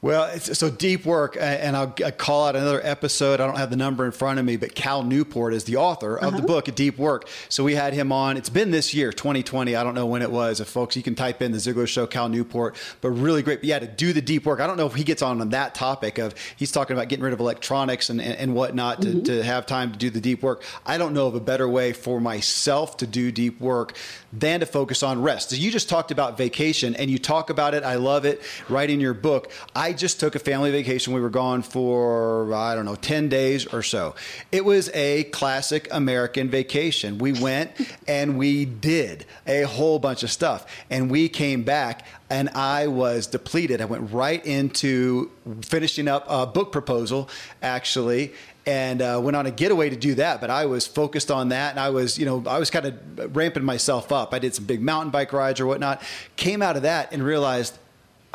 Well, 0.00 0.38
so 0.38 0.70
deep 0.70 1.04
work, 1.04 1.36
and 1.40 1.76
I'll 1.76 1.88
call 1.90 2.46
out 2.46 2.54
another 2.54 2.80
episode. 2.84 3.40
I 3.40 3.46
don't 3.46 3.58
have 3.58 3.70
the 3.70 3.76
number 3.76 4.06
in 4.06 4.12
front 4.12 4.38
of 4.38 4.44
me, 4.44 4.56
but 4.56 4.76
Cal 4.76 5.02
Newport 5.02 5.52
is 5.52 5.64
the 5.64 5.74
author 5.74 6.16
of 6.16 6.28
uh-huh. 6.28 6.36
the 6.36 6.46
book, 6.46 6.72
Deep 6.76 6.98
Work. 6.98 7.28
So 7.48 7.64
we 7.64 7.74
had 7.74 7.94
him 7.94 8.12
on. 8.12 8.36
It's 8.36 8.48
been 8.48 8.70
this 8.70 8.94
year, 8.94 9.12
2020. 9.12 9.74
I 9.74 9.82
don't 9.82 9.96
know 9.96 10.06
when 10.06 10.22
it 10.22 10.30
was. 10.30 10.60
If 10.60 10.68
folks, 10.68 10.94
you 10.94 11.02
can 11.02 11.16
type 11.16 11.42
in 11.42 11.50
the 11.50 11.58
Ziglar 11.58 11.88
Show, 11.88 12.06
Cal 12.06 12.28
Newport, 12.28 12.76
but 13.00 13.10
really 13.10 13.42
great. 13.42 13.58
But 13.58 13.64
yeah, 13.64 13.80
to 13.80 13.88
do 13.88 14.12
the 14.12 14.22
deep 14.22 14.46
work. 14.46 14.60
I 14.60 14.68
don't 14.68 14.76
know 14.76 14.86
if 14.86 14.94
he 14.94 15.02
gets 15.02 15.20
on 15.20 15.40
on 15.40 15.48
that 15.48 15.74
topic 15.74 16.18
of 16.18 16.32
he's 16.54 16.70
talking 16.70 16.96
about 16.96 17.08
getting 17.08 17.24
rid 17.24 17.32
of 17.32 17.40
electronics 17.40 18.08
and, 18.08 18.20
and, 18.20 18.36
and 18.36 18.54
whatnot 18.54 19.02
to, 19.02 19.08
mm-hmm. 19.08 19.22
to 19.24 19.42
have 19.42 19.66
time 19.66 19.90
to 19.90 19.98
do 19.98 20.10
the 20.10 20.20
deep 20.20 20.44
work. 20.44 20.62
I 20.86 20.96
don't 20.96 21.12
know 21.12 21.26
of 21.26 21.34
a 21.34 21.40
better 21.40 21.68
way 21.68 21.92
for 21.92 22.20
myself 22.20 22.98
to 22.98 23.06
do 23.08 23.32
deep 23.32 23.60
work 23.60 23.96
than 24.32 24.60
to 24.60 24.66
focus 24.66 25.02
on 25.02 25.22
rest. 25.22 25.50
So 25.50 25.56
you 25.56 25.72
just 25.72 25.88
talked 25.88 26.12
about 26.12 26.38
vacation 26.38 26.94
and 26.94 27.10
you 27.10 27.18
talk 27.18 27.50
about 27.50 27.74
it. 27.74 27.82
I 27.82 27.96
love 27.96 28.24
it. 28.24 28.42
Right 28.68 28.88
in 28.88 29.00
your 29.00 29.14
book. 29.14 29.50
I 29.74 29.87
just 29.92 30.20
took 30.20 30.34
a 30.34 30.38
family 30.38 30.70
vacation. 30.70 31.12
We 31.12 31.20
were 31.20 31.30
gone 31.30 31.62
for, 31.62 32.52
I 32.54 32.74
don't 32.74 32.84
know, 32.84 32.94
10 32.94 33.28
days 33.28 33.66
or 33.66 33.82
so. 33.82 34.14
It 34.52 34.64
was 34.64 34.90
a 34.94 35.24
classic 35.24 35.88
American 35.90 36.48
vacation. 36.48 37.18
We 37.18 37.32
went 37.32 37.70
and 38.08 38.38
we 38.38 38.64
did 38.64 39.26
a 39.46 39.62
whole 39.62 39.98
bunch 39.98 40.22
of 40.22 40.30
stuff. 40.30 40.66
And 40.90 41.10
we 41.10 41.28
came 41.28 41.62
back 41.62 42.06
and 42.30 42.48
I 42.50 42.86
was 42.88 43.26
depleted. 43.26 43.80
I 43.80 43.86
went 43.86 44.12
right 44.12 44.44
into 44.44 45.30
finishing 45.62 46.08
up 46.08 46.26
a 46.28 46.46
book 46.46 46.72
proposal, 46.72 47.30
actually 47.62 48.34
and 48.68 49.00
uh, 49.00 49.18
went 49.22 49.34
on 49.34 49.46
a 49.46 49.50
getaway 49.50 49.88
to 49.88 49.96
do 49.96 50.14
that. 50.16 50.42
But 50.42 50.50
I 50.50 50.66
was 50.66 50.86
focused 50.86 51.30
on 51.30 51.48
that, 51.48 51.70
and 51.70 51.80
I 51.80 51.88
was, 51.88 52.18
you 52.18 52.26
know, 52.26 52.44
I 52.46 52.58
was 52.58 52.68
kind 52.68 52.84
of 52.84 53.34
ramping 53.34 53.64
myself 53.64 54.12
up. 54.12 54.34
I 54.34 54.38
did 54.38 54.54
some 54.54 54.66
big 54.66 54.82
mountain 54.82 55.10
bike 55.10 55.32
rides 55.32 55.58
or 55.58 55.66
whatnot. 55.66 56.02
Came 56.36 56.60
out 56.60 56.76
of 56.76 56.82
that 56.82 57.10
and 57.10 57.22
realized 57.22 57.78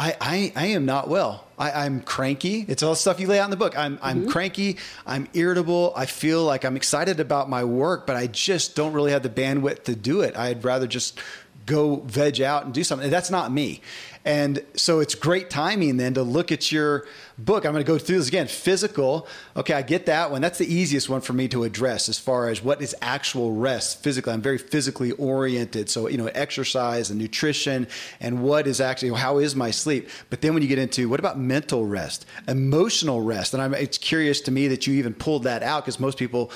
I, 0.04 0.18
I, 0.20 0.54
I 0.58 0.66
am 0.68 0.86
not 0.86 1.08
well. 1.08 1.48
I, 1.58 1.86
am 1.86 2.02
cranky. 2.02 2.66
It's 2.68 2.84
all 2.84 2.90
the 2.90 2.98
stuff 2.98 3.22
you 3.22 3.28
lay 3.28 3.40
out 3.40 3.46
in 3.46 3.52
the 3.52 3.56
book. 3.56 3.78
I'm, 3.78 3.98
I'm 4.02 4.22
mm-hmm. 4.24 4.32
cranky. 4.32 4.78
I'm 5.06 5.30
irritable. 5.34 5.94
I 5.96 6.08
feel 6.08 6.44
like 6.44 6.66
I'm 6.66 6.76
excited 6.76 7.22
about 7.22 7.50
my 7.50 7.64
work, 7.64 8.06
but 8.06 8.18
I 8.18 8.28
just 8.28 8.76
don't 8.76 8.92
really 8.92 9.14
have 9.14 9.24
the 9.24 9.30
bandwidth 9.30 9.84
to 9.86 9.96
do 9.96 10.20
it. 10.20 10.36
I'd 10.36 10.66
rather 10.66 10.88
just 10.88 11.18
go 11.66 12.02
veg 12.06 12.42
out 12.42 12.66
and 12.66 12.74
do 12.74 12.84
something. 12.84 13.10
That's 13.10 13.32
not 13.32 13.54
me. 13.54 13.80
And 14.26 14.64
so 14.76 15.00
it's 15.02 15.16
great 15.16 15.50
timing 15.50 15.98
then 15.98 16.14
to 16.14 16.24
look 16.24 16.52
at 16.52 16.72
your 16.72 17.06
book. 17.38 17.66
I'm 17.66 17.74
going 17.74 17.84
to 17.84 17.88
go 17.88 17.98
through 17.98 18.20
this 18.20 18.30
again. 18.30 18.48
Physical. 18.48 19.28
Okay, 19.58 19.74
I 19.74 19.82
get 19.82 20.06
that 20.06 20.32
one. 20.32 20.42
That's 20.42 20.60
the 20.60 20.74
easiest 20.74 21.10
one 21.10 21.20
for 21.20 21.34
me 21.34 21.50
to 21.50 21.64
address 21.66 22.08
as 22.08 22.20
far 22.20 22.48
as 22.48 22.64
what 22.64 22.82
is 22.82 22.96
actual 23.02 23.54
rest 23.54 24.02
physically. 24.02 24.32
I'm 24.32 24.42
very 24.42 24.58
physically 24.58 25.12
oriented. 25.12 25.90
So, 25.90 26.08
you 26.08 26.18
know, 26.18 26.28
exercise 26.28 27.10
and 27.10 27.20
nutrition 27.20 27.88
and 28.22 28.44
what 28.44 28.66
is 28.66 28.80
actually, 28.80 29.18
how 29.20 29.40
is 29.40 29.56
my 29.56 29.72
sleep? 29.72 30.10
But 30.30 30.42
then 30.42 30.54
when 30.54 30.64
you 30.64 30.70
get 30.70 30.80
into 30.80 31.10
what 31.10 31.20
about 31.20 31.38
mental 31.38 31.86
rest, 31.86 32.26
emotional 32.48 33.22
rest? 33.22 33.54
And 33.54 33.62
I'm, 33.62 33.74
it's 33.74 33.98
curious 33.98 34.40
to 34.42 34.52
me 34.52 34.70
that 34.70 34.88
you 34.88 34.94
even 34.94 35.14
pulled 35.14 35.44
that 35.44 35.64
out 35.64 35.84
because 35.84 36.00
most 36.00 36.18
people 36.18 36.50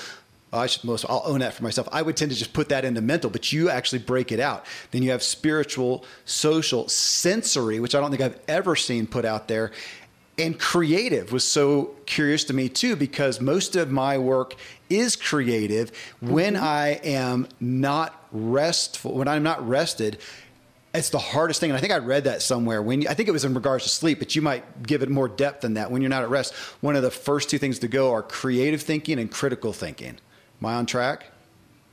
I 0.54 0.68
should 0.68 0.84
most 0.86 1.06
I'll 1.10 1.24
own 1.26 1.40
that 1.40 1.54
for 1.54 1.64
myself. 1.64 1.90
I 1.92 2.02
would 2.02 2.16
tend 2.16 2.32
to 2.32 2.38
just 2.38 2.54
put 2.54 2.70
that 2.70 2.86
into 2.86 3.02
mental, 3.02 3.30
but 3.30 3.52
you 3.52 3.70
actually 3.70 4.00
break 4.00 4.32
it 4.32 4.40
out. 4.40 4.66
Then 4.92 5.04
you 5.04 5.12
have 5.12 5.22
spiritual, 5.22 6.06
social, 6.26 6.88
sensory, 6.88 7.80
which 7.80 7.96
I 7.96 8.00
don't 8.00 8.12
think 8.12 8.22
I've 8.22 8.40
ever 8.48 8.76
seen 8.76 9.08
put 9.08 9.26
out 9.26 9.48
there. 9.48 9.72
And 10.40 10.60
creative 10.60 11.32
was 11.32 11.44
so 11.44 11.96
curious 12.06 12.44
to 12.46 12.54
me 12.54 12.70
too, 12.70 12.96
because 12.96 13.42
most 13.42 13.76
of 13.76 13.92
my 13.92 14.18
work 14.18 14.56
is 14.90 15.16
creative 15.16 15.92
when 16.22 16.54
mm-hmm. 16.54 16.64
I 16.64 16.88
am 17.04 17.48
not 17.60 18.24
restful, 18.32 19.16
when 19.16 19.28
I'm 19.28 19.44
not 19.44 19.68
rested. 19.68 20.20
It's 20.94 21.10
the 21.10 21.20
hardest 21.20 21.60
thing. 21.60 21.72
And 21.72 21.78
I 21.78 21.82
think 21.82 21.92
I 21.92 21.98
read 21.98 22.24
that 22.24 22.42
somewhere 22.42 22.82
when 22.82 23.02
you, 23.02 23.10
I 23.10 23.16
think 23.16 23.28
it 23.28 23.32
was 23.32 23.46
in 23.46 23.54
regards 23.54 23.84
to 23.84 23.90
sleep, 23.90 24.20
but 24.20 24.36
you 24.36 24.42
might 24.42 24.84
give 24.84 25.02
it 25.02 25.10
more 25.10 25.28
depth 25.28 25.62
than 25.62 25.74
that. 25.74 25.92
When 25.92 26.02
you're 26.02 26.10
not 26.10 26.24
at 26.24 26.30
rest, 26.30 26.54
one 26.82 26.96
of 26.96 27.02
the 27.02 27.12
first 27.12 27.50
two 27.50 27.58
things 27.58 27.80
to 27.80 27.88
go 27.88 28.14
are 28.14 28.22
creative 28.22 28.82
thinking 28.82 29.20
and 29.20 29.30
critical 29.30 29.74
thinking. 29.74 30.18
Am 30.62 30.66
I 30.66 30.74
on 30.74 30.86
track? 30.86 31.28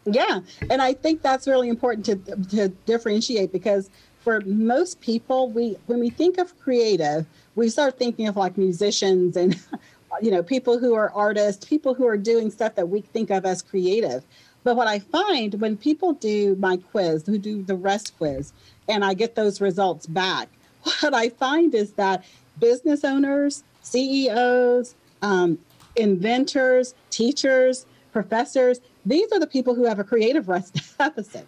Yeah, 0.07 0.41
and 0.71 0.83
I 0.83 0.93
think 0.93 1.23
that's 1.23 1.47
really 1.47 1.69
important 1.69 2.05
to 2.07 2.17
to 2.57 2.69
differentiate 2.87 3.53
because 3.53 3.91
for 4.21 4.41
most 4.43 5.01
people, 5.01 5.51
we 5.51 5.77
when 5.87 6.01
we 6.01 6.11
think 6.11 6.39
of 6.39 6.59
creative, 6.61 7.27
we 7.55 7.69
start 7.69 7.99
thinking 7.99 8.27
of 8.27 8.37
like 8.37 8.57
musicians 8.59 9.37
and 9.37 9.59
you 10.23 10.31
know 10.31 10.43
people 10.43 10.79
who 10.79 10.95
are 10.95 11.11
artists, 11.13 11.65
people 11.65 11.95
who 11.95 12.07
are 12.07 12.17
doing 12.17 12.51
stuff 12.51 12.75
that 12.75 12.89
we 12.89 13.01
think 13.01 13.31
of 13.31 13.45
as 13.45 13.63
creative. 13.63 14.25
But 14.63 14.77
what 14.77 14.89
I 14.89 14.99
find 14.99 15.61
when 15.61 15.77
people 15.77 16.15
do 16.15 16.57
my 16.57 16.79
quiz, 16.79 17.25
who 17.27 17.37
do 17.37 17.63
the 17.63 17.77
rest 17.77 18.17
quiz, 18.17 18.53
and 18.89 19.05
I 19.05 19.13
get 19.13 19.35
those 19.35 19.61
results 19.61 20.07
back, 20.07 20.49
what 21.01 21.15
I 21.15 21.29
find 21.29 21.75
is 21.75 21.93
that 21.93 22.25
business 22.59 23.05
owners, 23.05 23.63
CEOs, 23.83 24.95
um, 25.23 25.59
inventors, 25.97 26.95
teachers, 27.11 27.87
professors, 28.15 28.81
these 29.05 29.31
are 29.33 29.41
the 29.41 29.47
people 29.47 29.75
who 29.75 29.85
have 29.85 29.99
a 29.99 30.05
creative 30.05 30.49
rest 30.49 30.81
deficit. 30.99 31.47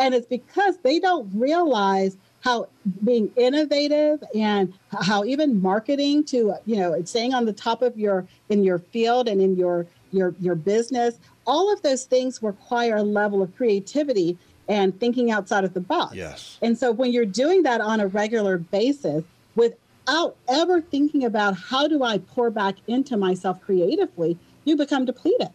And 0.00 0.14
it's 0.14 0.26
because 0.26 0.78
they 0.78 0.98
don't 0.98 1.30
realize 1.32 2.16
how 2.40 2.68
being 3.04 3.30
innovative 3.36 4.22
and 4.34 4.74
how 4.90 5.24
even 5.24 5.62
marketing 5.62 6.24
to, 6.24 6.54
you 6.64 6.76
know, 6.76 7.00
staying 7.04 7.34
on 7.34 7.44
the 7.44 7.52
top 7.52 7.82
of 7.82 7.96
your 7.96 8.26
in 8.48 8.64
your 8.64 8.78
field 8.78 9.28
and 9.28 9.40
in 9.40 9.56
your 9.56 9.86
your 10.10 10.34
your 10.40 10.54
business, 10.54 11.18
all 11.46 11.72
of 11.72 11.82
those 11.82 12.04
things 12.04 12.42
require 12.42 12.96
a 12.96 13.02
level 13.02 13.42
of 13.42 13.54
creativity 13.56 14.36
and 14.68 14.98
thinking 14.98 15.30
outside 15.30 15.64
of 15.64 15.74
the 15.74 15.80
box. 15.80 16.14
Yes. 16.14 16.58
And 16.60 16.76
so 16.76 16.92
when 16.92 17.12
you're 17.12 17.24
doing 17.24 17.62
that 17.62 17.80
on 17.80 18.00
a 18.00 18.06
regular 18.06 18.58
basis 18.58 19.24
without 19.54 20.36
ever 20.48 20.80
thinking 20.80 21.24
about 21.24 21.56
how 21.56 21.88
do 21.88 22.02
I 22.02 22.18
pour 22.18 22.50
back 22.50 22.76
into 22.86 23.16
myself 23.16 23.60
creatively, 23.60 24.36
you 24.64 24.76
become 24.76 25.04
depleted. 25.04 25.50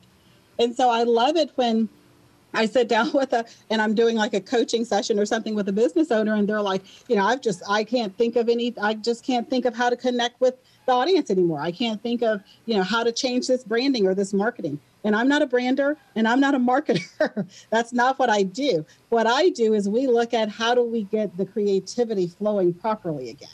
And 0.60 0.76
so 0.76 0.89
I 0.89 1.04
love 1.04 1.36
it 1.36 1.52
when 1.56 1.89
I 2.54 2.66
sit 2.66 2.88
down 2.88 3.12
with 3.14 3.34
a, 3.34 3.45
and 3.70 3.82
I'm 3.82 3.95
doing 3.95 4.16
like 4.16 4.34
a 4.34 4.41
coaching 4.41 4.86
session 4.86 5.20
or 5.20 5.26
something 5.26 5.56
with 5.56 5.68
a 5.70 5.74
business 5.74 6.12
owner, 6.12 6.36
and 6.36 6.47
they're 6.47 6.62
like, 6.62 6.84
you 7.08 7.16
know, 7.16 7.26
I've 7.26 7.41
just, 7.41 7.64
I 7.70 7.84
can't 7.84 8.16
think 8.18 8.36
of 8.36 8.49
any, 8.49 8.74
I 8.82 8.93
just 8.93 9.26
can't 9.26 9.49
think 9.49 9.66
of 9.66 9.76
how 9.76 9.89
to 9.89 9.95
connect 9.95 10.39
with 10.41 10.56
the 10.86 10.91
audience 10.91 11.30
anymore. 11.30 11.62
I 11.62 11.72
can't 11.72 12.02
think 12.02 12.22
of, 12.22 12.41
you 12.66 12.76
know, 12.76 12.84
how 12.84 13.04
to 13.04 13.12
change 13.12 13.47
this 13.47 13.64
branding 13.64 14.08
or 14.08 14.16
this 14.16 14.34
marketing. 14.34 14.80
And 15.04 15.16
I'm 15.16 15.28
not 15.28 15.41
a 15.41 15.47
brander 15.47 15.97
and 16.16 16.28
I'm 16.28 16.39
not 16.39 16.54
a 16.54 16.60
marketer. 16.60 17.47
That's 17.70 17.91
not 17.93 18.20
what 18.20 18.30
I 18.30 18.43
do. 18.43 18.86
What 19.10 19.26
I 19.26 19.49
do 19.49 19.74
is 19.74 19.89
we 19.89 20.08
look 20.08 20.34
at 20.34 20.49
how 20.49 20.76
do 20.76 20.84
we 20.84 21.04
get 21.04 21.36
the 21.38 21.45
creativity 21.45 22.28
flowing 22.28 22.74
properly 22.74 23.30
again? 23.30 23.49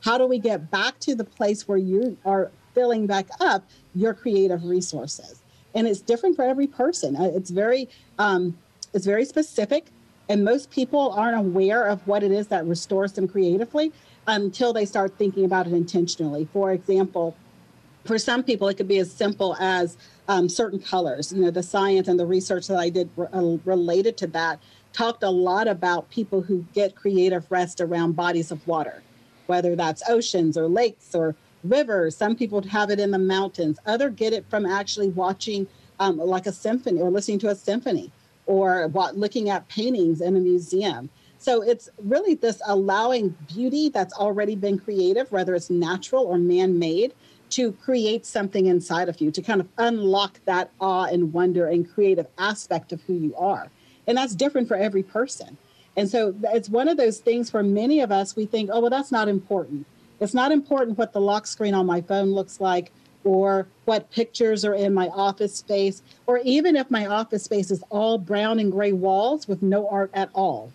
How 0.00 0.18
do 0.18 0.26
we 0.26 0.38
get 0.38 0.70
back 0.70 0.98
to 1.00 1.14
the 1.14 1.24
place 1.24 1.68
where 1.68 1.78
you 1.78 2.16
are 2.24 2.50
filling 2.74 3.06
back 3.06 3.26
up 3.40 3.64
your 3.94 4.14
creative 4.14 4.64
resources? 4.64 5.40
And 5.78 5.86
it's 5.86 6.00
different 6.00 6.34
for 6.34 6.42
every 6.42 6.66
person. 6.66 7.14
Uh, 7.14 7.30
it's 7.32 7.50
very 7.50 7.88
um, 8.18 8.58
it's 8.92 9.06
very 9.06 9.24
specific, 9.24 9.86
and 10.28 10.44
most 10.44 10.70
people 10.72 11.12
aren't 11.12 11.38
aware 11.38 11.84
of 11.86 12.04
what 12.06 12.24
it 12.24 12.32
is 12.32 12.48
that 12.48 12.66
restores 12.66 13.12
them 13.12 13.28
creatively 13.28 13.92
until 14.26 14.72
they 14.72 14.84
start 14.84 15.16
thinking 15.16 15.44
about 15.44 15.68
it 15.68 15.72
intentionally. 15.72 16.48
For 16.52 16.72
example, 16.72 17.36
for 18.04 18.18
some 18.18 18.42
people, 18.42 18.66
it 18.66 18.74
could 18.74 18.88
be 18.88 18.98
as 18.98 19.12
simple 19.12 19.54
as 19.60 19.96
um, 20.26 20.48
certain 20.48 20.80
colors. 20.80 21.32
You 21.32 21.42
know, 21.42 21.50
the 21.52 21.62
science 21.62 22.08
and 22.08 22.18
the 22.18 22.26
research 22.26 22.66
that 22.66 22.78
I 22.78 22.88
did 22.88 23.08
uh, 23.16 23.56
related 23.64 24.16
to 24.18 24.26
that 24.28 24.58
talked 24.92 25.22
a 25.22 25.30
lot 25.30 25.68
about 25.68 26.10
people 26.10 26.40
who 26.40 26.66
get 26.74 26.96
creative 26.96 27.48
rest 27.52 27.80
around 27.80 28.16
bodies 28.16 28.50
of 28.50 28.66
water, 28.66 29.00
whether 29.46 29.76
that's 29.76 30.02
oceans 30.10 30.58
or 30.58 30.66
lakes 30.66 31.14
or 31.14 31.36
rivers. 31.64 32.16
Some 32.16 32.36
people 32.36 32.62
have 32.62 32.90
it 32.90 33.00
in 33.00 33.10
the 33.10 33.18
mountains. 33.18 33.78
Other 33.86 34.10
get 34.10 34.32
it 34.32 34.44
from 34.48 34.66
actually 34.66 35.08
watching 35.08 35.66
um, 36.00 36.18
like 36.18 36.46
a 36.46 36.52
symphony 36.52 37.00
or 37.00 37.10
listening 37.10 37.38
to 37.40 37.48
a 37.48 37.54
symphony 37.54 38.12
or 38.46 38.88
what, 38.88 39.16
looking 39.16 39.50
at 39.50 39.68
paintings 39.68 40.20
in 40.20 40.36
a 40.36 40.40
museum. 40.40 41.10
So 41.38 41.62
it's 41.62 41.88
really 42.02 42.34
this 42.34 42.60
allowing 42.66 43.36
beauty 43.52 43.88
that's 43.90 44.14
already 44.14 44.56
been 44.56 44.78
creative, 44.78 45.30
whether 45.30 45.54
it's 45.54 45.70
natural 45.70 46.24
or 46.24 46.38
man 46.38 46.78
made, 46.78 47.14
to 47.50 47.72
create 47.72 48.26
something 48.26 48.66
inside 48.66 49.08
of 49.08 49.20
you, 49.20 49.30
to 49.30 49.40
kind 49.40 49.60
of 49.60 49.68
unlock 49.78 50.40
that 50.44 50.70
awe 50.80 51.04
and 51.04 51.32
wonder 51.32 51.66
and 51.66 51.88
creative 51.88 52.26
aspect 52.38 52.92
of 52.92 53.00
who 53.02 53.14
you 53.14 53.34
are. 53.36 53.70
And 54.06 54.18
that's 54.18 54.34
different 54.34 54.68
for 54.68 54.76
every 54.76 55.02
person. 55.02 55.56
And 55.96 56.08
so 56.08 56.34
it's 56.44 56.68
one 56.68 56.88
of 56.88 56.96
those 56.96 57.18
things 57.18 57.50
for 57.50 57.62
many 57.62 58.00
of 58.00 58.12
us, 58.12 58.36
we 58.36 58.46
think, 58.46 58.70
oh, 58.72 58.80
well, 58.80 58.90
that's 58.90 59.12
not 59.12 59.28
important. 59.28 59.86
It's 60.20 60.34
not 60.34 60.52
important 60.52 60.98
what 60.98 61.12
the 61.12 61.20
lock 61.20 61.46
screen 61.46 61.74
on 61.74 61.86
my 61.86 62.00
phone 62.00 62.32
looks 62.32 62.60
like 62.60 62.90
or 63.24 63.66
what 63.84 64.10
pictures 64.10 64.64
are 64.64 64.74
in 64.74 64.94
my 64.94 65.08
office 65.08 65.54
space, 65.54 66.02
or 66.26 66.38
even 66.44 66.76
if 66.76 66.90
my 66.90 67.06
office 67.06 67.44
space 67.44 67.70
is 67.70 67.82
all 67.90 68.16
brown 68.16 68.58
and 68.58 68.72
gray 68.72 68.92
walls 68.92 69.46
with 69.48 69.60
no 69.62 69.88
art 69.88 70.10
at 70.14 70.30
all. 70.34 70.72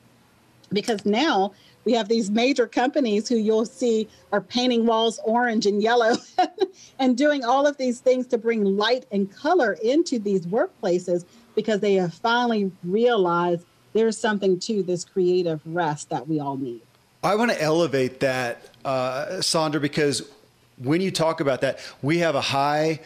Because 0.71 1.05
now 1.05 1.53
we 1.85 1.93
have 1.93 2.07
these 2.07 2.29
major 2.29 2.67
companies 2.67 3.27
who 3.27 3.35
you'll 3.35 3.65
see 3.65 4.07
are 4.31 4.41
painting 4.41 4.85
walls 4.85 5.19
orange 5.23 5.65
and 5.65 5.81
yellow 5.81 6.15
and 6.99 7.17
doing 7.17 7.43
all 7.43 7.65
of 7.67 7.77
these 7.77 7.99
things 7.99 8.27
to 8.27 8.37
bring 8.37 8.63
light 8.63 9.05
and 9.11 9.31
color 9.33 9.73
into 9.83 10.19
these 10.19 10.45
workplaces 10.45 11.25
because 11.55 11.79
they 11.79 11.95
have 11.95 12.13
finally 12.13 12.71
realized 12.83 13.65
there's 13.93 14.17
something 14.17 14.59
to 14.59 14.83
this 14.83 15.05
creative 15.05 15.61
rest 15.65 16.09
that 16.09 16.27
we 16.27 16.39
all 16.39 16.57
need. 16.57 16.81
I 17.23 17.35
want 17.35 17.51
to 17.51 17.61
elevate 17.61 18.19
that, 18.19 18.69
uh, 18.85 19.25
Saundra, 19.39 19.81
because 19.81 20.29
when 20.77 21.01
you 21.01 21.11
talk 21.11 21.39
about 21.39 21.61
that, 21.61 21.79
we 22.01 22.19
have 22.19 22.35
a 22.35 22.41
high 22.41 22.99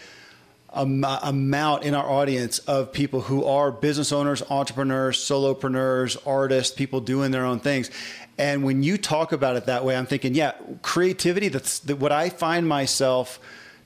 um, 0.74 1.06
amount 1.24 1.84
in 1.84 1.94
our 1.94 2.08
audience 2.10 2.60
of 2.60 2.92
people 2.92 3.22
who 3.22 3.46
are 3.46 3.72
business 3.72 4.12
owners, 4.12 4.44
entrepreneurs, 4.50 5.18
solopreneurs, 5.18 6.18
artists, 6.26 6.76
people 6.76 7.00
doing 7.00 7.32
their 7.32 7.46
own 7.46 7.60
things. 7.60 7.90
And 8.38 8.64
when 8.64 8.84
you 8.84 8.98
talk 8.98 9.32
about 9.32 9.56
it 9.56 9.66
that 9.66 9.84
way, 9.84 9.96
I'm 9.96 10.06
thinking, 10.06 10.36
yeah, 10.36 10.54
creativity, 10.82 11.48
that's 11.48 11.80
that 11.80 11.98
what 11.98 12.12
I 12.12 12.30
find 12.30 12.68
myself 12.68 13.40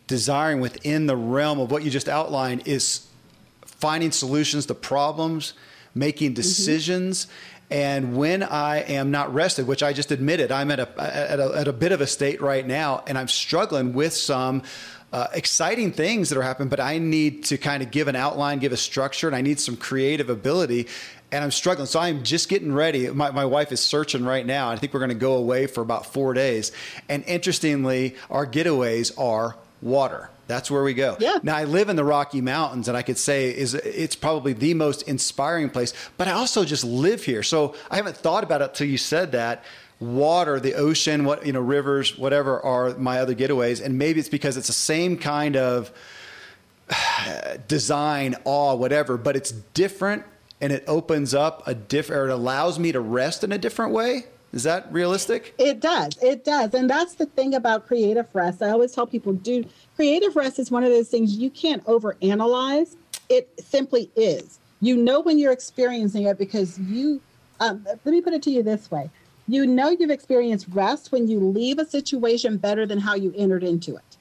desiring 0.07 0.59
within 0.59 1.07
the 1.07 1.15
realm 1.15 1.59
of 1.59 1.71
what 1.71 1.83
you 1.83 1.89
just 1.89 2.09
outlined 2.09 2.67
is 2.67 3.07
finding 3.65 4.11
solutions 4.11 4.65
to 4.65 4.73
problems, 4.73 5.53
making 5.95 6.31
mm-hmm. 6.31 6.35
decisions, 6.35 7.25
mm-hmm 7.25 7.35
and 7.71 8.17
when 8.17 8.43
I 8.43 8.79
am 8.79 9.11
not 9.11 9.33
rested, 9.33 9.65
which 9.65 9.81
I 9.81 9.93
just 9.93 10.11
admitted, 10.11 10.51
I'm 10.51 10.71
at 10.71 10.81
a, 10.81 11.01
at 11.01 11.39
a, 11.39 11.53
at 11.55 11.67
a 11.69 11.73
bit 11.73 11.93
of 11.93 12.01
a 12.01 12.07
state 12.07 12.41
right 12.41 12.67
now, 12.67 13.01
and 13.07 13.17
I'm 13.17 13.29
struggling 13.29 13.93
with 13.93 14.13
some 14.13 14.63
uh, 15.13 15.27
exciting 15.33 15.93
things 15.93 16.29
that 16.29 16.37
are 16.37 16.41
happening, 16.41 16.67
but 16.67 16.81
I 16.81 16.97
need 16.97 17.45
to 17.45 17.57
kind 17.57 17.81
of 17.81 17.89
give 17.89 18.09
an 18.09 18.15
outline, 18.17 18.59
give 18.59 18.73
a 18.73 18.77
structure, 18.77 19.27
and 19.27 19.35
I 19.35 19.41
need 19.41 19.59
some 19.59 19.77
creative 19.77 20.29
ability. 20.29 20.87
And 21.31 21.45
I'm 21.45 21.51
struggling. 21.51 21.85
So 21.85 21.97
I'm 21.97 22.23
just 22.23 22.49
getting 22.49 22.73
ready. 22.73 23.09
My, 23.09 23.31
my 23.31 23.45
wife 23.45 23.71
is 23.71 23.79
searching 23.79 24.25
right 24.25 24.45
now. 24.45 24.69
I 24.69 24.75
think 24.75 24.93
we're 24.93 24.99
going 24.99 25.09
to 25.09 25.15
go 25.15 25.35
away 25.35 25.65
for 25.65 25.79
about 25.79 26.05
four 26.05 26.33
days. 26.33 26.73
And 27.07 27.23
interestingly, 27.25 28.15
our 28.29 28.45
getaways 28.45 29.17
are 29.17 29.55
water. 29.81 30.29
That's 30.47 30.69
where 30.69 30.83
we 30.83 30.93
go. 30.93 31.15
Yeah. 31.19 31.39
Now 31.43 31.55
I 31.55 31.63
live 31.63 31.89
in 31.89 31.95
the 31.95 32.03
Rocky 32.03 32.41
Mountains, 32.41 32.87
and 32.87 32.97
I 32.97 33.01
could 33.01 33.17
say 33.17 33.55
is 33.55 33.73
it's 33.73 34.15
probably 34.15 34.53
the 34.53 34.73
most 34.73 35.03
inspiring 35.03 35.69
place. 35.69 35.93
But 36.17 36.27
I 36.27 36.31
also 36.31 36.65
just 36.65 36.83
live 36.83 37.23
here, 37.23 37.43
so 37.43 37.75
I 37.89 37.95
haven't 37.95 38.17
thought 38.17 38.43
about 38.43 38.61
it 38.61 38.73
till 38.73 38.87
you 38.87 38.97
said 38.97 39.31
that. 39.31 39.63
Water, 39.99 40.59
the 40.59 40.73
ocean, 40.73 41.25
what 41.25 41.45
you 41.45 41.53
know, 41.53 41.61
rivers, 41.61 42.17
whatever 42.17 42.59
are 42.59 42.95
my 42.95 43.19
other 43.19 43.35
getaways, 43.35 43.83
and 43.83 43.97
maybe 43.97 44.19
it's 44.19 44.29
because 44.29 44.57
it's 44.57 44.67
the 44.67 44.73
same 44.73 45.15
kind 45.15 45.55
of 45.55 45.91
design, 47.67 48.35
awe, 48.43 48.75
whatever, 48.75 49.15
but 49.17 49.35
it's 49.35 49.51
different, 49.51 50.23
and 50.59 50.73
it 50.73 50.83
opens 50.87 51.33
up 51.35 51.61
a 51.67 51.75
different, 51.75 52.19
or 52.19 52.29
it 52.29 52.33
allows 52.33 52.79
me 52.79 52.91
to 52.91 52.99
rest 52.99 53.43
in 53.43 53.51
a 53.51 53.57
different 53.57 53.93
way. 53.93 54.25
Is 54.53 54.63
that 54.63 54.91
realistic? 54.91 55.53
It 55.57 55.79
does. 55.79 56.17
It 56.21 56.43
does. 56.43 56.73
And 56.73 56.89
that's 56.89 57.15
the 57.15 57.25
thing 57.25 57.53
about 57.55 57.87
creative 57.87 58.27
rest. 58.33 58.61
I 58.61 58.69
always 58.69 58.91
tell 58.91 59.07
people 59.07 59.33
do 59.33 59.63
creative 59.95 60.35
rest 60.35 60.59
is 60.59 60.69
one 60.69 60.83
of 60.83 60.89
those 60.89 61.07
things 61.07 61.37
you 61.37 61.49
can't 61.49 61.83
overanalyze. 61.85 62.95
It 63.29 63.49
simply 63.63 64.11
is. 64.15 64.59
You 64.81 64.97
know 64.97 65.21
when 65.21 65.39
you're 65.39 65.53
experiencing 65.53 66.23
it 66.23 66.37
because 66.37 66.77
you 66.79 67.21
um, 67.59 67.85
let 67.85 68.05
me 68.05 68.21
put 68.21 68.33
it 68.33 68.41
to 68.43 68.51
you 68.51 68.63
this 68.63 68.89
way. 68.91 69.09
You 69.47 69.65
know 69.65 69.89
you've 69.89 70.09
experienced 70.09 70.67
rest 70.71 71.11
when 71.11 71.27
you 71.27 71.39
leave 71.39 71.77
a 71.77 71.85
situation 71.85 72.57
better 72.57 72.85
than 72.85 72.99
how 72.99 73.15
you 73.15 73.33
entered 73.37 73.63
into 73.63 73.95
it. 73.95 74.17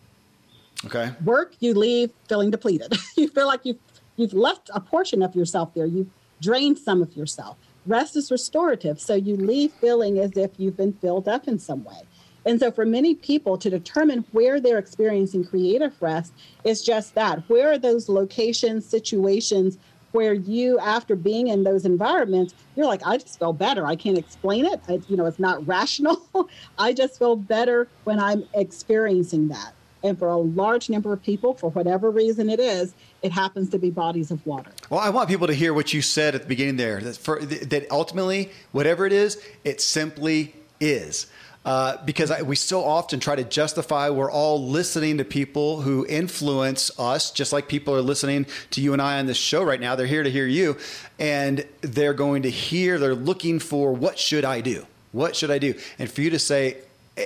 Okay. 0.85 1.13
Work, 1.25 1.55
you 1.61 1.75
leave 1.75 2.11
feeling 2.29 2.51
depleted. 2.51 2.95
you 3.17 3.29
feel 3.29 3.47
like 3.47 3.65
you've 3.65 3.79
you've 4.17 4.35
left 4.35 4.71
a 4.75 4.81
portion 4.81 5.23
of 5.23 5.35
yourself 5.35 5.75
there. 5.75 5.87
You've 5.87 6.11
drained 6.41 6.79
some 6.79 7.03
of 7.03 7.17
yourself 7.17 7.57
Rest 7.87 8.17
is 8.17 8.31
restorative. 8.31 9.01
So 9.01 9.15
you 9.15 9.37
leave 9.37 9.73
feeling 9.73 10.19
as 10.19 10.37
if 10.37 10.51
you've 10.59 10.77
been 10.77 10.93
filled 10.93 11.29
up 11.29 11.49
in 11.49 11.59
some 11.59 11.85
way. 11.85 12.03
And 12.47 12.59
so, 12.59 12.71
for 12.71 12.87
many 12.87 13.15
people, 13.15 13.59
to 13.59 13.69
determine 13.69 14.25
where 14.33 14.61
they're 14.61 14.79
experiencing 14.79 15.45
creative 15.45 16.01
rest 16.01 16.33
is 16.65 16.83
just 16.83 17.15
that. 17.15 17.43
Where 17.49 17.73
are 17.73 17.79
those 17.79 18.09
locations, 18.09 18.87
situations 18.87 19.77
where 20.13 20.33
you, 20.33 20.79
after 20.79 21.15
being 21.15 21.49
in 21.49 21.63
those 21.65 21.85
environments, 21.85 22.55
you're 22.77 22.87
like, 22.87 23.07
I 23.07 23.19
just 23.19 23.39
feel 23.39 23.53
better. 23.53 23.87
I 23.87 23.95
can't 23.95 24.19
explain 24.19 24.65
it. 24.67 24.81
I, 24.89 25.01
you 25.09 25.17
know, 25.17 25.27
it's 25.27 25.39
not 25.39 25.65
rational. 25.67 26.27
I 26.79 26.93
just 26.93 27.19
feel 27.19 27.37
better 27.37 27.89
when 28.05 28.19
I'm 28.19 28.45
experiencing 28.55 29.49
that. 29.49 29.75
And 30.03 30.19
for 30.19 30.29
a 30.29 30.37
large 30.37 30.89
number 30.89 31.13
of 31.13 31.23
people, 31.23 31.55
for 31.55 31.71
whatever 31.71 32.11
reason 32.11 32.49
it 32.49 32.61
is, 32.61 32.95
it 33.23 33.33
happens 33.33 33.69
to 33.71 33.79
be 33.79 33.91
bodies 33.91 34.31
of 34.31 34.45
water. 34.47 34.71
Well, 34.89 35.01
I 35.01 35.11
want 35.11 35.29
people 35.29 35.47
to 35.47 35.55
hear 35.55 35.75
what 35.75 35.93
you 35.93 36.01
said 36.03 36.35
at 36.35 36.43
the 36.43 36.49
beginning 36.49 36.77
there 36.77 37.01
that, 37.01 37.17
for, 37.17 37.41
that 37.41 37.91
ultimately, 37.91 38.51
whatever 38.73 39.07
it 39.07 39.13
is, 39.13 39.43
it 39.65 39.81
simply 39.81 40.55
is. 40.81 41.27
Uh, 41.63 42.03
because 42.07 42.31
I, 42.31 42.41
we 42.41 42.57
so 42.57 42.83
often 42.83 43.21
try 43.21 43.37
to 43.37 43.45
justify 43.45 44.09
we're 44.09 44.31
all 44.31 44.67
listening 44.67 45.19
to 45.19 45.27
people 45.27 45.83
who 45.83 46.07
influence 46.07 46.91
us, 46.99 47.31
just 47.31 47.53
like 47.53 47.69
people 47.69 47.95
are 47.95 48.01
listening 48.01 48.47
to 48.71 48.81
you 48.81 48.95
and 48.95 49.03
I 49.03 49.19
on 49.19 49.27
this 49.27 49.37
show 49.37 49.63
right 49.63 49.79
now. 49.79 49.95
They're 49.95 50.07
here 50.07 50.23
to 50.23 50.31
hear 50.31 50.47
you, 50.47 50.79
and 51.19 51.67
they're 51.83 52.15
going 52.15 52.45
to 52.45 52.51
hear, 52.51 52.99
they're 52.99 53.15
looking 53.15 53.59
for 53.59 53.93
what 53.93 54.19
should 54.19 54.47
I 54.47 54.63
do? 54.63 54.87
What 55.13 55.37
should 55.37 55.51
I 55.51 55.59
do? 55.59 55.75
And 55.99 56.11
for 56.11 56.23
you 56.23 56.31
to 56.31 56.39
say, 56.39 56.79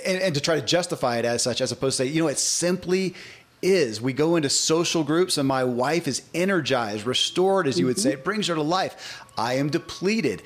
and, 0.05 0.23
and 0.23 0.35
to 0.35 0.41
try 0.41 0.57
to 0.57 0.63
justify 0.65 1.19
it 1.19 1.25
as 1.25 1.43
such, 1.43 1.61
as 1.61 1.73
opposed 1.73 1.97
to 1.99 2.05
say, 2.05 2.11
you 2.11 2.23
know, 2.23 2.29
it 2.29 2.39
simply 2.39 3.15
is. 3.63 4.01
We 4.01 4.13
go 4.13 4.37
into 4.37 4.51
social 4.51 5.05
groups, 5.05 5.39
and 5.39 5.49
my 5.49 5.65
wife 5.65 6.07
is 6.07 6.23
energized, 6.35 7.07
restored, 7.07 7.67
as 7.67 7.79
you 7.79 7.87
would 7.87 7.97
mm-hmm. 7.97 8.03
say. 8.03 8.13
It 8.13 8.25
brings 8.25 8.47
her 8.49 8.55
to 8.55 8.63
life. 8.63 9.23
I 9.37 9.55
am 9.55 9.71
depleted. 9.71 10.43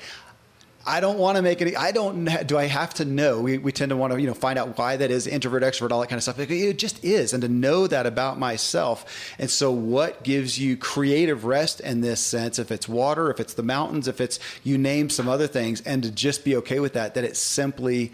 I 0.85 1.01
don't 1.01 1.19
want 1.19 1.35
to 1.35 1.43
make 1.43 1.61
any. 1.61 1.75
I 1.75 1.91
don't. 1.91 2.25
Do 2.47 2.57
I 2.57 2.65
have 2.65 2.93
to 2.95 3.05
know? 3.05 3.41
We, 3.41 3.57
we 3.57 3.71
tend 3.71 3.89
to 3.89 3.95
want 3.95 4.13
to 4.13 4.19
you 4.19 4.25
know 4.25 4.33
find 4.33 4.57
out 4.57 4.77
why 4.77 4.95
that 4.97 5.11
is 5.11 5.27
introvert, 5.27 5.61
extrovert, 5.61 5.91
all 5.91 5.99
that 5.99 6.07
kind 6.07 6.17
of 6.17 6.23
stuff. 6.23 6.39
It 6.39 6.79
just 6.79 7.03
is, 7.03 7.33
and 7.33 7.41
to 7.43 7.49
know 7.49 7.85
that 7.85 8.07
about 8.07 8.39
myself. 8.39 9.35
And 9.37 9.51
so, 9.51 9.71
what 9.71 10.23
gives 10.23 10.57
you 10.57 10.77
creative 10.77 11.45
rest 11.45 11.79
in 11.81 12.01
this 12.01 12.21
sense? 12.21 12.57
If 12.57 12.71
it's 12.71 12.87
water, 12.87 13.29
if 13.29 13.39
it's 13.39 13.53
the 13.53 13.63
mountains, 13.63 14.07
if 14.07 14.19
it's 14.21 14.39
you 14.63 14.77
name 14.77 15.09
some 15.09 15.27
other 15.27 15.47
things, 15.47 15.81
and 15.81 16.01
to 16.03 16.11
just 16.11 16.43
be 16.43 16.55
okay 16.55 16.79
with 16.79 16.93
that. 16.93 17.13
That 17.13 17.23
it 17.23 17.35
simply 17.37 18.11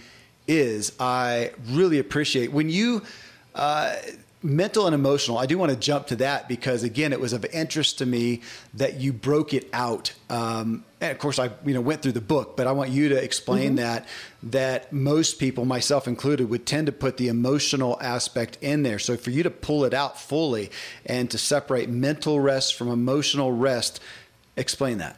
is. 0.48 0.94
I 1.00 1.52
really 1.70 2.00
appreciate 2.00 2.52
when 2.52 2.70
you. 2.70 3.04
Uh, 3.54 3.96
mental 4.46 4.86
and 4.86 4.94
emotional 4.94 5.40
i 5.40 5.48
do 5.48 5.58
want 5.58 5.72
to 5.72 5.78
jump 5.78 6.06
to 6.06 6.16
that 6.16 6.48
because 6.48 6.84
again 6.84 7.12
it 7.12 7.20
was 7.20 7.34
of 7.34 7.44
interest 7.46 7.98
to 7.98 8.06
me 8.06 8.42
that 8.76 9.00
you 9.00 9.12
broke 9.12 9.56
it 9.56 9.68
out 9.74 10.14
um, 10.30 10.86
and 11.02 11.12
of 11.12 11.18
course 11.18 11.40
i 11.40 11.50
you 11.66 11.74
know 11.74 11.82
went 11.82 12.04
through 12.04 12.12
the 12.12 12.22
book 12.22 12.56
but 12.56 12.68
i 12.68 12.72
want 12.72 12.92
you 12.92 13.10
to 13.10 13.16
explain 13.16 13.70
mm-hmm. 13.70 13.78
that 13.78 14.08
that 14.44 14.94
most 14.94 15.40
people 15.40 15.66
myself 15.66 16.08
included 16.08 16.48
would 16.48 16.64
tend 16.64 16.86
to 16.86 16.92
put 16.92 17.18
the 17.18 17.28
emotional 17.28 17.98
aspect 18.02 18.60
in 18.62 18.84
there 18.84 19.00
so 19.00 19.18
for 19.18 19.32
you 19.32 19.42
to 19.42 19.50
pull 19.50 19.84
it 19.84 19.96
out 19.96 20.20
fully 20.20 20.70
and 21.08 21.32
to 21.32 21.40
separate 21.40 21.90
mental 21.90 22.40
rest 22.40 22.76
from 22.76 22.88
emotional 22.88 23.52
rest 23.52 24.00
explain 24.58 25.00
that 25.00 25.18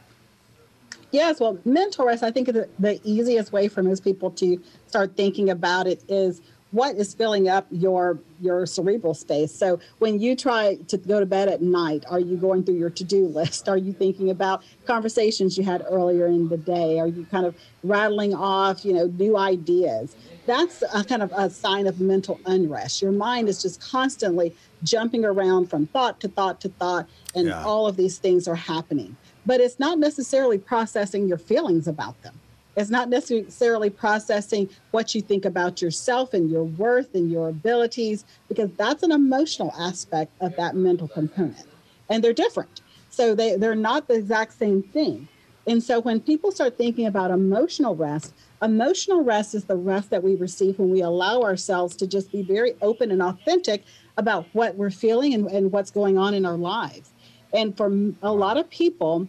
Yes, 1.10 1.40
well, 1.40 1.58
mental 1.64 2.04
rest, 2.04 2.22
I 2.22 2.30
think 2.30 2.48
the, 2.48 2.68
the 2.78 3.00
easiest 3.02 3.52
way 3.52 3.68
for 3.68 3.82
most 3.82 4.04
people 4.04 4.30
to 4.32 4.60
start 4.86 5.16
thinking 5.16 5.48
about 5.48 5.86
it 5.86 6.02
is 6.08 6.42
what 6.70 6.96
is 6.96 7.14
filling 7.14 7.48
up 7.48 7.66
your 7.70 8.18
your 8.40 8.66
cerebral 8.66 9.14
space. 9.14 9.52
So 9.52 9.80
when 9.98 10.20
you 10.20 10.36
try 10.36 10.76
to 10.88 10.96
go 10.98 11.18
to 11.18 11.26
bed 11.26 11.48
at 11.48 11.62
night 11.62 12.04
are 12.08 12.20
you 12.20 12.36
going 12.36 12.62
through 12.62 12.76
your 12.76 12.90
to-do 12.90 13.26
list? 13.26 13.68
Are 13.68 13.76
you 13.76 13.92
thinking 13.92 14.30
about 14.30 14.62
conversations 14.86 15.56
you 15.56 15.64
had 15.64 15.84
earlier 15.88 16.26
in 16.26 16.48
the 16.48 16.58
day? 16.58 17.00
Are 17.00 17.06
you 17.06 17.24
kind 17.30 17.46
of 17.46 17.56
rattling 17.82 18.34
off 18.34 18.84
you 18.84 18.92
know 18.92 19.06
new 19.06 19.36
ideas? 19.36 20.14
That's 20.46 20.82
a 20.94 21.04
kind 21.04 21.22
of 21.22 21.32
a 21.32 21.50
sign 21.50 21.86
of 21.86 22.00
mental 22.00 22.40
unrest. 22.46 23.02
Your 23.02 23.12
mind 23.12 23.48
is 23.48 23.62
just 23.62 23.80
constantly 23.80 24.54
jumping 24.82 25.24
around 25.24 25.68
from 25.68 25.86
thought 25.86 26.20
to 26.20 26.28
thought 26.28 26.60
to 26.60 26.68
thought 26.68 27.08
and 27.34 27.48
yeah. 27.48 27.64
all 27.64 27.86
of 27.86 27.96
these 27.96 28.18
things 28.18 28.46
are 28.46 28.54
happening 28.54 29.16
but 29.48 29.60
it's 29.60 29.78
not 29.78 29.98
necessarily 29.98 30.58
processing 30.58 31.22
your 31.28 31.38
feelings 31.38 31.86
about 31.88 32.20
them 32.22 32.34
it's 32.78 32.90
not 32.90 33.08
necessarily 33.08 33.90
processing 33.90 34.70
what 34.92 35.12
you 35.12 35.20
think 35.20 35.44
about 35.44 35.82
yourself 35.82 36.32
and 36.32 36.48
your 36.48 36.62
worth 36.62 37.12
and 37.12 37.28
your 37.28 37.48
abilities, 37.48 38.24
because 38.46 38.70
that's 38.76 39.02
an 39.02 39.10
emotional 39.10 39.72
aspect 39.76 40.30
of 40.40 40.54
that 40.54 40.76
mental 40.76 41.08
component. 41.08 41.66
And 42.08 42.22
they're 42.22 42.32
different. 42.32 42.82
So 43.10 43.34
they, 43.34 43.56
they're 43.56 43.74
not 43.74 44.06
the 44.06 44.14
exact 44.14 44.52
same 44.52 44.84
thing. 44.84 45.26
And 45.66 45.82
so 45.82 45.98
when 46.00 46.20
people 46.20 46.52
start 46.52 46.78
thinking 46.78 47.06
about 47.06 47.32
emotional 47.32 47.96
rest, 47.96 48.32
emotional 48.62 49.24
rest 49.24 49.56
is 49.56 49.64
the 49.64 49.76
rest 49.76 50.10
that 50.10 50.22
we 50.22 50.36
receive 50.36 50.78
when 50.78 50.90
we 50.90 51.00
allow 51.00 51.42
ourselves 51.42 51.96
to 51.96 52.06
just 52.06 52.30
be 52.30 52.42
very 52.42 52.74
open 52.80 53.10
and 53.10 53.20
authentic 53.20 53.82
about 54.16 54.46
what 54.52 54.76
we're 54.76 54.90
feeling 54.90 55.34
and, 55.34 55.48
and 55.48 55.72
what's 55.72 55.90
going 55.90 56.16
on 56.16 56.32
in 56.32 56.46
our 56.46 56.56
lives. 56.56 57.10
And 57.52 57.76
for 57.76 57.90
a 58.22 58.32
lot 58.32 58.56
of 58.56 58.70
people, 58.70 59.26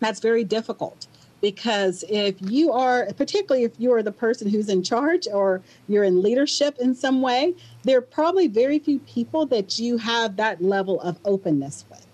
that's 0.00 0.20
very 0.20 0.44
difficult 0.44 1.06
because 1.40 2.04
if 2.08 2.34
you 2.40 2.72
are 2.72 3.06
particularly 3.16 3.64
if 3.64 3.72
you 3.78 3.92
are 3.92 4.02
the 4.02 4.12
person 4.12 4.48
who's 4.48 4.68
in 4.68 4.82
charge 4.82 5.26
or 5.32 5.62
you're 5.88 6.04
in 6.04 6.22
leadership 6.22 6.76
in 6.80 6.94
some 6.94 7.22
way 7.22 7.54
there 7.84 7.98
are 7.98 8.02
probably 8.02 8.46
very 8.46 8.78
few 8.78 8.98
people 9.00 9.46
that 9.46 9.78
you 9.78 9.96
have 9.96 10.36
that 10.36 10.62
level 10.62 11.00
of 11.00 11.18
openness 11.24 11.84
with. 11.90 12.06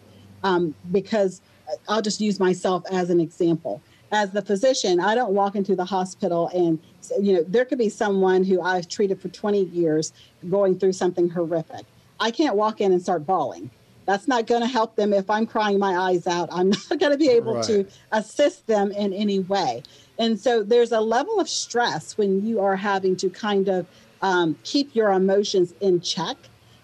Um, 0.44 0.74
because 0.92 1.40
i'll 1.88 2.02
just 2.02 2.20
use 2.20 2.38
myself 2.38 2.84
as 2.90 3.10
an 3.10 3.20
example. 3.20 3.80
As 4.12 4.30
the 4.30 4.42
physician 4.42 5.00
i 5.00 5.14
don't 5.14 5.32
walk 5.32 5.56
into 5.56 5.74
the 5.74 5.84
hospital 5.84 6.48
and 6.54 6.78
you 7.20 7.34
know 7.34 7.44
there 7.48 7.64
could 7.64 7.78
be 7.78 7.88
someone 7.88 8.44
who 8.44 8.60
i've 8.62 8.88
treated 8.88 9.20
for 9.20 9.28
20 9.28 9.64
years 9.64 10.12
going 10.48 10.78
through 10.78 10.92
something 10.92 11.28
horrific. 11.28 11.84
I 12.18 12.30
can't 12.30 12.56
walk 12.56 12.80
in 12.80 12.92
and 12.92 13.02
start 13.02 13.26
bawling 13.26 13.70
that's 14.06 14.28
not 14.28 14.46
going 14.46 14.62
to 14.62 14.68
help 14.68 14.96
them 14.96 15.12
if 15.12 15.28
I'm 15.28 15.46
crying 15.46 15.78
my 15.78 15.96
eyes 15.96 16.26
out. 16.26 16.48
I'm 16.52 16.70
not 16.90 16.98
going 16.98 17.12
to 17.12 17.18
be 17.18 17.28
able 17.28 17.56
right. 17.56 17.64
to 17.64 17.86
assist 18.12 18.66
them 18.66 18.92
in 18.92 19.12
any 19.12 19.40
way. 19.40 19.82
And 20.18 20.38
so 20.38 20.62
there's 20.62 20.92
a 20.92 21.00
level 21.00 21.38
of 21.38 21.48
stress 21.48 22.16
when 22.16 22.46
you 22.46 22.60
are 22.60 22.76
having 22.76 23.16
to 23.16 23.28
kind 23.28 23.68
of 23.68 23.86
um, 24.22 24.56
keep 24.64 24.94
your 24.94 25.12
emotions 25.12 25.74
in 25.80 26.00
check. 26.00 26.36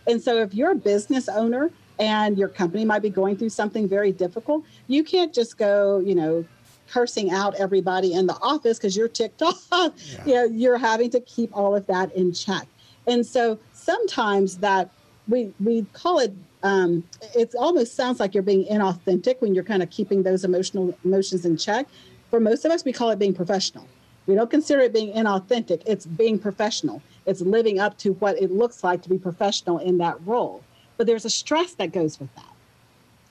And 0.06 0.20
so 0.20 0.38
if 0.38 0.52
you're 0.52 0.72
a 0.72 0.76
business 0.76 1.28
owner 1.28 1.70
and 1.98 2.36
your 2.36 2.48
company 2.48 2.84
might 2.84 3.02
be 3.02 3.10
going 3.10 3.36
through 3.36 3.50
something 3.50 3.88
very 3.88 4.12
difficult, 4.12 4.64
you 4.88 5.04
can't 5.04 5.32
just 5.32 5.56
go, 5.56 6.00
you 6.00 6.14
know, 6.14 6.44
cursing 6.90 7.30
out 7.30 7.54
everybody 7.54 8.12
in 8.12 8.26
the 8.26 8.36
office 8.42 8.78
because 8.78 8.96
you're 8.96 9.08
ticked 9.08 9.40
off. 9.42 9.66
Yeah. 9.70 10.24
You 10.26 10.34
know, 10.34 10.44
you're 10.44 10.78
having 10.78 11.10
to 11.10 11.20
keep 11.20 11.56
all 11.56 11.74
of 11.74 11.86
that 11.86 12.14
in 12.14 12.32
check. 12.32 12.66
And 13.06 13.24
so 13.24 13.58
sometimes 13.72 14.58
that 14.58 14.90
we 15.28 15.52
we 15.60 15.86
call 15.92 16.18
it 16.18 16.32
um, 16.62 17.04
it 17.34 17.54
almost 17.58 17.94
sounds 17.94 18.20
like 18.20 18.34
you're 18.34 18.42
being 18.42 18.64
inauthentic 18.66 19.40
when 19.40 19.54
you're 19.54 19.64
kind 19.64 19.82
of 19.82 19.90
keeping 19.90 20.22
those 20.22 20.44
emotional 20.44 20.96
emotions 21.04 21.44
in 21.44 21.56
check. 21.56 21.86
For 22.30 22.40
most 22.40 22.64
of 22.64 22.72
us, 22.72 22.84
we 22.84 22.92
call 22.92 23.10
it 23.10 23.18
being 23.18 23.34
professional. 23.34 23.86
We 24.26 24.34
don't 24.34 24.50
consider 24.50 24.80
it 24.80 24.92
being 24.92 25.12
inauthentic. 25.12 25.82
It's 25.86 26.06
being 26.06 26.38
professional. 26.38 27.02
It's 27.26 27.40
living 27.40 27.80
up 27.80 27.98
to 27.98 28.12
what 28.14 28.40
it 28.40 28.50
looks 28.50 28.84
like 28.84 29.02
to 29.02 29.08
be 29.08 29.18
professional 29.18 29.78
in 29.78 29.98
that 29.98 30.24
role. 30.26 30.62
But 30.96 31.06
there's 31.06 31.24
a 31.24 31.30
stress 31.30 31.74
that 31.74 31.92
goes 31.92 32.20
with 32.20 32.32
that. 32.36 32.44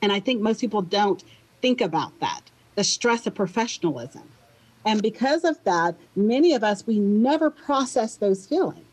And 0.02 0.12
I 0.12 0.20
think 0.20 0.42
most 0.42 0.60
people 0.60 0.82
don't 0.82 1.24
think 1.62 1.82
about 1.82 2.20
that 2.20 2.42
the 2.76 2.84
stress 2.86 3.28
of 3.28 3.36
professionalism. 3.36 4.24
And 4.86 5.02
because 5.02 5.44
of 5.44 5.62
that, 5.66 5.96
many 6.16 6.54
of 6.54 6.64
us, 6.64 6.88
we 6.88 7.00
never 7.00 7.50
process 7.50 8.16
those 8.16 8.48
feelings 8.48 8.86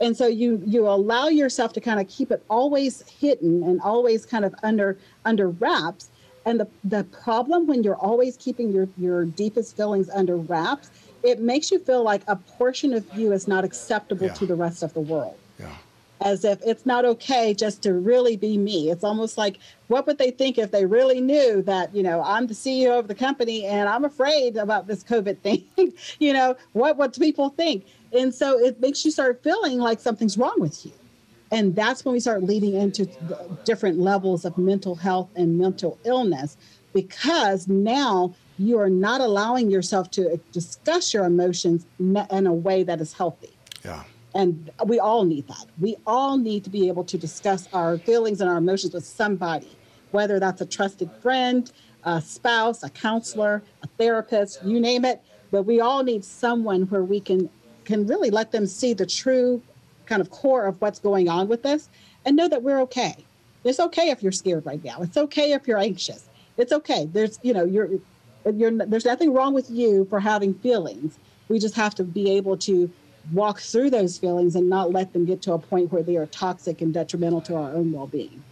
and 0.00 0.16
so 0.16 0.26
you 0.26 0.62
you 0.66 0.86
allow 0.88 1.28
yourself 1.28 1.72
to 1.74 1.80
kind 1.80 2.00
of 2.00 2.08
keep 2.08 2.30
it 2.30 2.42
always 2.48 3.02
hidden 3.08 3.62
and 3.62 3.80
always 3.82 4.26
kind 4.26 4.44
of 4.44 4.54
under 4.62 4.98
under 5.24 5.48
wraps 5.48 6.08
and 6.46 6.60
the 6.60 6.68
the 6.84 7.04
problem 7.04 7.66
when 7.66 7.82
you're 7.82 7.96
always 7.96 8.36
keeping 8.36 8.72
your 8.72 8.88
your 8.96 9.24
deepest 9.24 9.76
feelings 9.76 10.08
under 10.10 10.36
wraps 10.36 10.90
it 11.22 11.40
makes 11.40 11.70
you 11.70 11.78
feel 11.78 12.02
like 12.02 12.22
a 12.28 12.36
portion 12.36 12.94
of 12.94 13.04
you 13.14 13.32
is 13.32 13.46
not 13.46 13.62
acceptable 13.62 14.26
yeah. 14.26 14.32
to 14.32 14.46
the 14.46 14.54
rest 14.54 14.82
of 14.82 14.92
the 14.94 15.00
world 15.00 15.36
yeah 15.58 15.74
as 16.20 16.44
if 16.44 16.60
it's 16.64 16.84
not 16.84 17.04
okay 17.04 17.54
just 17.54 17.82
to 17.82 17.94
really 17.94 18.36
be 18.36 18.58
me. 18.58 18.90
It's 18.90 19.04
almost 19.04 19.38
like 19.38 19.58
what 19.88 20.06
would 20.06 20.18
they 20.18 20.30
think 20.30 20.58
if 20.58 20.70
they 20.70 20.84
really 20.84 21.20
knew 21.20 21.62
that, 21.62 21.94
you 21.94 22.02
know, 22.02 22.22
I'm 22.22 22.46
the 22.46 22.54
CEO 22.54 22.98
of 22.98 23.08
the 23.08 23.14
company 23.14 23.64
and 23.64 23.88
I'm 23.88 24.04
afraid 24.04 24.56
about 24.56 24.86
this 24.86 25.02
COVID 25.02 25.38
thing? 25.42 25.64
you 26.18 26.32
know, 26.32 26.56
what 26.72 26.96
what 26.96 27.18
people 27.18 27.50
think? 27.50 27.86
And 28.12 28.34
so 28.34 28.58
it 28.58 28.80
makes 28.80 29.04
you 29.04 29.10
start 29.10 29.42
feeling 29.42 29.78
like 29.78 30.00
something's 30.00 30.36
wrong 30.36 30.56
with 30.58 30.84
you. 30.84 30.92
And 31.52 31.74
that's 31.74 32.04
when 32.04 32.12
we 32.12 32.20
start 32.20 32.42
leading 32.42 32.74
into 32.74 33.06
different 33.64 33.98
levels 33.98 34.44
of 34.44 34.56
mental 34.56 34.94
health 34.94 35.28
and 35.34 35.58
mental 35.58 35.98
illness 36.04 36.56
because 36.92 37.66
now 37.68 38.34
you 38.58 38.78
are 38.78 38.90
not 38.90 39.20
allowing 39.20 39.70
yourself 39.70 40.10
to 40.12 40.32
uh, 40.32 40.36
discuss 40.52 41.14
your 41.14 41.24
emotions 41.24 41.86
in 41.98 42.46
a 42.46 42.52
way 42.52 42.82
that 42.82 43.00
is 43.00 43.12
healthy. 43.12 43.50
Yeah. 43.84 44.04
And 44.34 44.70
we 44.86 45.00
all 45.00 45.24
need 45.24 45.48
that. 45.48 45.66
We 45.80 45.96
all 46.06 46.38
need 46.38 46.62
to 46.64 46.70
be 46.70 46.88
able 46.88 47.04
to 47.04 47.18
discuss 47.18 47.68
our 47.72 47.98
feelings 47.98 48.40
and 48.40 48.48
our 48.48 48.58
emotions 48.58 48.94
with 48.94 49.04
somebody, 49.04 49.68
whether 50.12 50.38
that's 50.38 50.60
a 50.60 50.66
trusted 50.66 51.10
friend, 51.20 51.70
a 52.04 52.20
spouse, 52.20 52.82
a 52.82 52.90
counselor, 52.90 53.62
a 53.82 53.88
therapist, 53.98 54.64
you 54.64 54.78
name 54.78 55.04
it. 55.04 55.20
But 55.50 55.62
we 55.62 55.80
all 55.80 56.04
need 56.04 56.24
someone 56.24 56.82
where 56.82 57.02
we 57.02 57.18
can 57.18 57.50
can 57.84 58.06
really 58.06 58.30
let 58.30 58.52
them 58.52 58.66
see 58.66 58.92
the 58.92 59.06
true 59.06 59.62
kind 60.06 60.20
of 60.20 60.30
core 60.30 60.66
of 60.66 60.80
what's 60.80 60.98
going 60.98 61.28
on 61.28 61.48
with 61.48 61.62
this 61.62 61.88
and 62.24 62.36
know 62.36 62.48
that 62.48 62.62
we're 62.62 62.80
okay. 62.80 63.16
It's 63.64 63.80
okay 63.80 64.10
if 64.10 64.22
you're 64.22 64.32
scared 64.32 64.66
right 64.66 64.82
now. 64.82 65.02
It's 65.02 65.16
okay 65.16 65.52
if 65.52 65.68
you're 65.68 65.78
anxious. 65.78 66.28
It's 66.56 66.72
okay. 66.72 67.06
There's, 67.12 67.38
you 67.42 67.52
know, 67.52 67.64
you're, 67.64 67.88
you're, 68.52 68.72
there's 68.72 69.04
nothing 69.04 69.32
wrong 69.32 69.54
with 69.54 69.70
you 69.70 70.06
for 70.06 70.20
having 70.20 70.54
feelings. 70.54 71.18
We 71.48 71.58
just 71.58 71.74
have 71.74 71.94
to 71.96 72.04
be 72.04 72.30
able 72.32 72.56
to 72.58 72.90
walk 73.32 73.60
through 73.60 73.90
those 73.90 74.18
feelings 74.18 74.56
and 74.56 74.68
not 74.68 74.92
let 74.92 75.12
them 75.12 75.24
get 75.24 75.42
to 75.42 75.52
a 75.52 75.58
point 75.58 75.92
where 75.92 76.02
they 76.02 76.16
are 76.16 76.26
toxic 76.26 76.80
and 76.80 76.92
detrimental 76.92 77.40
to 77.42 77.56
our 77.56 77.72
own 77.72 77.92
well-being. 77.92 78.42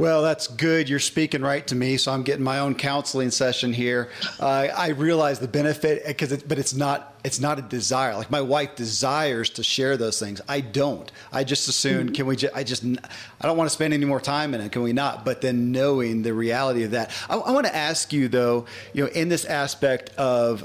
Well, 0.00 0.22
that's 0.22 0.46
good. 0.46 0.88
You're 0.88 0.98
speaking 0.98 1.42
right 1.42 1.66
to 1.66 1.74
me, 1.74 1.98
so 1.98 2.10
I'm 2.10 2.22
getting 2.22 2.42
my 2.42 2.60
own 2.60 2.74
counseling 2.74 3.30
session 3.30 3.70
here. 3.70 4.08
Uh, 4.40 4.68
I 4.74 4.88
realize 4.92 5.40
the 5.40 5.46
benefit 5.46 6.06
because, 6.06 6.32
it, 6.32 6.48
but 6.48 6.58
it's 6.58 6.72
not 6.72 7.14
it's 7.22 7.38
not 7.38 7.58
a 7.58 7.62
desire. 7.62 8.16
Like 8.16 8.30
my 8.30 8.40
wife 8.40 8.76
desires 8.76 9.50
to 9.50 9.62
share 9.62 9.98
those 9.98 10.18
things. 10.18 10.40
I 10.48 10.62
don't. 10.62 11.12
I 11.30 11.44
just 11.44 11.68
assume 11.68 12.06
mm-hmm. 12.06 12.14
can 12.14 12.24
we? 12.24 12.36
Just, 12.36 12.56
I 12.56 12.64
just 12.64 12.82
I 12.82 13.46
don't 13.46 13.58
want 13.58 13.68
to 13.68 13.74
spend 13.74 13.92
any 13.92 14.06
more 14.06 14.22
time 14.22 14.54
in 14.54 14.62
it. 14.62 14.72
Can 14.72 14.80
we 14.80 14.94
not? 14.94 15.26
But 15.26 15.42
then 15.42 15.70
knowing 15.70 16.22
the 16.22 16.32
reality 16.32 16.84
of 16.84 16.92
that, 16.92 17.10
I, 17.28 17.36
I 17.36 17.50
want 17.50 17.66
to 17.66 17.76
ask 17.76 18.10
you 18.10 18.28
though. 18.28 18.64
You 18.94 19.04
know, 19.04 19.10
in 19.10 19.28
this 19.28 19.44
aspect 19.44 20.14
of 20.16 20.64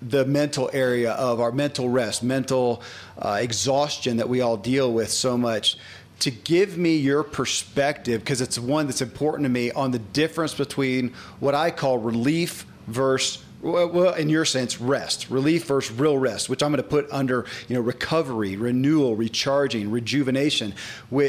the 0.00 0.24
mental 0.24 0.70
area 0.72 1.10
of 1.14 1.40
our 1.40 1.50
mental 1.50 1.88
rest, 1.88 2.22
mental 2.22 2.84
uh, 3.18 3.38
exhaustion 3.40 4.18
that 4.18 4.28
we 4.28 4.42
all 4.42 4.56
deal 4.56 4.92
with 4.92 5.10
so 5.10 5.36
much 5.36 5.76
to 6.20 6.30
give 6.30 6.78
me 6.78 6.96
your 6.96 7.22
perspective 7.22 8.20
because 8.20 8.40
it's 8.40 8.58
one 8.58 8.86
that's 8.86 9.02
important 9.02 9.44
to 9.44 9.50
me 9.50 9.70
on 9.72 9.90
the 9.90 9.98
difference 9.98 10.54
between 10.54 11.12
what 11.40 11.54
I 11.54 11.70
call 11.70 11.98
relief 11.98 12.66
versus 12.86 13.42
well, 13.62 14.14
in 14.14 14.28
your 14.28 14.44
sense, 14.44 14.80
rest, 14.80 15.28
relief 15.30 15.64
versus 15.64 15.98
real 15.98 16.18
rest, 16.18 16.48
which 16.48 16.62
I'm 16.62 16.70
going 16.70 16.82
to 16.82 16.88
put 16.88 17.10
under, 17.10 17.46
you 17.68 17.74
know, 17.74 17.80
recovery, 17.80 18.56
renewal, 18.56 19.16
recharging, 19.16 19.90
rejuvenation, 19.90 20.74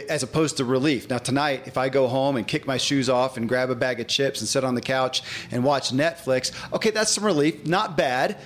as 0.09 0.23
opposed 0.23 0.57
to 0.57 0.65
relief. 0.65 1.09
Now, 1.09 1.17
tonight, 1.17 1.63
if 1.65 1.77
I 1.77 1.89
go 1.89 2.07
home 2.07 2.35
and 2.35 2.45
kick 2.45 2.67
my 2.67 2.77
shoes 2.77 3.09
off 3.09 3.37
and 3.37 3.47
grab 3.47 3.69
a 3.69 3.75
bag 3.75 3.99
of 3.99 4.07
chips 4.07 4.41
and 4.41 4.47
sit 4.47 4.63
on 4.63 4.75
the 4.75 4.81
couch 4.81 5.23
and 5.51 5.63
watch 5.63 5.91
Netflix, 5.91 6.51
okay, 6.73 6.91
that's 6.91 7.11
some 7.11 7.25
relief, 7.25 7.65
not 7.65 7.97
bad 7.97 8.37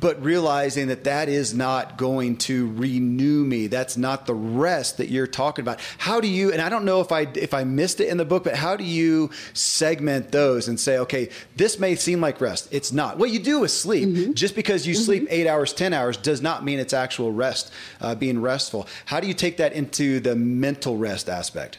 but 0.00 0.22
realizing 0.22 0.88
that 0.88 1.04
that 1.04 1.28
is 1.28 1.54
not 1.54 1.96
going 1.96 2.36
to 2.36 2.70
renew 2.72 3.44
me 3.44 3.66
that's 3.66 3.96
not 3.96 4.26
the 4.26 4.34
rest 4.34 4.98
that 4.98 5.08
you're 5.08 5.26
talking 5.26 5.62
about 5.62 5.80
how 5.98 6.20
do 6.20 6.28
you 6.28 6.52
and 6.52 6.60
i 6.60 6.68
don't 6.68 6.84
know 6.84 7.00
if 7.00 7.12
i 7.12 7.20
if 7.34 7.54
i 7.54 7.64
missed 7.64 8.00
it 8.00 8.08
in 8.08 8.16
the 8.16 8.24
book 8.24 8.44
but 8.44 8.54
how 8.54 8.76
do 8.76 8.84
you 8.84 9.30
segment 9.52 10.32
those 10.32 10.68
and 10.68 10.78
say 10.78 10.98
okay 10.98 11.28
this 11.56 11.78
may 11.78 11.94
seem 11.94 12.20
like 12.20 12.40
rest 12.40 12.68
it's 12.70 12.92
not 12.92 13.18
what 13.18 13.30
you 13.30 13.38
do 13.38 13.64
is 13.64 13.72
sleep 13.72 14.08
mm-hmm. 14.08 14.32
just 14.32 14.54
because 14.54 14.86
you 14.86 14.94
mm-hmm. 14.94 15.04
sleep 15.04 15.26
eight 15.30 15.46
hours 15.46 15.72
ten 15.72 15.92
hours 15.92 16.16
does 16.16 16.42
not 16.42 16.64
mean 16.64 16.78
it's 16.78 16.92
actual 16.92 17.32
rest 17.32 17.72
uh, 18.00 18.14
being 18.14 18.40
restful 18.40 18.86
how 19.06 19.20
do 19.20 19.26
you 19.26 19.34
take 19.34 19.56
that 19.56 19.72
into 19.72 20.20
the 20.20 20.34
mental 20.34 20.96
rest 20.96 21.28
aspect 21.28 21.78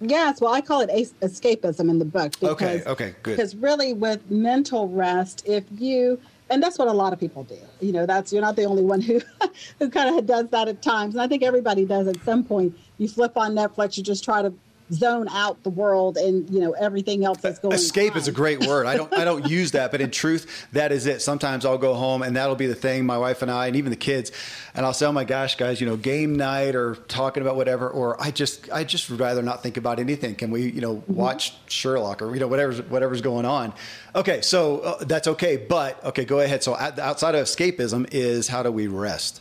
Yes, 0.00 0.40
well, 0.40 0.52
I 0.52 0.62
call 0.62 0.80
it 0.80 0.88
escapism 1.20 1.90
in 1.90 1.98
the 1.98 2.06
book. 2.06 2.32
Because, 2.40 2.52
okay, 2.52 2.82
okay, 2.86 3.14
good. 3.22 3.36
Because 3.36 3.54
really, 3.54 3.92
with 3.92 4.30
mental 4.30 4.88
rest, 4.88 5.42
if 5.46 5.64
you 5.78 6.18
and 6.50 6.62
that's 6.62 6.78
what 6.78 6.88
a 6.88 6.92
lot 6.92 7.12
of 7.12 7.20
people 7.20 7.44
do. 7.44 7.58
You 7.80 7.92
know, 7.92 8.06
that's 8.06 8.32
you're 8.32 8.42
not 8.42 8.56
the 8.56 8.64
only 8.64 8.82
one 8.82 9.00
who 9.00 9.20
who 9.78 9.88
kind 9.88 10.18
of 10.18 10.26
does 10.26 10.48
that 10.48 10.68
at 10.68 10.82
times. 10.82 11.14
And 11.14 11.22
I 11.22 11.28
think 11.28 11.42
everybody 11.42 11.84
does 11.84 12.08
at 12.08 12.22
some 12.24 12.44
point. 12.44 12.76
You 12.98 13.08
flip 13.08 13.36
on 13.36 13.54
Netflix, 13.54 13.96
you 13.96 14.02
just 14.02 14.24
try 14.24 14.42
to 14.42 14.52
zone 14.92 15.28
out 15.28 15.62
the 15.62 15.70
world 15.70 16.16
and 16.16 16.48
you 16.50 16.60
know 16.60 16.72
everything 16.72 17.24
else 17.24 17.38
that's 17.38 17.58
going 17.58 17.74
escape 17.74 18.12
on. 18.12 18.18
is 18.18 18.28
a 18.28 18.32
great 18.32 18.66
word. 18.66 18.86
I 18.86 18.96
don't 18.96 19.12
i 19.14 19.24
don't 19.24 19.48
use 19.48 19.72
that 19.72 19.90
but 19.90 20.00
in 20.00 20.10
truth 20.10 20.66
that 20.72 20.92
is 20.92 21.06
it. 21.06 21.22
Sometimes 21.22 21.64
i'll 21.64 21.78
go 21.78 21.94
home 21.94 22.22
and 22.22 22.36
that'll 22.36 22.56
be 22.56 22.66
the 22.66 22.74
thing 22.74 23.06
my 23.06 23.18
wife 23.18 23.42
and 23.42 23.50
i 23.50 23.66
and 23.66 23.76
even 23.76 23.90
the 23.90 23.96
kids 23.96 24.32
and 24.74 24.84
i'll 24.84 24.92
say 24.92 25.06
oh 25.06 25.12
my 25.12 25.24
gosh 25.24 25.56
guys 25.56 25.80
you 25.80 25.86
know 25.86 25.96
game 25.96 26.36
night 26.36 26.74
or 26.74 26.96
talking 27.08 27.42
about 27.42 27.56
whatever 27.56 27.88
or 27.88 28.20
i 28.20 28.30
just 28.30 28.70
i 28.72 28.84
just 28.84 29.10
would 29.10 29.20
rather 29.20 29.42
not 29.42 29.62
think 29.62 29.76
about 29.76 29.98
anything. 29.98 30.34
Can 30.34 30.50
we 30.50 30.70
you 30.70 30.80
know 30.80 30.96
mm-hmm. 30.96 31.14
watch 31.14 31.54
sherlock 31.68 32.22
or 32.22 32.34
you 32.34 32.40
know 32.40 32.48
whatever's 32.48 32.82
whatever's 32.82 33.20
going 33.20 33.44
on? 33.44 33.72
Okay 34.14 34.40
so 34.40 34.80
uh, 34.80 35.04
that's 35.04 35.28
okay 35.28 35.56
but 35.56 36.02
okay 36.04 36.24
go 36.24 36.40
ahead. 36.40 36.62
So 36.62 36.76
outside 36.76 37.34
of 37.34 37.44
escapism 37.44 38.08
is 38.12 38.48
how 38.48 38.62
do 38.62 38.70
we 38.70 38.86
rest 38.86 39.40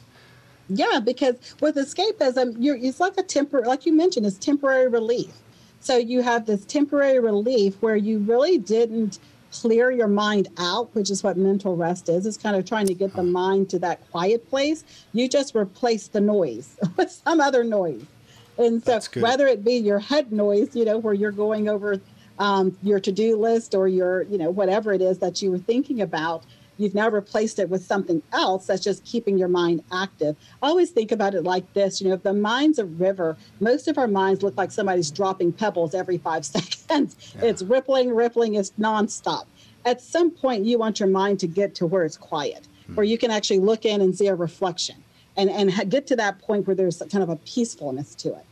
yeah, 0.69 0.99
because 0.99 1.35
with 1.59 1.75
escapism, 1.75 2.55
you're 2.59 2.77
it's 2.77 2.99
like 2.99 3.17
a 3.17 3.23
temporary, 3.23 3.67
like 3.67 3.85
you 3.85 3.93
mentioned, 3.93 4.25
it's 4.25 4.37
temporary 4.37 4.87
relief. 4.87 5.33
So 5.79 5.97
you 5.97 6.21
have 6.21 6.45
this 6.45 6.65
temporary 6.65 7.19
relief 7.19 7.75
where 7.81 7.95
you 7.95 8.19
really 8.19 8.57
didn't 8.57 9.19
clear 9.51 9.89
your 9.89 10.07
mind 10.07 10.47
out, 10.57 10.93
which 10.93 11.09
is 11.09 11.23
what 11.23 11.37
mental 11.37 11.75
rest 11.75 12.09
is. 12.09 12.25
It's 12.25 12.37
kind 12.37 12.55
of 12.55 12.65
trying 12.65 12.85
to 12.87 12.93
get 12.93 13.13
the 13.13 13.23
mind 13.23 13.69
to 13.71 13.79
that 13.79 14.07
quiet 14.11 14.47
place. 14.49 14.83
You 15.13 15.27
just 15.27 15.55
replace 15.55 16.07
the 16.07 16.21
noise 16.21 16.77
with 16.97 17.11
some 17.11 17.41
other 17.41 17.63
noise. 17.63 18.05
And 18.57 18.83
so 18.83 18.99
whether 19.21 19.47
it 19.47 19.63
be 19.63 19.75
your 19.75 19.99
head 19.99 20.31
noise, 20.31 20.75
you 20.75 20.85
know, 20.85 20.97
where 20.97 21.13
you're 21.13 21.31
going 21.31 21.69
over 21.69 21.99
um, 22.39 22.77
your 22.83 22.99
to-do 22.99 23.37
list 23.37 23.73
or 23.73 23.87
your, 23.87 24.23
you 24.23 24.37
know, 24.37 24.49
whatever 24.49 24.93
it 24.93 25.01
is 25.01 25.19
that 25.19 25.41
you 25.41 25.49
were 25.51 25.57
thinking 25.57 26.01
about, 26.01 26.43
You've 26.79 26.95
now 26.95 27.09
replaced 27.09 27.59
it 27.59 27.69
with 27.69 27.85
something 27.85 28.23
else 28.31 28.65
that's 28.67 28.83
just 28.83 29.03
keeping 29.03 29.37
your 29.37 29.49
mind 29.49 29.83
active. 29.91 30.37
I 30.63 30.67
always 30.67 30.91
think 30.91 31.11
about 31.11 31.35
it 31.35 31.43
like 31.43 31.71
this 31.73 32.01
you 32.01 32.07
know, 32.07 32.13
if 32.13 32.23
the 32.23 32.33
mind's 32.33 32.79
a 32.79 32.85
river, 32.85 33.37
most 33.59 33.87
of 33.87 33.97
our 33.97 34.07
minds 34.07 34.41
look 34.41 34.57
like 34.57 34.71
somebody's 34.71 35.11
dropping 35.11 35.51
pebbles 35.51 35.93
every 35.93 36.17
five 36.17 36.45
seconds. 36.45 37.35
Yeah. 37.35 37.49
It's 37.49 37.61
rippling, 37.61 38.15
rippling, 38.15 38.55
it's 38.55 38.71
nonstop. 38.79 39.45
At 39.85 40.01
some 40.01 40.31
point, 40.31 40.65
you 40.65 40.77
want 40.77 40.99
your 40.99 41.09
mind 41.09 41.39
to 41.41 41.47
get 41.47 41.75
to 41.75 41.85
where 41.85 42.03
it's 42.03 42.17
quiet, 42.17 42.67
hmm. 42.87 42.95
where 42.95 43.05
you 43.05 43.17
can 43.17 43.31
actually 43.31 43.59
look 43.59 43.85
in 43.85 44.01
and 44.01 44.15
see 44.15 44.27
a 44.27 44.35
reflection 44.35 45.03
and, 45.37 45.49
and 45.49 45.89
get 45.89 46.07
to 46.07 46.15
that 46.15 46.39
point 46.39 46.65
where 46.65 46.75
there's 46.75 47.01
kind 47.11 47.23
of 47.23 47.29
a 47.29 47.35
peacefulness 47.37 48.15
to 48.15 48.29
it. 48.29 48.45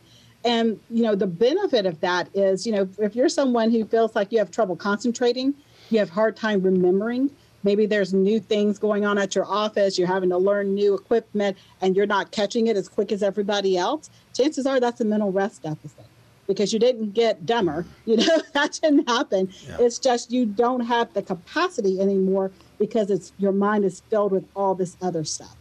And, 0.44 0.78
you 0.90 1.02
know, 1.02 1.14
the 1.14 1.26
benefit 1.26 1.84
of 1.84 2.00
that 2.00 2.28
is, 2.32 2.66
you 2.66 2.72
know, 2.72 2.88
if 2.98 3.16
you're 3.16 3.28
someone 3.28 3.70
who 3.70 3.84
feels 3.84 4.14
like 4.14 4.32
you 4.32 4.38
have 4.38 4.50
trouble 4.50 4.76
concentrating, 4.76 5.54
you 5.90 5.98
have 5.98 6.10
hard 6.10 6.36
time 6.36 6.62
remembering, 6.62 7.30
maybe 7.62 7.86
there's 7.86 8.14
new 8.14 8.40
things 8.40 8.78
going 8.78 9.04
on 9.04 9.18
at 9.18 9.34
your 9.34 9.44
office, 9.44 9.98
you're 9.98 10.08
having 10.08 10.30
to 10.30 10.38
learn 10.38 10.74
new 10.74 10.94
equipment, 10.94 11.56
and 11.80 11.96
you're 11.96 12.06
not 12.06 12.30
catching 12.30 12.66
it 12.66 12.76
as 12.76 12.88
quick 12.88 13.12
as 13.12 13.22
everybody 13.22 13.76
else, 13.76 14.10
chances 14.34 14.66
are 14.66 14.80
that's 14.80 15.00
a 15.00 15.04
mental 15.04 15.32
rest 15.32 15.62
deficit 15.62 16.06
because 16.46 16.72
you 16.72 16.78
didn't 16.78 17.12
get 17.12 17.46
dumber. 17.46 17.86
You 18.06 18.16
know, 18.16 18.42
that 18.54 18.78
didn't 18.82 19.06
happen. 19.08 19.52
Yeah. 19.68 19.76
It's 19.80 19.98
just 19.98 20.32
you 20.32 20.46
don't 20.46 20.80
have 20.80 21.12
the 21.12 21.22
capacity 21.22 22.00
anymore 22.00 22.50
because 22.78 23.10
it's 23.10 23.32
your 23.38 23.52
mind 23.52 23.84
is 23.84 24.00
filled 24.08 24.32
with 24.32 24.48
all 24.56 24.74
this 24.74 24.96
other 25.02 25.24
stuff. 25.24 25.54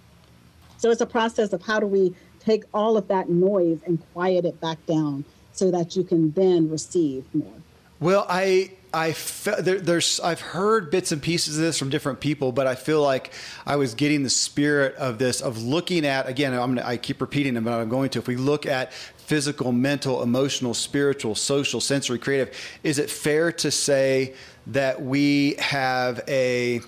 So 0.78 0.89
it's 0.89 1.02
a 1.02 1.06
process 1.06 1.52
of 1.52 1.62
how 1.62 1.82
do 1.82 1.88
we 1.88 2.16
take 2.39 2.64
all 2.74 2.95
of 2.95 3.10
that 3.10 3.30
noise 3.30 3.80
and 3.86 4.02
quiet 4.14 4.45
it 4.45 4.62
back 4.62 4.84
down 4.86 5.26
so 5.52 5.72
that 5.72 5.98
you 5.98 6.06
can 6.06 6.32
then 6.32 6.70
receive 6.70 7.26
more. 7.34 7.52
Well, 8.00 8.26
I 8.30 8.72
I 8.94 9.12
fe- 9.14 9.62
there, 9.62 9.80
there's 9.80 10.20
I've 10.20 10.42
heard 10.42 10.90
bits 10.90 11.12
and 11.12 11.22
pieces 11.22 11.58
of 11.58 11.64
this 11.64 11.78
from 11.78 11.90
different 11.90 12.20
people, 12.20 12.52
but 12.52 12.68
I 12.68 12.76
feel 12.76 13.02
like 13.02 13.34
I 13.66 13.76
was 13.76 13.94
getting 13.94 14.24
the 14.24 14.30
spirit 14.30 14.96
of 14.96 15.18
this 15.18 15.42
of 15.42 15.62
looking 15.62 16.06
at 16.06 16.28
again. 16.28 16.54
I'm 16.54 16.76
gonna, 16.76 16.88
I 16.88 16.98
keep 16.98 17.22
repeating 17.22 17.56
it, 17.58 17.64
but 17.64 17.74
I'm 17.74 17.90
going 17.90 18.10
to. 18.12 18.20
If 18.20 18.28
we 18.28 18.38
look 18.38 18.66
at 18.66 18.94
physical, 18.94 19.72
mental, 19.72 20.24
emotional, 20.24 20.74
spiritual, 20.74 21.36
social, 21.36 21.82
sensory, 21.82 22.18
creative, 22.18 22.56
is 22.84 22.98
it 22.98 23.10
fair 23.10 23.52
to 23.52 23.72
say 23.72 24.34
that 24.68 25.02
we 25.02 25.56
have 25.60 26.22
a 26.28 26.82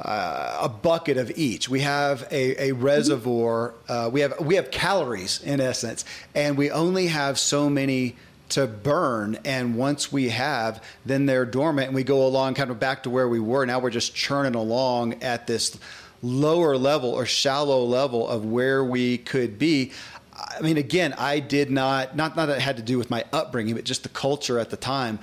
uh, 0.00 0.58
a 0.62 0.68
bucket 0.68 1.16
of 1.16 1.30
each. 1.36 1.68
We 1.68 1.80
have 1.80 2.26
a, 2.30 2.68
a 2.68 2.72
reservoir. 2.72 3.74
Uh, 3.88 4.08
we 4.12 4.20
have 4.20 4.38
we 4.40 4.54
have 4.54 4.70
calories 4.70 5.42
in 5.42 5.60
essence, 5.60 6.04
and 6.34 6.56
we 6.56 6.70
only 6.70 7.08
have 7.08 7.38
so 7.38 7.68
many 7.68 8.16
to 8.50 8.66
burn. 8.66 9.38
And 9.44 9.76
once 9.76 10.12
we 10.12 10.30
have, 10.30 10.82
then 11.04 11.26
they're 11.26 11.44
dormant, 11.44 11.88
and 11.88 11.94
we 11.94 12.04
go 12.04 12.26
along 12.26 12.54
kind 12.54 12.70
of 12.70 12.78
back 12.78 13.02
to 13.04 13.10
where 13.10 13.28
we 13.28 13.40
were. 13.40 13.66
Now 13.66 13.78
we're 13.78 13.90
just 13.90 14.14
churning 14.14 14.54
along 14.54 15.22
at 15.22 15.46
this 15.46 15.78
lower 16.22 16.76
level 16.76 17.10
or 17.10 17.26
shallow 17.26 17.84
level 17.84 18.26
of 18.28 18.44
where 18.44 18.84
we 18.84 19.18
could 19.18 19.58
be. 19.58 19.92
I 20.34 20.60
mean, 20.60 20.76
again, 20.76 21.14
I 21.14 21.40
did 21.40 21.70
not, 21.70 22.16
not, 22.16 22.36
not 22.36 22.46
that 22.46 22.58
it 22.58 22.62
had 22.62 22.76
to 22.76 22.82
do 22.82 22.98
with 22.98 23.10
my 23.10 23.24
upbringing, 23.32 23.74
but 23.74 23.84
just 23.84 24.02
the 24.02 24.08
culture 24.08 24.58
at 24.58 24.70
the 24.70 24.76
time. 24.76 25.18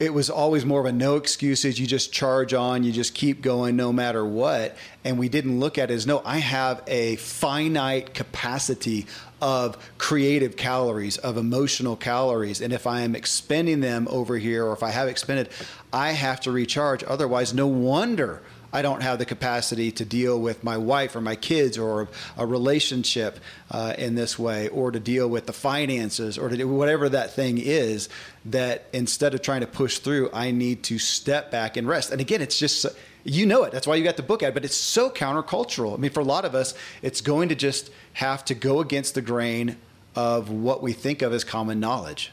It 0.00 0.14
was 0.14 0.30
always 0.30 0.64
more 0.64 0.80
of 0.80 0.86
a 0.86 0.92
no 0.92 1.16
excuses. 1.16 1.78
You 1.78 1.86
just 1.86 2.10
charge 2.10 2.54
on, 2.54 2.84
you 2.84 2.90
just 2.90 3.14
keep 3.14 3.42
going 3.42 3.76
no 3.76 3.92
matter 3.92 4.24
what. 4.24 4.74
And 5.04 5.18
we 5.18 5.28
didn't 5.28 5.60
look 5.60 5.76
at 5.76 5.90
it 5.90 5.94
as 5.94 6.06
no, 6.06 6.22
I 6.24 6.38
have 6.38 6.82
a 6.86 7.16
finite 7.16 8.14
capacity 8.14 9.06
of 9.42 9.76
creative 9.98 10.56
calories, 10.56 11.18
of 11.18 11.36
emotional 11.36 11.96
calories. 11.96 12.62
And 12.62 12.72
if 12.72 12.86
I 12.86 13.02
am 13.02 13.14
expending 13.14 13.80
them 13.80 14.08
over 14.10 14.38
here, 14.38 14.64
or 14.64 14.72
if 14.72 14.82
I 14.82 14.90
have 14.90 15.06
expended, 15.06 15.50
I 15.92 16.12
have 16.12 16.40
to 16.40 16.50
recharge. 16.50 17.04
Otherwise, 17.04 17.52
no 17.52 17.66
wonder 17.66 18.40
I 18.72 18.82
don't 18.82 19.02
have 19.02 19.18
the 19.18 19.24
capacity 19.24 19.90
to 19.92 20.04
deal 20.04 20.40
with 20.40 20.62
my 20.62 20.76
wife 20.76 21.16
or 21.16 21.20
my 21.20 21.36
kids 21.36 21.76
or 21.76 22.08
a 22.36 22.46
relationship 22.46 23.40
uh, 23.70 23.94
in 23.98 24.14
this 24.14 24.38
way, 24.38 24.68
or 24.68 24.90
to 24.90 25.00
deal 25.00 25.28
with 25.28 25.46
the 25.46 25.52
finances, 25.52 26.38
or 26.38 26.48
to 26.48 26.56
do 26.56 26.68
whatever 26.68 27.08
that 27.08 27.32
thing 27.32 27.58
is. 27.58 28.08
That 28.46 28.86
instead 28.92 29.34
of 29.34 29.42
trying 29.42 29.60
to 29.60 29.66
push 29.66 29.98
through, 29.98 30.30
I 30.32 30.50
need 30.50 30.82
to 30.84 30.98
step 30.98 31.50
back 31.50 31.76
and 31.76 31.86
rest. 31.86 32.10
And 32.10 32.20
again, 32.20 32.40
it's 32.40 32.58
just 32.58 32.86
you 33.24 33.44
know 33.44 33.64
it. 33.64 33.72
That's 33.72 33.86
why 33.86 33.96
you 33.96 34.04
got 34.04 34.16
the 34.16 34.22
book 34.22 34.42
out. 34.42 34.54
But 34.54 34.64
it's 34.64 34.76
so 34.76 35.10
countercultural. 35.10 35.94
I 35.94 35.96
mean, 35.96 36.10
for 36.10 36.20
a 36.20 36.24
lot 36.24 36.44
of 36.44 36.54
us, 36.54 36.74
it's 37.02 37.20
going 37.20 37.50
to 37.50 37.54
just 37.54 37.90
have 38.14 38.44
to 38.46 38.54
go 38.54 38.80
against 38.80 39.14
the 39.14 39.22
grain 39.22 39.76
of 40.16 40.50
what 40.50 40.82
we 40.82 40.92
think 40.92 41.22
of 41.22 41.32
as 41.32 41.44
common 41.44 41.80
knowledge. 41.80 42.32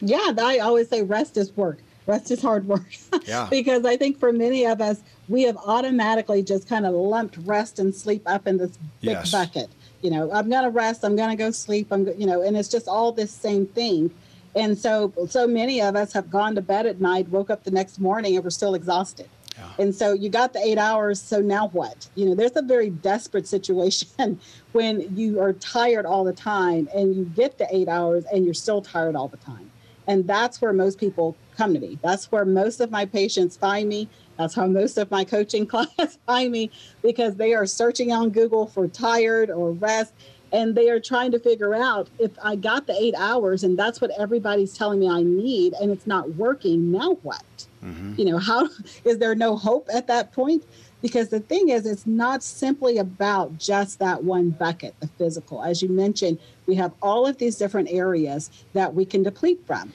Yeah, 0.00 0.32
I 0.38 0.58
always 0.58 0.88
say 0.88 1.02
rest 1.02 1.36
is 1.36 1.54
work. 1.56 1.78
Rest 2.10 2.30
is 2.30 2.42
hard 2.42 2.66
work. 2.66 2.82
Yeah. 3.26 3.46
because 3.50 3.84
I 3.84 3.96
think 3.96 4.18
for 4.18 4.32
many 4.32 4.64
of 4.66 4.80
us, 4.80 5.00
we 5.28 5.42
have 5.42 5.56
automatically 5.58 6.42
just 6.42 6.68
kind 6.68 6.84
of 6.86 6.94
lumped 6.94 7.36
rest 7.44 7.78
and 7.78 7.94
sleep 7.94 8.22
up 8.26 8.46
in 8.46 8.56
this 8.58 8.70
big 9.00 9.10
Yes. 9.10 9.30
bucket. 9.30 9.68
You 10.02 10.10
know, 10.10 10.32
I'm 10.32 10.48
going 10.50 10.64
to 10.64 10.70
rest, 10.70 11.04
I'm 11.04 11.14
going 11.14 11.30
to 11.30 11.36
go 11.36 11.50
sleep, 11.50 11.88
I'm, 11.92 12.06
you 12.18 12.26
know, 12.26 12.42
and 12.42 12.56
it's 12.56 12.68
just 12.68 12.88
all 12.88 13.12
this 13.12 13.30
same 13.30 13.66
thing. 13.66 14.10
And 14.56 14.76
so, 14.76 15.12
so 15.28 15.46
many 15.46 15.80
of 15.80 15.94
us 15.94 16.12
have 16.14 16.30
gone 16.30 16.54
to 16.56 16.60
bed 16.62 16.86
at 16.86 17.00
night, 17.00 17.28
woke 17.28 17.50
up 17.50 17.62
the 17.62 17.70
next 17.70 18.00
morning, 18.00 18.34
and 18.34 18.42
we're 18.42 18.50
still 18.50 18.74
exhausted. 18.74 19.28
Yeah. 19.56 19.68
And 19.78 19.94
so 19.94 20.12
you 20.12 20.28
got 20.30 20.52
the 20.54 20.58
eight 20.60 20.78
hours. 20.78 21.20
So 21.20 21.40
now 21.40 21.68
what? 21.68 22.08
You 22.16 22.26
know, 22.26 22.34
there's 22.34 22.56
a 22.56 22.62
very 22.62 22.90
desperate 22.90 23.46
situation 23.46 24.40
when 24.72 25.14
you 25.16 25.40
are 25.40 25.52
tired 25.52 26.06
all 26.06 26.24
the 26.24 26.32
time 26.32 26.88
and 26.94 27.14
you 27.14 27.24
get 27.26 27.58
the 27.58 27.68
eight 27.74 27.86
hours 27.88 28.24
and 28.32 28.44
you're 28.44 28.54
still 28.54 28.80
tired 28.80 29.14
all 29.14 29.28
the 29.28 29.36
time. 29.36 29.70
And 30.06 30.26
that's 30.26 30.60
where 30.62 30.72
most 30.72 30.98
people 30.98 31.36
come 31.60 31.74
to 31.74 31.80
me. 31.80 31.98
That's 32.02 32.32
where 32.32 32.46
most 32.46 32.80
of 32.80 32.90
my 32.90 33.04
patients 33.04 33.56
find 33.56 33.86
me. 33.86 34.08
That's 34.38 34.54
how 34.54 34.66
most 34.66 34.96
of 34.96 35.10
my 35.10 35.24
coaching 35.24 35.66
clients 35.74 36.18
find 36.26 36.50
me 36.50 36.70
because 37.02 37.36
they 37.36 37.52
are 37.52 37.66
searching 37.66 38.12
on 38.12 38.30
Google 38.30 38.66
for 38.66 38.88
tired 38.88 39.50
or 39.50 39.72
rest. 39.72 40.14
And 40.52 40.74
they 40.74 40.88
are 40.88 40.98
trying 40.98 41.30
to 41.32 41.38
figure 41.38 41.74
out 41.74 42.08
if 42.18 42.32
I 42.42 42.56
got 42.56 42.86
the 42.86 42.94
eight 42.94 43.14
hours 43.16 43.62
and 43.62 43.78
that's 43.78 44.00
what 44.00 44.10
everybody's 44.18 44.76
telling 44.76 44.98
me 45.00 45.08
I 45.08 45.22
need 45.22 45.74
and 45.74 45.90
it's 45.92 46.06
not 46.06 46.34
working, 46.36 46.90
now 46.90 47.18
what? 47.22 47.44
Mm-hmm. 47.84 48.14
you 48.18 48.26
know 48.26 48.36
how 48.50 48.68
is 49.06 49.16
there 49.16 49.34
no 49.34 49.56
hope 49.56 49.88
at 49.94 50.06
that 50.08 50.32
point 50.32 50.64
because 51.00 51.30
the 51.30 51.40
thing 51.40 51.70
is 51.70 51.86
it's 51.86 52.06
not 52.06 52.42
simply 52.42 52.98
about 52.98 53.56
just 53.56 53.98
that 54.00 54.22
one 54.22 54.50
bucket 54.50 54.94
the 55.00 55.08
physical 55.16 55.62
as 55.62 55.80
you 55.80 55.88
mentioned 55.88 56.38
we 56.66 56.74
have 56.74 56.92
all 57.00 57.26
of 57.26 57.38
these 57.38 57.56
different 57.56 57.88
areas 57.90 58.50
that 58.74 58.92
we 58.92 59.06
can 59.06 59.22
deplete 59.22 59.62
from 59.66 59.94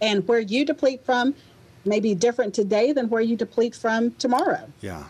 and 0.00 0.26
where 0.28 0.40
you 0.40 0.64
deplete 0.64 1.04
from 1.04 1.34
may 1.84 2.00
be 2.00 2.14
different 2.14 2.54
today 2.54 2.92
than 2.92 3.08
where 3.08 3.22
you 3.22 3.36
deplete 3.36 3.74
from 3.74 4.12
tomorrow. 4.12 4.68
Yeah. 4.80 5.04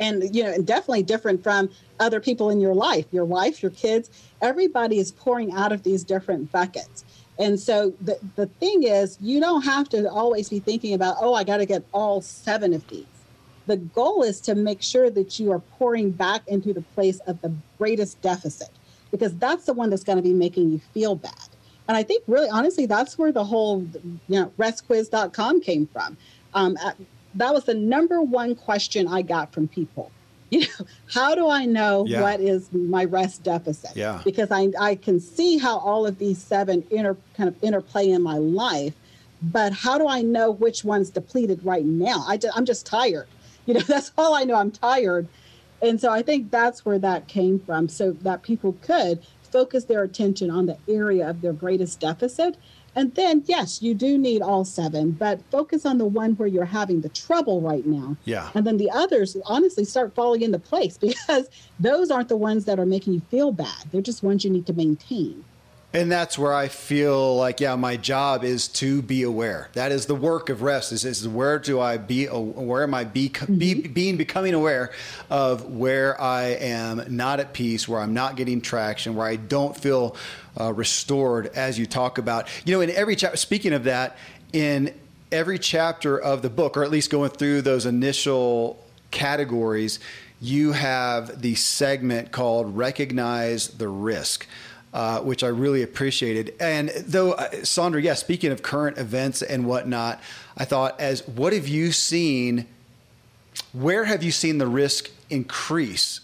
and 0.00 0.34
you 0.34 0.42
know 0.42 0.50
and 0.50 0.66
definitely 0.66 1.02
different 1.02 1.42
from 1.42 1.68
other 2.00 2.18
people 2.20 2.48
in 2.50 2.60
your 2.60 2.74
life 2.74 3.06
your 3.12 3.24
wife 3.24 3.62
your 3.62 3.72
kids. 3.72 4.10
Everybody 4.40 4.98
is 4.98 5.12
pouring 5.12 5.52
out 5.52 5.72
of 5.72 5.82
these 5.82 6.02
different 6.04 6.50
buckets. 6.50 7.04
And 7.38 7.58
so 7.58 7.92
the, 8.00 8.18
the 8.36 8.46
thing 8.46 8.84
is 8.84 9.18
you 9.20 9.40
don't 9.40 9.62
have 9.62 9.88
to 9.90 10.10
always 10.10 10.48
be 10.48 10.60
thinking 10.60 10.94
about 10.94 11.16
oh 11.20 11.34
i 11.34 11.44
got 11.44 11.58
to 11.58 11.66
get 11.66 11.84
all 11.92 12.20
seven 12.20 12.72
of 12.72 12.86
these. 12.88 13.06
The 13.66 13.76
goal 13.76 14.22
is 14.22 14.40
to 14.42 14.56
make 14.56 14.82
sure 14.82 15.08
that 15.10 15.38
you 15.38 15.52
are 15.52 15.60
pouring 15.60 16.10
back 16.10 16.42
into 16.48 16.72
the 16.72 16.82
place 16.94 17.20
of 17.20 17.40
the 17.42 17.52
greatest 17.78 18.20
deficit 18.20 18.70
because 19.12 19.36
that's 19.36 19.66
the 19.66 19.72
one 19.72 19.90
that's 19.90 20.02
going 20.02 20.16
to 20.18 20.22
be 20.22 20.32
making 20.32 20.72
you 20.72 20.80
feel 20.94 21.14
bad 21.14 21.48
and 21.88 21.96
i 21.96 22.02
think 22.02 22.22
really 22.26 22.48
honestly 22.48 22.86
that's 22.86 23.18
where 23.18 23.32
the 23.32 23.44
whole 23.44 23.82
you 24.04 24.18
know 24.28 24.52
restquiz.com 24.58 25.60
came 25.60 25.86
from. 25.86 26.16
Um, 26.54 26.76
that 27.34 27.54
was 27.54 27.64
the 27.64 27.74
number 27.74 28.20
one 28.20 28.54
question 28.54 29.08
i 29.08 29.22
got 29.22 29.52
from 29.52 29.68
people. 29.68 30.10
You 30.52 30.60
know 30.60 30.86
how 31.10 31.34
do 31.34 31.48
i 31.48 31.64
know 31.64 32.04
Yeah. 32.06 32.20
what 32.20 32.40
is 32.40 32.70
my 32.72 33.04
rest 33.06 33.42
deficit? 33.42 33.96
Yeah. 33.96 34.20
because 34.22 34.50
I, 34.50 34.68
I 34.78 34.96
can 34.96 35.18
see 35.18 35.56
how 35.56 35.78
all 35.78 36.06
of 36.06 36.18
these 36.18 36.36
seven 36.42 36.84
inter 36.90 37.16
kind 37.36 37.48
of 37.48 37.56
interplay 37.62 38.10
in 38.10 38.20
my 38.22 38.36
life 38.36 38.92
but 39.40 39.72
how 39.72 39.96
do 39.96 40.06
i 40.06 40.20
know 40.20 40.50
which 40.50 40.84
one's 40.84 41.08
depleted 41.10 41.64
right 41.64 41.84
now? 41.86 42.22
I 42.28 42.36
just, 42.36 42.54
i'm 42.56 42.66
just 42.66 42.84
tired. 42.86 43.28
You 43.66 43.74
know 43.74 43.80
that's 43.80 44.12
all 44.18 44.34
i 44.34 44.42
know. 44.44 44.56
I'm 44.56 44.70
tired. 44.72 45.26
And 45.80 45.98
so 46.00 46.10
i 46.12 46.20
think 46.20 46.50
that's 46.50 46.84
where 46.84 46.98
that 46.98 47.28
came 47.28 47.58
from 47.58 47.88
so 47.88 48.12
that 48.26 48.42
people 48.42 48.74
could 48.82 49.20
focus 49.52 49.84
their 49.84 50.02
attention 50.02 50.50
on 50.50 50.66
the 50.66 50.78
area 50.88 51.28
of 51.28 51.40
their 51.40 51.52
greatest 51.52 52.00
deficit. 52.00 52.56
And 52.94 53.14
then 53.14 53.42
yes 53.46 53.80
you 53.80 53.94
do 53.94 54.18
need 54.18 54.42
all 54.42 54.66
seven 54.66 55.12
but 55.12 55.40
focus 55.50 55.86
on 55.86 55.96
the 55.96 56.04
one 56.04 56.32
where 56.32 56.48
you're 56.48 56.66
having 56.66 57.00
the 57.00 57.08
trouble 57.08 57.60
right 57.60 57.86
now. 57.86 58.16
Yeah. 58.24 58.50
and 58.54 58.66
then 58.66 58.76
the 58.76 58.90
others 58.90 59.36
honestly 59.46 59.84
start 59.84 60.14
falling 60.14 60.42
into 60.42 60.58
place 60.58 60.98
because 61.08 61.48
those 61.80 62.10
aren't 62.10 62.28
the 62.28 62.36
ones 62.36 62.66
that 62.66 62.78
are 62.78 62.86
making 62.86 63.14
you 63.14 63.22
feel 63.30 63.52
bad. 63.52 63.84
They're 63.90 64.02
just 64.02 64.22
ones 64.22 64.44
you 64.44 64.50
need 64.50 64.66
to 64.66 64.74
maintain 64.74 65.44
And 65.94 66.10
that's 66.10 66.38
where 66.38 66.54
I 66.54 66.68
feel 66.68 67.36
like, 67.36 67.60
yeah, 67.60 67.76
my 67.76 67.98
job 67.98 68.44
is 68.44 68.66
to 68.68 69.02
be 69.02 69.24
aware. 69.24 69.68
That 69.74 69.92
is 69.92 70.06
the 70.06 70.14
work 70.14 70.48
of 70.48 70.62
rest. 70.62 70.90
Is, 70.90 71.04
is 71.04 71.28
where 71.28 71.58
do 71.58 71.80
I 71.80 71.98
be? 71.98 72.26
Where 72.26 72.82
am 72.82 72.94
I 72.94 73.04
be, 73.04 73.28
be 73.58 73.74
being 73.74 74.16
becoming 74.16 74.54
aware 74.54 74.90
of 75.28 75.66
where 75.66 76.18
I 76.18 76.44
am 76.44 77.04
not 77.14 77.40
at 77.40 77.52
peace, 77.52 77.86
where 77.86 78.00
I'm 78.00 78.14
not 78.14 78.36
getting 78.36 78.62
traction, 78.62 79.14
where 79.14 79.26
I 79.26 79.36
don't 79.36 79.76
feel 79.76 80.16
uh, 80.58 80.72
restored, 80.72 81.48
as 81.48 81.78
you 81.78 81.84
talk 81.84 82.16
about. 82.16 82.48
You 82.64 82.74
know, 82.74 82.80
in 82.80 82.90
every 82.90 83.14
chapter. 83.14 83.36
Speaking 83.36 83.74
of 83.74 83.84
that, 83.84 84.16
in 84.54 84.94
every 85.30 85.58
chapter 85.58 86.18
of 86.18 86.40
the 86.40 86.50
book, 86.50 86.78
or 86.78 86.84
at 86.84 86.90
least 86.90 87.10
going 87.10 87.30
through 87.30 87.62
those 87.62 87.84
initial 87.84 88.82
categories, 89.10 89.98
you 90.40 90.72
have 90.72 91.42
the 91.42 91.54
segment 91.54 92.32
called 92.32 92.78
"Recognize 92.78 93.68
the 93.68 93.88
Risk." 93.88 94.46
Uh, 94.92 95.20
which 95.20 95.42
I 95.42 95.46
really 95.46 95.82
appreciated. 95.82 96.52
And 96.60 96.90
though, 96.90 97.32
uh, 97.32 97.48
Saundra, 97.62 98.02
yeah, 98.02 98.12
speaking 98.12 98.52
of 98.52 98.62
current 98.62 98.98
events 98.98 99.40
and 99.40 99.64
whatnot, 99.64 100.20
I 100.54 100.66
thought, 100.66 101.00
as 101.00 101.26
what 101.26 101.54
have 101.54 101.66
you 101.66 101.92
seen? 101.92 102.66
Where 103.72 104.04
have 104.04 104.22
you 104.22 104.30
seen 104.30 104.58
the 104.58 104.66
risk 104.66 105.10
increase? 105.30 106.20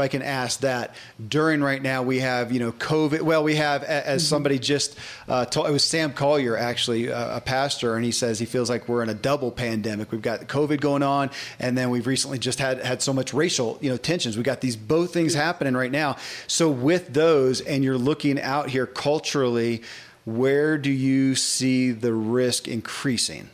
If 0.00 0.04
I 0.04 0.08
can 0.08 0.22
ask 0.22 0.60
that 0.60 0.94
during 1.28 1.60
right 1.62 1.82
now, 1.82 2.02
we 2.02 2.20
have 2.20 2.52
you 2.52 2.58
know 2.58 2.72
COVID. 2.72 3.20
Well, 3.20 3.44
we 3.44 3.56
have 3.56 3.82
a- 3.82 4.08
as 4.08 4.26
somebody 4.26 4.58
just 4.58 4.96
uh, 5.28 5.44
told. 5.44 5.68
It 5.68 5.72
was 5.72 5.84
Sam 5.84 6.14
Collier, 6.14 6.56
actually, 6.56 7.12
uh, 7.12 7.36
a 7.36 7.40
pastor, 7.42 7.96
and 7.96 8.04
he 8.04 8.10
says 8.10 8.38
he 8.38 8.46
feels 8.46 8.70
like 8.70 8.88
we're 8.88 9.02
in 9.02 9.10
a 9.10 9.14
double 9.14 9.50
pandemic. 9.50 10.10
We've 10.10 10.22
got 10.22 10.46
COVID 10.48 10.80
going 10.80 11.02
on, 11.02 11.30
and 11.58 11.76
then 11.76 11.90
we've 11.90 12.06
recently 12.06 12.38
just 12.38 12.60
had 12.60 12.82
had 12.82 13.02
so 13.02 13.12
much 13.12 13.34
racial 13.34 13.76
you 13.82 13.90
know 13.90 13.98
tensions. 13.98 14.38
We 14.38 14.42
got 14.42 14.62
these 14.62 14.74
both 14.74 15.12
things 15.12 15.34
happening 15.34 15.74
right 15.74 15.92
now. 15.92 16.16
So 16.46 16.70
with 16.70 17.12
those, 17.12 17.60
and 17.60 17.84
you're 17.84 17.98
looking 17.98 18.40
out 18.40 18.70
here 18.70 18.86
culturally, 18.86 19.82
where 20.24 20.78
do 20.78 20.90
you 20.90 21.34
see 21.34 21.90
the 21.90 22.14
risk 22.14 22.68
increasing? 22.68 23.50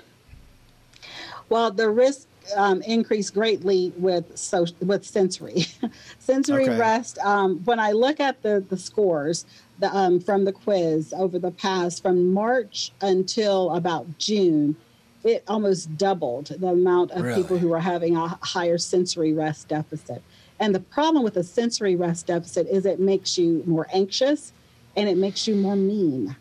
Well, 1.49 1.73
the 1.73 1.91
risk 1.91 2.26
um, 2.55 2.83
increased 2.83 3.35
greatly 3.35 3.93
with 3.97 4.37
so 4.39 4.67
with 4.81 5.05
sensory, 5.05 5.67
sensory 6.19 6.69
Okay. 6.69 6.79
rest. 6.79 7.19
Um, 7.19 7.63
when 7.65 7.81
I 7.81 7.93
look 7.93 8.21
at 8.21 8.43
the 8.43 8.65
the 8.69 8.77
scores 8.79 9.45
the, 9.79 9.95
um, 9.95 10.21
from 10.21 10.45
the 10.45 10.53
quiz 10.53 11.13
over 11.17 11.39
the 11.39 11.51
past 11.51 12.03
from 12.03 12.33
March 12.33 12.95
until 13.01 13.71
about 13.75 14.19
June, 14.19 14.77
it 15.25 15.43
almost 15.49 15.97
doubled 15.97 16.49
the 16.59 16.69
amount 16.69 17.11
of 17.13 17.23
Really? 17.23 17.35
people 17.35 17.59
who 17.59 17.69
were 17.69 17.81
having 17.81 18.17
a 18.17 18.39
higher 18.43 18.79
sensory 18.79 19.33
rest 19.33 19.69
deficit. 19.69 20.25
And 20.61 20.75
the 20.75 20.81
problem 20.81 21.25
with 21.25 21.37
a 21.37 21.45
sensory 21.45 21.97
rest 21.97 22.27
deficit 22.29 22.67
is 22.71 22.87
it 22.87 23.01
makes 23.01 23.37
you 23.37 23.63
more 23.67 23.87
anxious 23.93 24.53
and 24.95 25.09
it 25.09 25.19
makes 25.19 25.47
you 25.47 25.57
more 25.57 25.77
mean. 25.77 26.37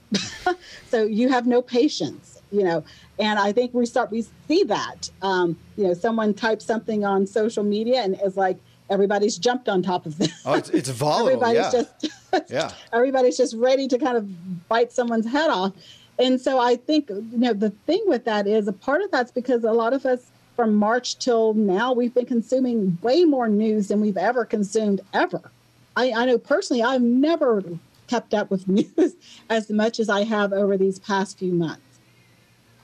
so 0.86 1.04
you 1.04 1.30
have 1.30 1.46
no 1.48 1.62
patience 1.62 2.38
you 2.52 2.64
know, 2.64 2.84
and 3.20 3.40
I 3.40 3.52
think 3.52 3.74
we 3.74 3.86
start, 3.86 4.12
we 4.12 4.26
see 4.48 4.64
that, 4.64 5.10
um, 5.22 5.58
you 5.78 5.88
know, 5.88 5.94
someone 5.94 6.34
types 6.34 6.66
something 6.66 7.06
on 7.06 7.26
social 7.26 7.64
media 7.64 8.02
and 8.02 8.16
it's 8.24 8.38
like, 8.38 8.58
everybody's 8.90 9.38
jumped 9.38 9.70
on 9.70 9.82
top 9.82 10.06
of 10.06 10.18
this. 10.18 10.42
Oh, 10.46 10.54
it's, 10.54 10.70
it's 10.70 10.90
volatile. 10.90 11.44
everybody's 11.44 11.74
yeah. 11.74 11.84
just, 12.02 12.52
yeah. 12.52 12.72
everybody's 12.94 13.38
just 13.38 13.56
ready 13.56 13.88
to 13.88 13.98
kind 13.98 14.18
of 14.18 14.68
bite 14.68 14.92
someone's 14.92 15.28
head 15.28 15.50
off. 15.50 15.74
And 16.20 16.40
so 16.40 16.60
I 16.60 16.76
think, 16.76 17.10
you 17.10 17.26
know, 17.34 17.54
the 17.54 17.72
thing 17.72 18.04
with 18.06 18.26
that 18.26 18.48
is 18.48 18.68
a 18.68 18.74
part 18.74 19.02
of 19.02 19.12
that's 19.12 19.32
because 19.32 19.64
a 19.64 19.72
lot 19.72 19.94
of 19.94 20.06
us 20.06 20.32
from 20.56 20.76
March 20.76 21.18
till 21.18 21.54
now, 21.54 21.92
we've 21.92 22.14
been 22.14 22.26
consuming 22.26 22.98
way 23.02 23.26
more 23.26 23.50
news 23.50 23.90
than 23.90 24.00
we've 24.00 24.18
ever 24.18 24.46
consumed 24.46 25.02
ever. 25.14 25.42
I, 25.98 26.12
I 26.12 26.26
know 26.26 26.38
personally, 26.38 26.84
I've 26.84 27.02
never 27.02 27.64
kept 28.08 28.34
up 28.34 28.50
with 28.50 28.68
news 28.68 29.16
as 29.50 29.70
much 29.70 30.00
as 30.00 30.10
I 30.10 30.24
have 30.24 30.54
over 30.54 30.78
these 30.78 31.00
past 31.00 31.38
few 31.38 31.54
months. 31.54 31.82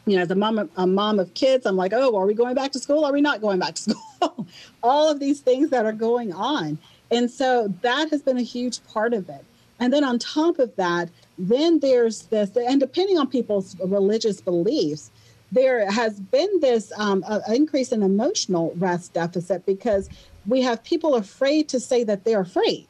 You 0.06 0.16
know, 0.16 0.24
as 0.24 0.32
a 0.32 0.36
mom, 0.36 0.60
of, 0.60 0.70
a 0.78 0.88
mom 0.88 1.20
of 1.20 1.34
kids, 1.34 1.66
I'm 1.66 1.76
like, 1.76 1.94
oh, 1.94 2.18
are 2.18 2.26
we 2.26 2.34
going 2.34 2.56
back 2.56 2.72
to 2.72 2.80
school? 2.80 3.06
Are 3.06 3.14
we 3.14 3.22
not 3.22 3.42
going 3.42 3.60
back 3.60 3.76
to 3.76 3.82
school? 4.20 4.48
All 4.82 5.10
of 5.10 5.20
these 5.20 5.42
things 5.42 5.70
that 5.70 5.86
are 5.86 5.92
going 5.94 6.34
on. 6.34 6.78
And 7.12 7.30
so 7.30 7.74
that 7.82 8.10
has 8.10 8.22
been 8.22 8.38
a 8.38 8.44
huge 8.44 8.84
part 8.86 9.14
of 9.14 9.30
it. 9.30 9.46
And 9.80 9.92
then 9.92 10.04
on 10.04 10.20
top 10.20 10.60
of 10.60 10.76
that, 10.76 11.10
then 11.38 11.80
there's 11.80 12.24
this, 12.24 12.56
and 12.56 12.80
depending 12.80 13.18
on 13.18 13.28
people's 13.28 13.76
religious 13.80 14.40
beliefs, 14.40 15.12
there 15.52 15.90
has 15.92 16.20
been 16.20 16.60
this 16.62 16.92
um, 16.98 17.26
increase 17.48 17.92
in 17.92 18.04
emotional 18.04 18.74
rest 18.78 19.14
deficit 19.14 19.66
because 19.66 20.10
we 20.46 20.62
have 20.62 20.84
people 20.84 21.16
afraid 21.16 21.68
to 21.70 21.80
say 21.80 22.04
that 22.04 22.24
they're 22.24 22.42
afraid 22.42 22.88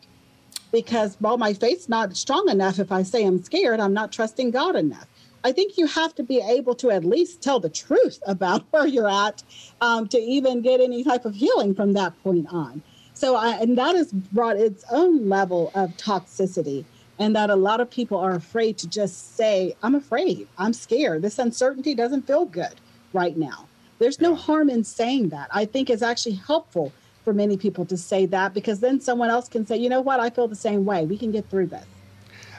because 0.72 1.18
well 1.20 1.38
my 1.38 1.54
faith's 1.54 1.90
not 1.90 2.16
strong 2.16 2.48
enough 2.50 2.80
if 2.80 2.92
i 2.92 3.04
say 3.04 3.26
i'm 3.26 3.44
scared 3.44 3.80
i'm 3.80 3.94
not 3.94 4.12
trusting 4.12 4.52
god 4.52 4.76
enough 4.76 5.08
i 5.44 5.52
think 5.52 5.78
you 5.78 5.86
have 5.86 6.14
to 6.16 6.24
be 6.24 6.40
able 6.40 6.76
to 6.76 6.92
at 6.92 7.04
least 7.04 7.42
tell 7.42 7.60
the 7.60 7.70
truth 7.70 8.20
about 8.26 8.64
where 8.72 8.88
you're 8.88 9.10
at 9.10 9.44
um, 9.82 10.08
to 10.08 10.18
even 10.18 10.62
get 10.62 10.80
any 10.80 11.04
type 11.04 11.26
of 11.26 11.36
healing 11.36 11.74
from 11.74 11.94
that 11.94 12.14
point 12.24 12.48
on 12.52 12.82
so 13.14 13.36
I, 13.36 13.58
and 13.58 13.78
that 13.78 13.96
has 13.96 14.12
brought 14.12 14.58
its 14.58 14.84
own 14.90 15.30
level 15.30 15.72
of 15.76 15.96
toxicity 15.98 16.86
and 17.20 17.36
that 17.36 17.52
a 17.52 17.56
lot 17.56 17.80
of 17.80 17.88
people 17.88 18.18
are 18.18 18.34
afraid 18.34 18.80
to 18.80 18.88
just 18.88 19.36
say, 19.36 19.76
I'm 19.84 19.94
afraid, 19.94 20.48
I'm 20.58 20.74
scared. 20.74 21.22
This 21.22 21.38
uncertainty 21.38 21.94
doesn't 21.94 22.26
feel 22.26 22.46
good 22.46 22.82
right 23.14 23.38
now. 23.38 23.68
There's 24.00 24.20
no 24.20 24.34
harm 24.34 24.72
in 24.72 24.84
saying 24.84 25.30
that. 25.30 25.50
I 25.54 25.66
think 25.66 25.92
it's 25.92 26.02
actually 26.02 26.34
helpful 26.34 26.92
for 27.24 27.32
many 27.32 27.58
people 27.58 27.86
to 27.86 27.96
say 27.96 28.26
that 28.26 28.56
because 28.56 28.80
then 28.80 29.00
someone 29.00 29.30
else 29.30 29.48
can 29.48 29.68
say, 29.68 29.78
you 29.78 29.88
know 29.88 30.02
what, 30.02 30.20
I 30.20 30.32
feel 30.32 30.48
the 30.48 30.56
same 30.56 30.86
way. 30.86 31.06
We 31.06 31.16
can 31.20 31.32
get 31.32 31.48
through 31.48 31.68
this. 31.68 31.86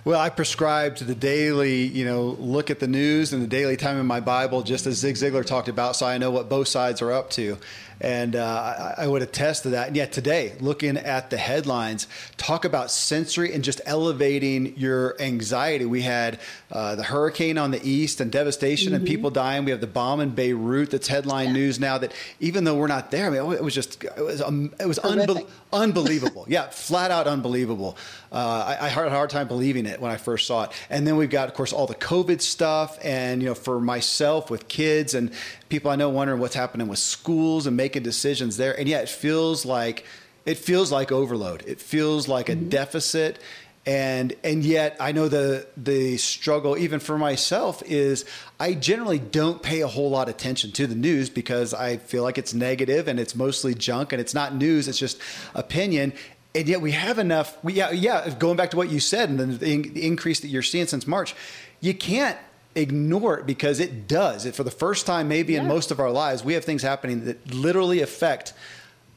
Well, 0.04 0.18
I 0.18 0.30
prescribe 0.30 0.96
to 0.96 1.04
the 1.04 1.14
daily, 1.14 1.82
you 1.84 2.04
know, 2.04 2.36
look 2.40 2.70
at 2.70 2.80
the 2.80 2.88
news 2.88 3.32
and 3.32 3.40
the 3.40 3.46
daily 3.46 3.76
time 3.76 4.00
in 4.00 4.06
my 4.06 4.18
Bible, 4.18 4.62
just 4.62 4.84
as 4.84 4.96
Zig 4.96 5.14
Ziglar 5.14 5.46
talked 5.46 5.68
about, 5.68 5.94
so 5.94 6.06
I 6.06 6.18
know 6.18 6.32
what 6.32 6.48
both 6.48 6.66
sides 6.66 7.00
are 7.02 7.12
up 7.12 7.30
to. 7.30 7.56
And 8.02 8.34
uh, 8.34 8.94
I, 8.98 9.04
I, 9.04 9.06
would 9.06 9.22
attest 9.22 9.62
to 9.62 9.70
that. 9.70 9.86
And 9.86 9.96
yet 9.96 10.10
today, 10.10 10.54
looking 10.58 10.96
at 10.96 11.30
the 11.30 11.36
headlines, 11.36 12.08
talk 12.36 12.64
about 12.64 12.90
sensory 12.90 13.54
and 13.54 13.62
just 13.62 13.80
elevating 13.86 14.76
your 14.76 15.14
anxiety. 15.22 15.84
We 15.84 16.02
had 16.02 16.40
uh, 16.72 16.96
the 16.96 17.04
hurricane 17.04 17.58
on 17.58 17.70
the 17.70 17.80
east 17.88 18.20
and 18.20 18.32
devastation 18.32 18.88
mm-hmm. 18.88 18.96
and 18.96 19.06
people 19.06 19.30
dying. 19.30 19.64
We 19.64 19.70
have 19.70 19.80
the 19.80 19.86
bomb 19.86 20.18
in 20.18 20.30
Beirut 20.30 20.90
that's 20.90 21.06
headline 21.06 21.48
yeah. 21.48 21.52
news 21.52 21.78
now. 21.78 21.96
That 21.98 22.12
even 22.40 22.64
though 22.64 22.74
we're 22.74 22.88
not 22.88 23.12
there, 23.12 23.28
I 23.28 23.30
mean, 23.30 23.52
it 23.52 23.62
was 23.62 23.72
just 23.74 24.02
it 24.02 24.20
was 24.20 24.42
um, 24.42 24.74
it 24.80 24.86
was 24.86 24.98
unbe- 24.98 25.46
unbelievable. 25.72 26.44
yeah, 26.48 26.70
flat 26.70 27.12
out 27.12 27.28
unbelievable. 27.28 27.96
Uh, 28.32 28.76
I, 28.80 28.86
I, 28.86 28.88
had 28.88 29.06
a 29.06 29.10
hard 29.10 29.30
time 29.30 29.46
believing 29.46 29.84
it 29.84 30.00
when 30.00 30.10
I 30.10 30.16
first 30.16 30.46
saw 30.46 30.64
it. 30.64 30.70
And 30.88 31.06
then 31.06 31.16
we've 31.16 31.28
got, 31.28 31.48
of 31.48 31.54
course, 31.54 31.72
all 31.72 31.86
the 31.86 31.94
COVID 31.94 32.40
stuff, 32.40 32.98
and 33.04 33.42
you 33.42 33.48
know, 33.48 33.54
for 33.54 33.78
myself 33.78 34.50
with 34.50 34.68
kids 34.68 35.12
and 35.14 35.30
people 35.72 35.90
I 35.90 35.96
know 35.96 36.10
wondering 36.10 36.38
what's 36.38 36.54
happening 36.54 36.86
with 36.86 36.98
schools 36.98 37.66
and 37.66 37.76
making 37.76 38.02
decisions 38.02 38.58
there. 38.58 38.78
And 38.78 38.86
yet, 38.86 39.04
it 39.04 39.08
feels 39.08 39.64
like 39.64 40.04
it 40.44 40.58
feels 40.58 40.92
like 40.92 41.10
overload. 41.10 41.64
It 41.66 41.80
feels 41.80 42.28
like 42.28 42.48
a 42.48 42.54
mm-hmm. 42.54 42.68
deficit 42.68 43.40
and 43.84 44.32
and 44.44 44.62
yet 44.62 44.96
I 45.00 45.10
know 45.10 45.26
the 45.26 45.66
the 45.76 46.16
struggle 46.16 46.78
even 46.78 47.00
for 47.00 47.18
myself 47.18 47.82
is 47.84 48.24
I 48.60 48.74
generally 48.74 49.18
don't 49.18 49.60
pay 49.60 49.80
a 49.80 49.88
whole 49.88 50.08
lot 50.08 50.28
of 50.28 50.36
attention 50.36 50.70
to 50.72 50.86
the 50.86 50.94
news 50.94 51.28
because 51.28 51.74
I 51.74 51.96
feel 51.96 52.22
like 52.22 52.38
it's 52.38 52.54
negative 52.54 53.08
and 53.08 53.18
it's 53.18 53.34
mostly 53.34 53.74
junk 53.74 54.12
and 54.12 54.20
it's 54.20 54.34
not 54.34 54.54
news 54.54 54.86
it's 54.86 54.98
just 54.98 55.18
opinion 55.56 56.12
and 56.54 56.68
yet 56.68 56.80
we 56.80 56.92
have 56.92 57.18
enough. 57.18 57.56
We, 57.64 57.72
yeah, 57.74 57.90
yeah. 57.90 58.28
Going 58.38 58.56
back 58.56 58.70
to 58.72 58.76
what 58.76 58.90
you 58.90 59.00
said 59.00 59.30
and 59.30 59.38
the, 59.38 59.46
the 59.46 60.06
increase 60.06 60.40
that 60.40 60.48
you're 60.48 60.62
seeing 60.62 60.86
since 60.86 61.06
March, 61.06 61.34
you 61.80 61.94
can't 61.94 62.36
ignore 62.74 63.38
it 63.38 63.46
because 63.46 63.80
it 63.80 64.08
does. 64.08 64.46
It, 64.46 64.54
for 64.54 64.64
the 64.64 64.70
first 64.70 65.06
time, 65.06 65.28
maybe 65.28 65.54
yeah. 65.54 65.62
in 65.62 65.68
most 65.68 65.90
of 65.90 66.00
our 66.00 66.10
lives, 66.10 66.44
we 66.44 66.54
have 66.54 66.64
things 66.64 66.82
happening 66.82 67.24
that 67.26 67.54
literally 67.54 68.00
affect 68.00 68.52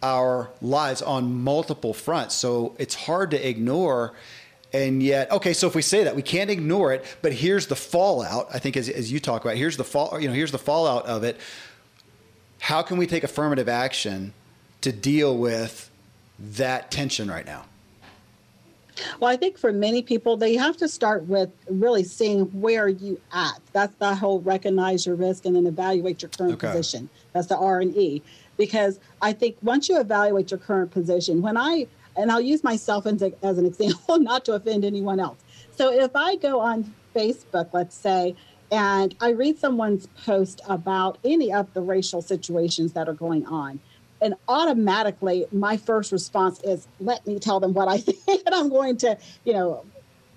our 0.03 0.49
lives 0.61 1.01
on 1.01 1.43
multiple 1.43 1.93
fronts. 1.93 2.35
So 2.35 2.75
it's 2.77 2.95
hard 2.95 3.31
to 3.31 3.47
ignore. 3.47 4.13
And 4.73 5.01
yet, 5.01 5.31
okay, 5.31 5.53
so 5.53 5.67
if 5.67 5.75
we 5.75 5.81
say 5.81 6.03
that 6.03 6.15
we 6.15 6.21
can't 6.21 6.49
ignore 6.49 6.93
it, 6.93 7.05
but 7.21 7.33
here's 7.33 7.67
the 7.67 7.75
fallout. 7.75 8.49
I 8.53 8.59
think 8.59 8.77
as, 8.77 8.89
as 8.89 9.11
you 9.11 9.19
talk 9.19 9.43
about, 9.43 9.55
here's 9.57 9.77
the 9.77 9.83
fall. 9.83 10.19
You 10.19 10.27
know, 10.27 10.33
here's 10.33 10.51
the 10.51 10.57
fallout 10.57 11.05
of 11.05 11.23
it. 11.23 11.39
How 12.59 12.81
can 12.81 12.97
we 12.97 13.07
take 13.07 13.23
affirmative 13.23 13.69
action 13.69 14.33
to 14.81 14.91
deal 14.91 15.37
with 15.37 15.89
that 16.39 16.91
tension 16.91 17.29
right 17.29 17.45
now? 17.45 17.65
Well, 19.19 19.29
I 19.29 19.37
think 19.37 19.57
for 19.57 19.71
many 19.71 20.01
people, 20.01 20.37
they 20.37 20.55
have 20.55 20.77
to 20.77 20.87
start 20.87 21.25
with 21.25 21.49
really 21.69 22.03
seeing 22.03 22.45
where 22.59 22.87
you 22.87 23.19
at. 23.33 23.59
That's 23.73 23.95
the 23.95 24.15
whole 24.15 24.41
recognize 24.41 25.05
your 25.05 25.15
risk 25.15 25.45
and 25.45 25.55
then 25.55 25.67
evaluate 25.67 26.21
your 26.21 26.29
current 26.29 26.53
okay. 26.53 26.67
position. 26.67 27.09
That's 27.33 27.47
the 27.47 27.57
R 27.57 27.81
and 27.81 27.95
E. 27.95 28.21
Because 28.57 28.99
I 29.21 29.33
think 29.33 29.57
once 29.61 29.89
you 29.89 29.99
evaluate 29.99 30.51
your 30.51 30.59
current 30.59 30.91
position, 30.91 31.41
when 31.41 31.57
I 31.57 31.87
and 32.17 32.31
I'll 32.31 32.41
use 32.41 32.63
myself 32.63 33.05
as, 33.05 33.21
a, 33.21 33.33
as 33.43 33.57
an 33.57 33.65
example, 33.71 34.19
not 34.19 34.45
to 34.45 34.53
offend 34.53 34.85
anyone 34.85 35.19
else. 35.19 35.37
So 35.71 35.91
if 35.91 36.15
I 36.15 36.37
go 36.37 36.59
on 36.59 36.93
Facebook, 37.13 37.69
let's 37.73 37.95
say, 37.95 38.35
and 38.71 39.15
I 39.21 39.29
read 39.29 39.59
someone's 39.59 40.07
post 40.25 40.61
about 40.67 41.17
any 41.23 41.53
of 41.53 41.73
the 41.73 41.81
racial 41.81 42.21
situations 42.21 42.93
that 42.93 43.07
are 43.07 43.13
going 43.13 43.45
on, 43.45 43.79
and 44.21 44.35
automatically 44.47 45.45
my 45.51 45.77
first 45.77 46.11
response 46.11 46.59
is 46.63 46.87
let 46.99 47.25
me 47.27 47.39
tell 47.39 47.59
them 47.59 47.73
what 47.73 47.87
i 47.87 47.97
think 47.99 48.41
and 48.45 48.55
i'm 48.55 48.69
going 48.69 48.97
to 48.97 49.17
you 49.43 49.53
know 49.53 49.83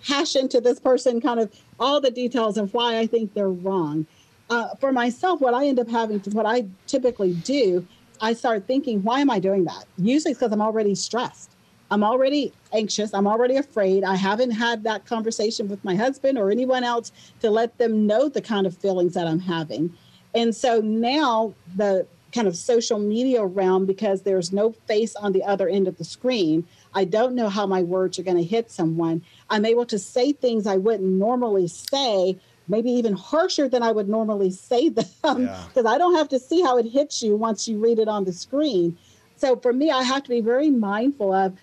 hash 0.07 0.37
into 0.37 0.61
this 0.61 0.79
person 0.79 1.20
kind 1.20 1.41
of 1.41 1.53
all 1.81 2.01
the 2.01 2.11
details 2.11 2.57
of 2.57 2.72
why 2.74 2.99
i 2.99 3.07
think 3.07 3.35
they're 3.35 3.49
wrong. 3.49 4.07
Uh, 4.51 4.74
for 4.76 4.93
myself 4.93 5.41
what 5.41 5.55
i 5.55 5.66
end 5.66 5.79
up 5.79 5.89
having 5.89 6.20
to 6.20 6.31
what 6.31 6.47
i 6.47 6.64
typically 6.87 7.35
do 7.35 7.87
i 8.20 8.33
start 8.33 8.66
thinking 8.66 9.03
why 9.03 9.20
am 9.20 9.31
i 9.31 9.39
doing 9.39 9.64
that? 9.64 9.85
Usually 9.97 10.35
because 10.35 10.53
i'm 10.53 10.62
already 10.62 10.95
stressed. 10.95 11.51
I'm 11.91 12.05
already 12.05 12.53
anxious. 12.74 13.14
I'm 13.14 13.26
already 13.26 13.57
afraid. 13.57 14.05
I 14.05 14.14
haven't 14.14 14.51
had 14.51 14.85
that 14.85 15.07
conversation 15.07 15.68
with 15.68 15.83
my 15.85 15.95
husband 15.95 16.37
or 16.37 16.51
anyone 16.51 16.85
else 16.85 17.12
to 17.41 17.51
let 17.51 17.79
them 17.79 18.07
know 18.07 18.29
the 18.29 18.43
kind 18.43 18.66
of 18.66 18.76
feelings 18.76 19.14
that 19.14 19.26
i'm 19.26 19.39
having. 19.41 19.93
And 20.35 20.55
so 20.55 20.81
now 20.81 21.55
the 21.76 22.07
kind 22.39 22.47
of 22.47 22.57
social 22.57 23.01
media 23.01 23.45
realm 23.45 23.84
because 23.84 24.22
there's 24.22 24.53
no 24.53 24.70
face 24.70 25.16
on 25.16 25.32
the 25.32 25.43
other 25.43 25.68
end 25.68 25.89
of 25.89 25.99
the 25.99 26.05
screen. 26.05 26.64
I 26.95 27.05
don't 27.05 27.34
know 27.34 27.49
how 27.49 27.66
my 27.66 27.82
words 27.82 28.16
are 28.16 28.22
going 28.22 28.36
to 28.36 28.45
hit 28.45 28.70
someone. 28.70 29.22
I'm 29.51 29.64
able 29.64 29.84
to 29.86 29.99
say 29.99 30.30
things 30.30 30.64
I 30.64 30.76
wouldn't 30.76 31.09
normally 31.11 31.66
say, 31.66 32.39
maybe 32.68 32.93
even 32.93 33.14
harsher 33.14 33.68
than 33.68 33.82
I 33.82 33.91
would 33.91 34.09
normally 34.09 34.53
say 34.53 34.89
them 34.99 35.05
because 35.22 35.84
yeah. 35.84 35.91
I 35.91 35.99
don't 35.99 36.14
have 36.14 36.28
to 36.28 36.39
see 36.39 36.62
how 36.62 36.78
it 36.78 36.86
hits 36.86 37.24
you 37.24 37.34
once 37.34 37.66
you 37.66 37.76
read 37.80 37.99
it 37.99 38.07
on 38.07 38.24
the 38.24 38.32
screen. 38.32 38.97
So 39.34 39.57
for 39.57 39.72
me, 39.72 39.91
I 39.91 40.05
have 40.05 40.22
to 40.22 40.28
be 40.28 40.41
very 40.41 40.70
mindful 40.70 41.32
of 41.32 41.59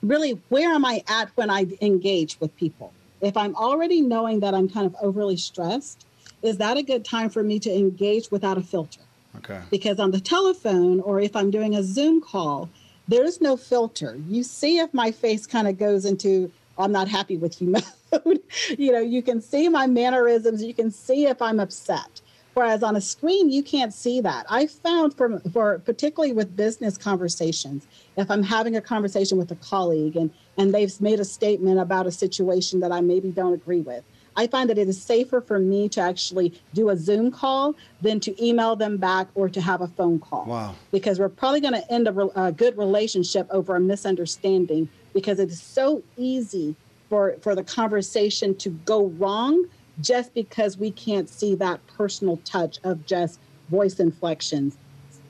really 0.00 0.40
where 0.48 0.70
am 0.70 0.84
I 0.84 1.02
at 1.08 1.28
when 1.34 1.50
I 1.50 1.66
engage 1.80 2.38
with 2.38 2.54
people? 2.54 2.92
If 3.20 3.36
I'm 3.36 3.56
already 3.56 4.00
knowing 4.00 4.38
that 4.40 4.54
I'm 4.54 4.68
kind 4.68 4.86
of 4.86 4.94
overly 5.02 5.38
stressed, 5.38 6.06
is 6.42 6.58
that 6.58 6.76
a 6.76 6.84
good 6.84 7.04
time 7.04 7.30
for 7.30 7.42
me 7.42 7.58
to 7.58 7.74
engage 7.76 8.30
without 8.30 8.58
a 8.58 8.62
filter? 8.62 9.00
Okay. 9.38 9.60
Because 9.70 9.98
on 9.98 10.10
the 10.10 10.20
telephone 10.20 11.00
or 11.00 11.20
if 11.20 11.34
I'm 11.34 11.50
doing 11.50 11.74
a 11.74 11.82
Zoom 11.82 12.20
call, 12.20 12.68
there's 13.08 13.40
no 13.40 13.56
filter. 13.56 14.18
You 14.28 14.42
see 14.42 14.78
if 14.78 14.92
my 14.92 15.10
face 15.10 15.46
kind 15.46 15.66
of 15.66 15.78
goes 15.78 16.04
into 16.04 16.52
I'm 16.78 16.92
not 16.92 17.08
happy 17.08 17.36
with 17.36 17.60
you 17.60 17.74
mode. 18.12 18.40
you 18.78 18.92
know, 18.92 19.00
you 19.00 19.22
can 19.22 19.40
see 19.40 19.68
my 19.68 19.86
mannerisms, 19.86 20.62
you 20.62 20.74
can 20.74 20.90
see 20.90 21.26
if 21.26 21.42
I'm 21.42 21.60
upset. 21.60 22.20
Whereas 22.54 22.82
on 22.82 22.96
a 22.96 23.00
screen, 23.00 23.50
you 23.50 23.62
can't 23.62 23.94
see 23.94 24.20
that. 24.20 24.46
I 24.48 24.66
found 24.66 25.14
for, 25.14 25.38
for 25.52 25.78
particularly 25.80 26.32
with 26.32 26.56
business 26.56 26.98
conversations, 26.98 27.86
if 28.16 28.30
I'm 28.30 28.42
having 28.42 28.74
a 28.74 28.80
conversation 28.80 29.38
with 29.38 29.50
a 29.52 29.56
colleague 29.56 30.16
and, 30.16 30.32
and 30.56 30.74
they've 30.74 31.00
made 31.00 31.20
a 31.20 31.24
statement 31.24 31.78
about 31.78 32.06
a 32.08 32.10
situation 32.10 32.80
that 32.80 32.90
I 32.90 33.00
maybe 33.00 33.30
don't 33.30 33.54
agree 33.54 33.80
with, 33.82 34.02
I 34.38 34.46
find 34.46 34.70
that 34.70 34.78
it 34.78 34.88
is 34.88 35.02
safer 35.02 35.40
for 35.40 35.58
me 35.58 35.88
to 35.88 36.00
actually 36.00 36.54
do 36.72 36.90
a 36.90 36.96
Zoom 36.96 37.32
call 37.32 37.74
than 38.00 38.20
to 38.20 38.44
email 38.44 38.76
them 38.76 38.96
back 38.96 39.26
or 39.34 39.48
to 39.48 39.60
have 39.60 39.80
a 39.80 39.88
phone 39.88 40.20
call. 40.20 40.44
Wow. 40.46 40.76
Because 40.92 41.18
we're 41.18 41.28
probably 41.28 41.60
going 41.60 41.74
to 41.74 41.92
end 41.92 42.06
a, 42.06 42.44
a 42.46 42.52
good 42.52 42.78
relationship 42.78 43.48
over 43.50 43.74
a 43.74 43.80
misunderstanding 43.80 44.88
because 45.12 45.40
it 45.40 45.48
is 45.48 45.60
so 45.60 46.04
easy 46.16 46.76
for, 47.08 47.36
for 47.40 47.56
the 47.56 47.64
conversation 47.64 48.54
to 48.58 48.70
go 48.70 49.06
wrong 49.06 49.64
just 50.00 50.32
because 50.34 50.78
we 50.78 50.92
can't 50.92 51.28
see 51.28 51.56
that 51.56 51.84
personal 51.88 52.36
touch 52.44 52.78
of 52.84 53.04
just 53.06 53.40
voice 53.70 53.98
inflections, 53.98 54.76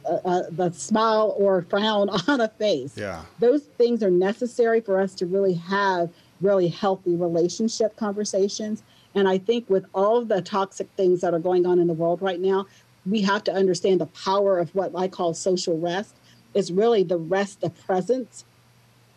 uh, 0.05 0.19
uh, 0.23 0.43
the 0.51 0.71
smile 0.73 1.35
or 1.39 1.63
frown 1.63 2.11
on 2.29 2.43
a 2.43 2.49
face. 2.49 2.95
Yeah. 2.95 3.23
Those 3.39 3.63
things 3.79 4.03
are 4.03 4.11
necessary 4.11 4.83
for 4.83 5.01
us 5.01 5.15
to 5.15 5.25
really 5.25 5.55
have 5.55 6.11
really 6.43 6.69
healthy 6.69 7.17
relationship 7.17 7.97
conversations. 7.97 8.83
And 9.15 9.29
I 9.29 9.39
think 9.39 9.69
with 9.69 9.87
all 9.95 10.25
the 10.25 10.43
toxic 10.43 10.89
things 10.97 11.21
that 11.23 11.35
are 11.35 11.39
going 11.39 11.67
on 11.67 11.79
in 11.79 11.87
the 11.87 11.93
world 11.93 12.23
right 12.23 12.41
now, 12.41 12.67
we 13.07 13.23
have 13.23 13.43
to 13.45 13.53
understand 13.53 14.01
the 14.01 14.07
power 14.07 14.59
of 14.59 14.75
what 14.75 14.93
I 14.95 15.09
call 15.09 15.35
social 15.35 15.79
rest. 15.79 16.15
Is 16.55 16.73
really 16.73 17.03
the 17.03 17.19
rest 17.19 17.63
of 17.63 17.79
presence 17.87 18.45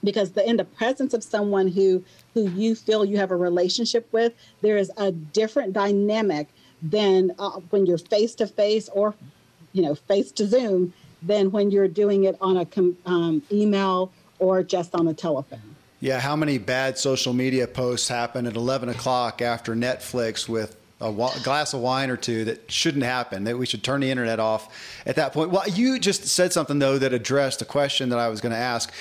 because 0.04 0.32
the 0.32 0.48
in 0.48 0.58
the 0.58 0.66
presence 0.66 1.14
of 1.14 1.24
someone 1.24 1.68
who 1.68 2.04
who 2.34 2.50
you 2.50 2.76
feel 2.76 3.06
you 3.06 3.18
have 3.18 3.32
a 3.32 3.36
relationship 3.36 4.08
with 4.12 4.34
there 4.62 4.78
is 4.78 4.92
a 4.98 5.12
different 5.12 5.74
dynamic 5.74 6.48
than 6.82 7.32
uh, 7.40 7.52
when 7.70 7.86
you're 7.86 7.98
face 7.98 8.36
to 8.36 8.48
face 8.48 8.90
or 8.90 9.16
you 9.74 9.82
know 9.82 9.96
face 9.96 10.32
to 10.32 10.48
zoom 10.48 10.94
than 11.22 11.52
when 11.52 11.72
you're 11.72 11.88
doing 11.88 12.24
it 12.24 12.36
on 12.42 12.58
a 12.58 12.68
um, 13.06 13.42
email 13.52 14.12
or 14.40 14.64
just 14.64 14.96
on 14.96 15.08
a 15.08 15.14
telephone 15.14 15.71
yeah 16.02 16.20
how 16.20 16.36
many 16.36 16.58
bad 16.58 16.98
social 16.98 17.32
media 17.32 17.66
posts 17.66 18.10
happen 18.10 18.46
at 18.46 18.58
11 18.58 18.90
o'clock 18.90 19.42
after 19.42 19.74
netflix 19.74 20.50
with 20.50 20.76
a 21.00 21.12
glass 21.44 21.74
of 21.74 21.80
wine 21.80 22.12
or 22.12 22.18
two 22.18 22.46
that 22.46 22.70
shouldn't 22.70 23.04
happen 23.04 23.46
that 23.46 23.58
we 23.58 23.66
should 23.66 23.84
turn 23.84 24.02
the 24.02 24.12
internet 24.12 24.40
off 24.40 25.02
at 25.06 25.16
that 25.16 25.32
point 25.32 25.50
well 25.50 25.68
you 25.70 25.98
just 25.98 26.26
said 26.26 26.52
something 26.52 26.80
though 26.80 26.98
that 26.98 27.14
addressed 27.14 27.62
a 27.62 27.66
question 27.66 28.10
that 28.10 28.20
i 28.20 28.28
was 28.28 28.42
going 28.42 28.52
to 28.52 28.58
ask 28.58 28.94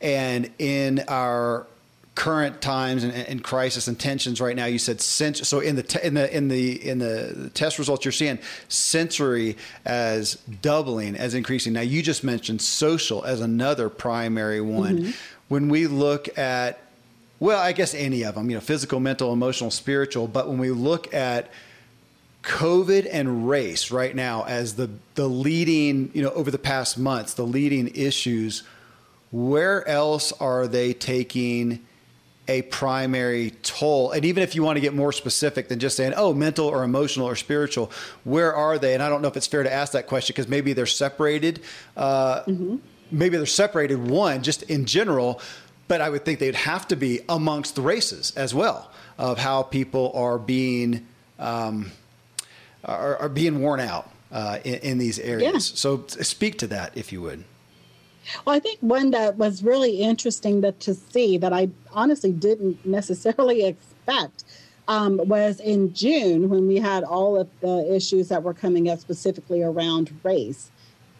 and 0.00 0.50
in 0.58 1.02
our 1.08 1.66
current 2.14 2.60
times 2.60 3.02
and, 3.02 3.12
and, 3.12 3.42
crisis 3.42 3.88
and 3.88 3.98
tensions 3.98 4.40
right 4.40 4.54
now, 4.54 4.66
you 4.66 4.78
said 4.78 5.00
so 5.00 5.60
in 5.60 5.76
the 5.76 5.82
te- 5.82 6.00
in 6.02 6.14
the 6.14 6.34
in 6.34 6.48
the 6.48 6.88
in 6.88 6.98
the 6.98 7.50
test 7.54 7.78
results 7.78 8.04
you're 8.04 8.12
seeing 8.12 8.38
sensory 8.68 9.56
as 9.84 10.36
doubling 10.62 11.16
as 11.16 11.34
increasing. 11.34 11.72
Now 11.72 11.80
you 11.80 12.02
just 12.02 12.22
mentioned 12.22 12.62
social 12.62 13.24
as 13.24 13.40
another 13.40 13.88
primary 13.88 14.60
one. 14.60 14.98
Mm-hmm. 14.98 15.10
When 15.48 15.68
we 15.68 15.86
look 15.86 16.36
at 16.38 16.80
well, 17.40 17.58
I 17.58 17.72
guess 17.72 17.94
any 17.94 18.22
of 18.22 18.36
them, 18.36 18.48
you 18.48 18.56
know, 18.56 18.60
physical, 18.60 19.00
mental, 19.00 19.32
emotional, 19.32 19.70
spiritual, 19.70 20.28
but 20.28 20.48
when 20.48 20.56
we 20.56 20.70
look 20.70 21.12
at 21.12 21.50
COVID 22.42 23.08
and 23.10 23.48
race 23.48 23.90
right 23.90 24.14
now 24.14 24.44
as 24.44 24.76
the 24.76 24.90
the 25.14 25.28
leading, 25.28 26.10
you 26.14 26.22
know, 26.22 26.30
over 26.30 26.50
the 26.50 26.58
past 26.58 26.98
months, 26.98 27.34
the 27.34 27.46
leading 27.46 27.88
issues 27.94 28.62
where 29.34 29.86
else 29.88 30.32
are 30.38 30.68
they 30.68 30.92
taking 30.92 31.84
a 32.46 32.62
primary 32.62 33.50
toll? 33.64 34.12
And 34.12 34.24
even 34.24 34.44
if 34.44 34.54
you 34.54 34.62
want 34.62 34.76
to 34.76 34.80
get 34.80 34.94
more 34.94 35.10
specific 35.10 35.66
than 35.66 35.80
just 35.80 35.96
saying, 35.96 36.12
oh, 36.16 36.32
mental 36.32 36.68
or 36.68 36.84
emotional 36.84 37.26
or 37.26 37.34
spiritual, 37.34 37.90
where 38.22 38.54
are 38.54 38.78
they? 38.78 38.94
And 38.94 39.02
I 39.02 39.08
don't 39.08 39.22
know 39.22 39.28
if 39.28 39.36
it's 39.36 39.48
fair 39.48 39.64
to 39.64 39.72
ask 39.72 39.92
that 39.92 40.06
question 40.06 40.34
because 40.34 40.46
maybe 40.46 40.72
they're 40.72 40.86
separated. 40.86 41.62
Uh, 41.96 42.42
mm-hmm. 42.44 42.76
Maybe 43.14 43.36
they're 43.36 43.46
separated, 43.46 43.98
one, 44.08 44.42
just 44.42 44.62
in 44.64 44.84
general, 44.84 45.40
but 45.88 46.00
I 46.00 46.10
would 46.10 46.24
think 46.24 46.38
they'd 46.38 46.54
have 46.54 46.88
to 46.88 46.96
be 46.96 47.20
amongst 47.28 47.74
the 47.74 47.82
races 47.82 48.32
as 48.36 48.54
well 48.54 48.90
of 49.18 49.38
how 49.38 49.62
people 49.62 50.12
are 50.14 50.38
being. 50.38 51.06
Um, 51.38 51.92
are, 52.84 53.16
are, 53.16 53.28
being 53.30 53.60
worn 53.60 53.80
out 53.80 54.10
uh, 54.30 54.58
in, 54.62 54.74
in, 54.74 54.98
these 54.98 55.18
areas. 55.18 55.70
Yeah. 55.70 55.76
So 55.76 56.04
speak 56.06 56.58
to 56.58 56.66
that, 56.66 56.92
if 56.94 57.12
you 57.12 57.22
would. 57.22 57.44
Well, 58.44 58.54
I 58.54 58.60
think 58.60 58.78
one 58.80 59.10
that 59.12 59.36
was 59.36 59.62
really 59.62 60.00
interesting 60.00 60.60
that 60.62 60.80
to 60.80 60.94
see 60.94 61.38
that 61.38 61.52
I 61.52 61.70
honestly 61.92 62.32
didn't 62.32 62.84
necessarily 62.84 63.64
expect 63.66 64.44
um, 64.88 65.20
was 65.24 65.60
in 65.60 65.94
June 65.94 66.48
when 66.50 66.66
we 66.66 66.76
had 66.76 67.04
all 67.04 67.38
of 67.38 67.48
the 67.60 67.94
issues 67.94 68.28
that 68.28 68.42
were 68.42 68.54
coming 68.54 68.88
up 68.90 68.98
specifically 68.98 69.62
around 69.62 70.12
race, 70.22 70.70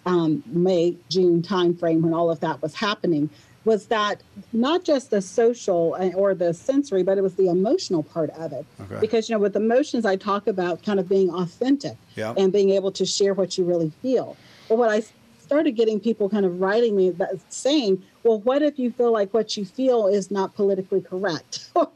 um, 0.07 0.43
May 0.47 0.97
June 1.09 1.43
timeframe 1.43 2.03
when 2.03 2.15
all 2.15 2.31
of 2.31 2.41
that 2.41 2.63
was 2.63 2.75
happening. 2.75 3.31
Was 3.65 3.87
that 3.87 4.23
not 4.53 4.85
just 4.85 5.11
the 5.11 5.23
social 5.23 5.97
uh, 5.99 6.11
or 6.15 6.35
the 6.35 6.53
sensory, 6.53 7.03
but 7.03 7.17
it 7.17 7.23
was 7.23 7.35
the 7.37 7.49
emotional 7.49 8.03
part 8.03 8.29
of 8.31 8.53
it? 8.53 8.67
Okay. 8.83 9.01
Because 9.01 9.29
you 9.29 9.35
know, 9.35 9.39
with 9.39 9.57
emotions, 9.57 10.05
I 10.05 10.17
talk 10.17 10.47
about 10.47 10.83
kind 10.83 11.01
of 11.01 11.09
being 11.09 11.31
authentic 11.31 11.97
and 12.17 12.53
being 12.53 12.71
able 12.71 12.93
to 12.93 13.07
share 13.07 13.33
what 13.33 13.57
you 13.57 13.65
really 13.65 13.91
feel. 14.03 14.37
But 14.69 14.77
what 14.77 14.91
I 14.91 15.03
started 15.45 15.73
getting 15.73 16.01
people 16.01 16.29
kind 16.29 16.45
of 16.45 16.61
writing 16.61 16.97
me 16.97 17.11
that 17.11 17.41
saying, 17.49 18.03
well, 18.23 18.41
what 18.41 18.63
if 18.63 18.79
you 18.79 18.91
feel 18.91 19.13
like 19.13 19.33
what 19.33 19.57
you 19.57 19.65
feel 19.65 20.07
is 20.09 20.31
not 20.31 20.55
politically 20.55 21.01
correct 21.01 21.69
or, 21.75 21.91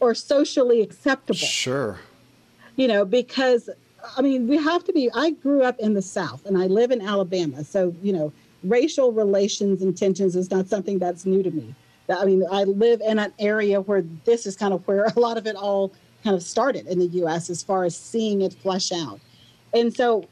or 0.00 0.14
socially 0.14 0.82
acceptable? 0.82 1.36
Sure. 1.36 2.00
You 2.76 2.88
know, 2.88 3.04
because 3.04 3.70
I 4.16 4.22
mean, 4.22 4.48
we 4.48 4.56
have 4.56 4.84
to 4.84 4.92
be. 4.92 5.10
I 5.14 5.30
grew 5.30 5.62
up 5.62 5.78
in 5.78 5.94
the 5.94 6.02
South 6.02 6.44
and 6.46 6.56
I 6.56 6.66
live 6.66 6.90
in 6.90 7.00
Alabama. 7.00 7.64
So, 7.64 7.94
you 8.02 8.12
know, 8.12 8.32
racial 8.62 9.12
relations 9.12 9.82
and 9.82 9.96
tensions 9.96 10.36
is 10.36 10.50
not 10.50 10.68
something 10.68 10.98
that's 10.98 11.26
new 11.26 11.42
to 11.42 11.50
me. 11.50 11.74
I 12.08 12.24
mean, 12.24 12.44
I 12.50 12.64
live 12.64 13.00
in 13.00 13.18
an 13.18 13.32
area 13.38 13.80
where 13.80 14.04
this 14.24 14.46
is 14.46 14.56
kind 14.56 14.72
of 14.72 14.86
where 14.86 15.04
a 15.04 15.18
lot 15.18 15.36
of 15.36 15.46
it 15.46 15.56
all 15.56 15.92
kind 16.22 16.36
of 16.36 16.42
started 16.42 16.86
in 16.86 16.98
the 16.98 17.06
US 17.24 17.50
as 17.50 17.62
far 17.62 17.84
as 17.84 17.96
seeing 17.96 18.42
it 18.42 18.54
flesh 18.54 18.92
out. 18.92 19.20
And 19.74 19.94
so 19.94 20.26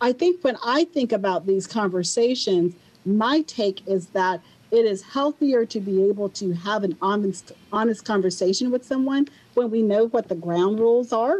I 0.00 0.12
think 0.12 0.42
when 0.44 0.56
I 0.64 0.84
think 0.84 1.12
about 1.12 1.46
these 1.46 1.66
conversations, 1.66 2.74
my 3.04 3.42
take 3.42 3.86
is 3.86 4.08
that 4.08 4.40
it 4.70 4.84
is 4.84 5.02
healthier 5.02 5.64
to 5.64 5.80
be 5.80 6.08
able 6.08 6.28
to 6.30 6.52
have 6.52 6.84
an 6.84 6.96
honest, 7.00 7.52
honest 7.72 8.04
conversation 8.04 8.70
with 8.70 8.84
someone 8.84 9.28
when 9.54 9.70
we 9.70 9.82
know 9.82 10.08
what 10.08 10.28
the 10.28 10.34
ground 10.34 10.78
rules 10.78 11.12
are. 11.12 11.38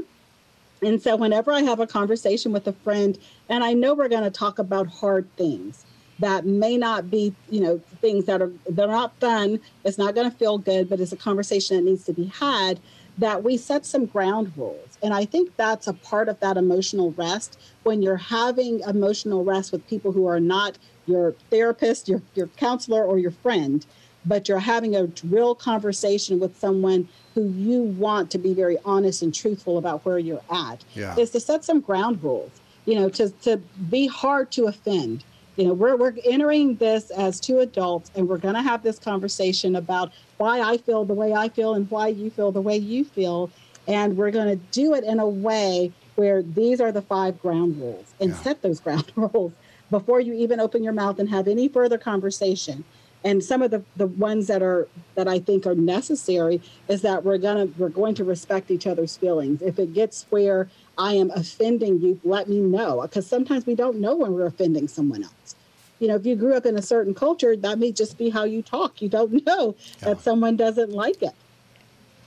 And 0.82 1.00
so, 1.00 1.16
whenever 1.16 1.52
I 1.52 1.62
have 1.62 1.80
a 1.80 1.86
conversation 1.86 2.52
with 2.52 2.66
a 2.66 2.72
friend, 2.72 3.18
and 3.48 3.64
I 3.64 3.72
know 3.72 3.94
we're 3.94 4.08
going 4.08 4.24
to 4.24 4.30
talk 4.30 4.58
about 4.58 4.86
hard 4.86 5.28
things 5.36 5.84
that 6.20 6.44
may 6.44 6.76
not 6.76 7.10
be, 7.10 7.34
you 7.48 7.60
know, 7.60 7.80
things 8.00 8.24
that 8.26 8.42
are 8.42 8.52
they're 8.68 8.86
not 8.86 9.18
fun. 9.20 9.60
It's 9.84 9.98
not 9.98 10.14
going 10.14 10.30
to 10.30 10.36
feel 10.36 10.58
good, 10.58 10.88
but 10.88 11.00
it's 11.00 11.12
a 11.12 11.16
conversation 11.16 11.76
that 11.76 11.90
needs 11.90 12.04
to 12.04 12.12
be 12.12 12.26
had. 12.26 12.80
That 13.18 13.42
we 13.42 13.56
set 13.56 13.84
some 13.84 14.06
ground 14.06 14.52
rules, 14.56 14.96
and 15.02 15.12
I 15.12 15.24
think 15.24 15.56
that's 15.56 15.88
a 15.88 15.92
part 15.92 16.28
of 16.28 16.38
that 16.38 16.56
emotional 16.56 17.10
rest 17.12 17.58
when 17.82 18.00
you're 18.00 18.16
having 18.16 18.78
emotional 18.80 19.44
rest 19.44 19.72
with 19.72 19.84
people 19.88 20.12
who 20.12 20.26
are 20.26 20.38
not 20.38 20.78
your 21.06 21.32
therapist, 21.50 22.08
your, 22.08 22.22
your 22.34 22.46
counselor, 22.48 23.02
or 23.02 23.18
your 23.18 23.30
friend, 23.32 23.84
but 24.28 24.48
you're 24.48 24.58
having 24.58 24.94
a 24.94 25.08
real 25.24 25.54
conversation 25.54 26.38
with 26.38 26.56
someone 26.58 27.08
who 27.34 27.48
you 27.48 27.82
want 27.82 28.30
to 28.30 28.38
be 28.38 28.52
very 28.52 28.76
honest 28.84 29.22
and 29.22 29.34
truthful 29.34 29.78
about 29.78 30.04
where 30.04 30.18
you're 30.18 30.42
at, 30.50 30.84
yeah. 30.94 31.16
is 31.16 31.30
to 31.30 31.40
set 31.40 31.64
some 31.64 31.80
ground 31.80 32.22
rules, 32.22 32.50
you 32.84 32.94
know, 32.94 33.08
to, 33.08 33.30
to 33.30 33.56
be 33.88 34.06
hard 34.06 34.52
to 34.52 34.66
offend. 34.66 35.24
You 35.56 35.66
know, 35.66 35.72
we're, 35.72 35.96
we're 35.96 36.14
entering 36.24 36.76
this 36.76 37.10
as 37.10 37.40
two 37.40 37.60
adults 37.60 38.10
and 38.14 38.28
we're 38.28 38.38
going 38.38 38.54
to 38.54 38.62
have 38.62 38.82
this 38.82 38.98
conversation 38.98 39.74
about 39.74 40.12
why 40.36 40.60
I 40.60 40.76
feel 40.76 41.04
the 41.04 41.14
way 41.14 41.32
I 41.32 41.48
feel 41.48 41.74
and 41.74 41.90
why 41.90 42.08
you 42.08 42.30
feel 42.30 42.52
the 42.52 42.60
way 42.60 42.76
you 42.76 43.04
feel. 43.04 43.50
And 43.88 44.16
we're 44.16 44.30
going 44.30 44.48
to 44.48 44.64
do 44.70 44.94
it 44.94 45.02
in 45.02 45.18
a 45.18 45.28
way 45.28 45.90
where 46.14 46.42
these 46.42 46.80
are 46.80 46.92
the 46.92 47.02
five 47.02 47.40
ground 47.40 47.80
rules 47.80 48.12
and 48.20 48.30
yeah. 48.30 48.36
set 48.36 48.62
those 48.62 48.78
ground 48.86 49.10
rules 49.16 49.52
before 49.90 50.20
you 50.20 50.34
even 50.34 50.60
open 50.60 50.84
your 50.84 50.92
mouth 50.92 51.18
and 51.18 51.28
have 51.30 51.48
any 51.48 51.66
further 51.66 51.98
conversation 51.98 52.84
and 53.24 53.42
some 53.42 53.62
of 53.62 53.70
the, 53.70 53.82
the 53.96 54.06
ones 54.06 54.46
that 54.46 54.62
are 54.62 54.86
that 55.14 55.28
i 55.28 55.38
think 55.38 55.66
are 55.66 55.74
necessary 55.74 56.60
is 56.88 57.02
that 57.02 57.24
we're 57.24 57.38
gonna 57.38 57.66
we're 57.76 57.88
going 57.88 58.14
to 58.14 58.24
respect 58.24 58.70
each 58.70 58.86
other's 58.86 59.16
feelings. 59.16 59.62
If 59.62 59.78
it 59.78 59.92
gets 59.92 60.26
where 60.30 60.68
i 60.96 61.14
am 61.14 61.30
offending 61.30 62.00
you 62.00 62.20
let 62.24 62.48
me 62.48 62.60
know 62.60 63.02
because 63.02 63.26
sometimes 63.26 63.66
we 63.66 63.74
don't 63.74 63.98
know 63.98 64.16
when 64.16 64.32
we're 64.32 64.46
offending 64.46 64.88
someone 64.88 65.24
else. 65.24 65.56
You 65.98 66.08
know 66.08 66.16
if 66.16 66.26
you 66.26 66.36
grew 66.36 66.54
up 66.54 66.66
in 66.66 66.76
a 66.76 66.82
certain 66.82 67.14
culture 67.14 67.56
that 67.56 67.78
may 67.78 67.92
just 67.92 68.18
be 68.18 68.30
how 68.30 68.44
you 68.44 68.62
talk. 68.62 69.02
You 69.02 69.08
don't 69.08 69.44
know 69.46 69.74
yeah. 69.98 70.06
that 70.06 70.20
someone 70.20 70.56
doesn't 70.56 70.92
like 70.92 71.22
it. 71.22 71.34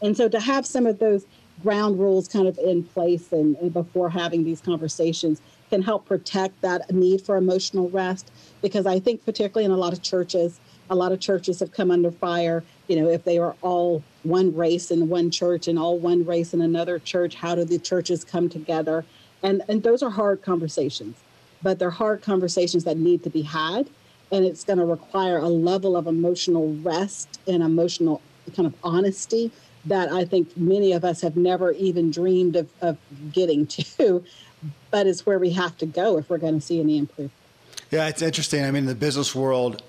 And 0.01 0.17
so 0.17 0.27
to 0.29 0.39
have 0.39 0.65
some 0.65 0.87
of 0.87 0.97
those 0.97 1.25
ground 1.61 1.99
rules 1.99 2.27
kind 2.27 2.47
of 2.47 2.57
in 2.57 2.83
place 2.83 3.31
and, 3.31 3.55
and, 3.57 3.71
before 3.71 4.09
having 4.09 4.43
these 4.43 4.59
conversations 4.61 5.39
can 5.69 5.81
help 5.81 6.05
protect 6.05 6.59
that 6.61 6.91
need 6.91 7.21
for 7.21 7.37
emotional 7.37 7.87
rest 7.89 8.31
because 8.61 8.85
i 8.85 8.99
think 8.99 9.23
particularly 9.23 9.63
in 9.63 9.71
a 9.71 9.77
lot 9.77 9.93
of 9.93 10.01
churches 10.01 10.59
a 10.91 10.95
lot 10.95 11.13
of 11.13 11.19
churches 11.19 11.59
have 11.61 11.71
come 11.71 11.89
under 11.89 12.11
fire 12.11 12.63
you 12.87 13.01
know 13.01 13.09
if 13.09 13.23
they 13.23 13.39
are 13.39 13.55
all 13.61 14.03
one 14.23 14.55
race 14.55 14.91
in 14.91 15.09
one 15.09 15.31
church 15.31 15.67
and 15.67 15.79
all 15.79 15.97
one 15.97 16.23
race 16.25 16.53
in 16.53 16.61
another 16.61 16.99
church 16.99 17.33
how 17.33 17.55
do 17.55 17.63
the 17.63 17.79
churches 17.79 18.23
come 18.23 18.49
together 18.49 19.03
and 19.41 19.63
and 19.67 19.81
those 19.81 20.03
are 20.03 20.11
hard 20.11 20.43
conversations 20.43 21.15
but 21.63 21.79
they're 21.79 21.89
hard 21.89 22.21
conversations 22.21 22.83
that 22.83 22.97
need 22.97 23.23
to 23.23 23.29
be 23.29 23.41
had 23.41 23.89
and 24.31 24.45
it's 24.45 24.63
going 24.63 24.79
to 24.79 24.85
require 24.85 25.37
a 25.37 25.49
level 25.49 25.95
of 25.95 26.07
emotional 26.07 26.73
rest 26.75 27.39
and 27.47 27.63
emotional 27.63 28.21
kind 28.55 28.67
of 28.67 28.75
honesty 28.83 29.51
that 29.85 30.11
I 30.11 30.25
think 30.25 30.55
many 30.55 30.91
of 30.91 31.03
us 31.03 31.21
have 31.21 31.35
never 31.35 31.71
even 31.71 32.11
dreamed 32.11 32.55
of, 32.55 32.69
of 32.81 32.97
getting 33.31 33.65
to, 33.67 34.23
but 34.91 35.07
it's 35.07 35.25
where 35.25 35.39
we 35.39 35.49
have 35.51 35.77
to 35.79 35.85
go 35.85 36.17
if 36.17 36.29
we're 36.29 36.37
going 36.37 36.59
to 36.59 36.61
see 36.61 36.79
any 36.79 36.97
improvement. 36.97 37.31
Yeah, 37.89 38.07
it's 38.07 38.21
interesting. 38.21 38.63
I 38.63 38.71
mean, 38.71 38.83
in 38.83 38.85
the 38.85 38.95
business 38.95 39.35
world, 39.35 39.83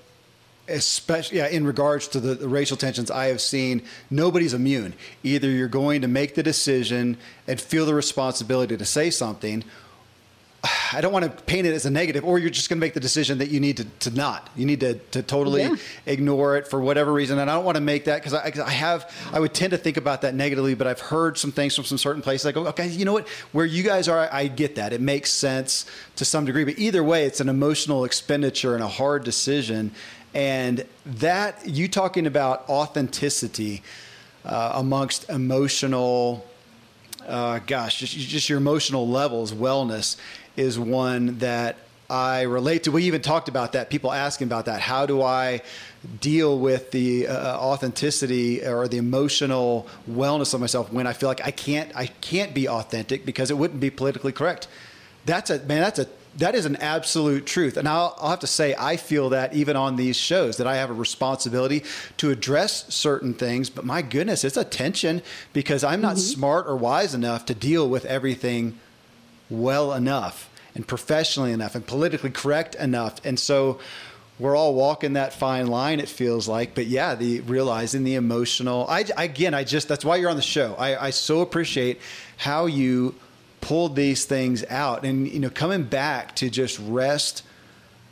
especially 0.68 1.38
yeah, 1.38 1.48
in 1.48 1.66
regards 1.66 2.08
to 2.08 2.20
the, 2.20 2.34
the, 2.34 2.48
racial 2.48 2.76
tensions 2.76 3.10
I 3.10 3.26
have 3.26 3.40
seen, 3.40 3.82
nobody's 4.10 4.54
immune. 4.54 4.94
Either 5.22 5.48
you're 5.48 5.68
going 5.68 6.02
to 6.02 6.08
make 6.08 6.34
the 6.34 6.42
decision 6.42 7.16
and 7.48 7.60
feel 7.60 7.84
the 7.86 7.94
responsibility 7.94 8.76
to 8.76 8.84
say 8.84 9.10
something. 9.10 9.64
I 10.92 11.00
don't 11.00 11.12
want 11.12 11.24
to 11.24 11.30
paint 11.30 11.66
it 11.66 11.74
as 11.74 11.86
a 11.86 11.90
negative, 11.90 12.24
or 12.24 12.38
you're 12.38 12.50
just 12.50 12.68
going 12.68 12.78
to 12.78 12.80
make 12.80 12.94
the 12.94 13.00
decision 13.00 13.38
that 13.38 13.48
you 13.48 13.58
need 13.58 13.78
to, 13.78 13.84
to 13.84 14.10
not. 14.10 14.48
You 14.54 14.64
need 14.64 14.78
to, 14.80 14.94
to 14.94 15.20
totally 15.20 15.62
yeah. 15.62 15.74
ignore 16.06 16.56
it 16.56 16.68
for 16.68 16.80
whatever 16.80 17.12
reason. 17.12 17.40
And 17.40 17.50
I 17.50 17.54
don't 17.56 17.64
want 17.64 17.76
to 17.76 17.80
make 17.80 18.04
that 18.04 18.22
because 18.22 18.32
I, 18.32 18.52
I, 18.64 18.70
have, 18.70 19.12
I 19.32 19.40
would 19.40 19.54
tend 19.54 19.72
to 19.72 19.78
think 19.78 19.96
about 19.96 20.22
that 20.22 20.36
negatively, 20.36 20.74
but 20.74 20.86
I've 20.86 21.00
heard 21.00 21.36
some 21.36 21.50
things 21.50 21.74
from 21.74 21.84
some 21.84 21.98
certain 21.98 22.22
places. 22.22 22.46
I 22.46 22.52
go, 22.52 22.68
okay, 22.68 22.86
you 22.86 23.04
know 23.04 23.14
what? 23.14 23.28
Where 23.50 23.66
you 23.66 23.82
guys 23.82 24.06
are, 24.06 24.20
I, 24.20 24.42
I 24.42 24.46
get 24.46 24.76
that. 24.76 24.92
It 24.92 25.00
makes 25.00 25.32
sense 25.32 25.84
to 26.16 26.24
some 26.24 26.44
degree. 26.44 26.62
But 26.62 26.78
either 26.78 27.02
way, 27.02 27.24
it's 27.24 27.40
an 27.40 27.48
emotional 27.48 28.04
expenditure 28.04 28.74
and 28.74 28.84
a 28.84 28.88
hard 28.88 29.24
decision. 29.24 29.90
And 30.34 30.86
that, 31.04 31.66
you 31.66 31.88
talking 31.88 32.26
about 32.26 32.68
authenticity 32.68 33.82
uh, 34.44 34.72
amongst 34.74 35.28
emotional, 35.28 36.46
uh, 37.26 37.60
gosh, 37.66 37.98
just, 37.98 38.16
just 38.16 38.48
your 38.48 38.58
emotional 38.58 39.08
levels, 39.08 39.52
wellness 39.52 40.16
is 40.56 40.78
one 40.78 41.38
that 41.38 41.76
I 42.12 42.42
relate 42.42 42.82
to. 42.84 42.92
We 42.92 43.04
even 43.04 43.22
talked 43.22 43.48
about 43.48 43.72
that. 43.72 43.88
People 43.88 44.12
asking 44.12 44.46
about 44.46 44.66
that. 44.66 44.80
How 44.80 45.06
do 45.06 45.22
I 45.22 45.62
deal 46.20 46.58
with 46.58 46.90
the 46.90 47.26
uh, 47.26 47.56
authenticity 47.58 48.62
or 48.62 48.86
the 48.86 48.98
emotional 48.98 49.86
wellness 50.10 50.52
of 50.52 50.60
myself 50.60 50.92
when 50.92 51.06
I 51.06 51.14
feel 51.14 51.28
like 51.28 51.40
I 51.42 51.52
can't 51.52 51.90
I 51.96 52.06
can't 52.06 52.52
be 52.52 52.68
authentic 52.68 53.24
because 53.24 53.50
it 53.50 53.56
wouldn't 53.56 53.80
be 53.80 53.88
politically 53.88 54.32
correct? 54.32 54.68
That's 55.24 55.48
a 55.48 55.58
man. 55.60 55.80
That's 55.80 56.00
a 56.00 56.06
that 56.36 56.54
is 56.54 56.64
an 56.64 56.76
absolute 56.76 57.46
truth. 57.46 57.76
And 57.76 57.88
I'll, 57.88 58.16
I'll, 58.18 58.30
have 58.30 58.40
to 58.40 58.46
say, 58.46 58.74
I 58.78 58.96
feel 58.96 59.30
that 59.30 59.54
even 59.54 59.76
on 59.76 59.96
these 59.96 60.16
shows, 60.16 60.56
that 60.56 60.66
I 60.66 60.76
have 60.76 60.90
a 60.90 60.94
responsibility 60.94 61.84
to 62.18 62.30
address 62.30 62.92
certain 62.92 63.34
things. 63.34 63.68
But 63.68 63.84
my 63.84 64.02
goodness, 64.02 64.44
it's 64.44 64.56
a 64.56 64.64
tension 64.64 65.22
because 65.52 65.84
I'm 65.84 66.00
not 66.00 66.16
mm-hmm. 66.16 66.34
smart 66.34 66.66
or 66.66 66.76
wise 66.76 67.14
enough 67.14 67.44
to 67.46 67.54
deal 67.54 67.88
with 67.88 68.04
everything 68.06 68.78
well 69.50 69.92
enough 69.92 70.48
and 70.74 70.86
professionally 70.86 71.52
enough 71.52 71.74
and 71.74 71.86
politically 71.86 72.30
correct 72.30 72.74
enough. 72.76 73.20
And 73.24 73.38
so 73.38 73.78
we're 74.38 74.56
all 74.56 74.74
walking 74.74 75.12
that 75.12 75.34
fine 75.34 75.66
line, 75.66 76.00
it 76.00 76.08
feels 76.08 76.48
like. 76.48 76.74
But 76.74 76.86
yeah, 76.86 77.14
the 77.14 77.40
realizing 77.40 78.04
the 78.04 78.14
emotional. 78.14 78.86
I, 78.88 79.04
again, 79.16 79.52
I 79.52 79.64
just, 79.64 79.88
that's 79.88 80.04
why 80.04 80.16
you're 80.16 80.30
on 80.30 80.36
the 80.36 80.42
show. 80.42 80.74
I, 80.76 81.06
I 81.06 81.10
so 81.10 81.42
appreciate 81.42 82.00
how 82.38 82.66
you 82.66 83.14
pulled 83.62 83.96
these 83.96 84.26
things 84.26 84.62
out. 84.68 85.04
And 85.04 85.26
you 85.26 85.40
know 85.40 85.48
coming 85.48 85.84
back 85.84 86.36
to 86.36 86.50
just 86.50 86.78
rest 86.78 87.42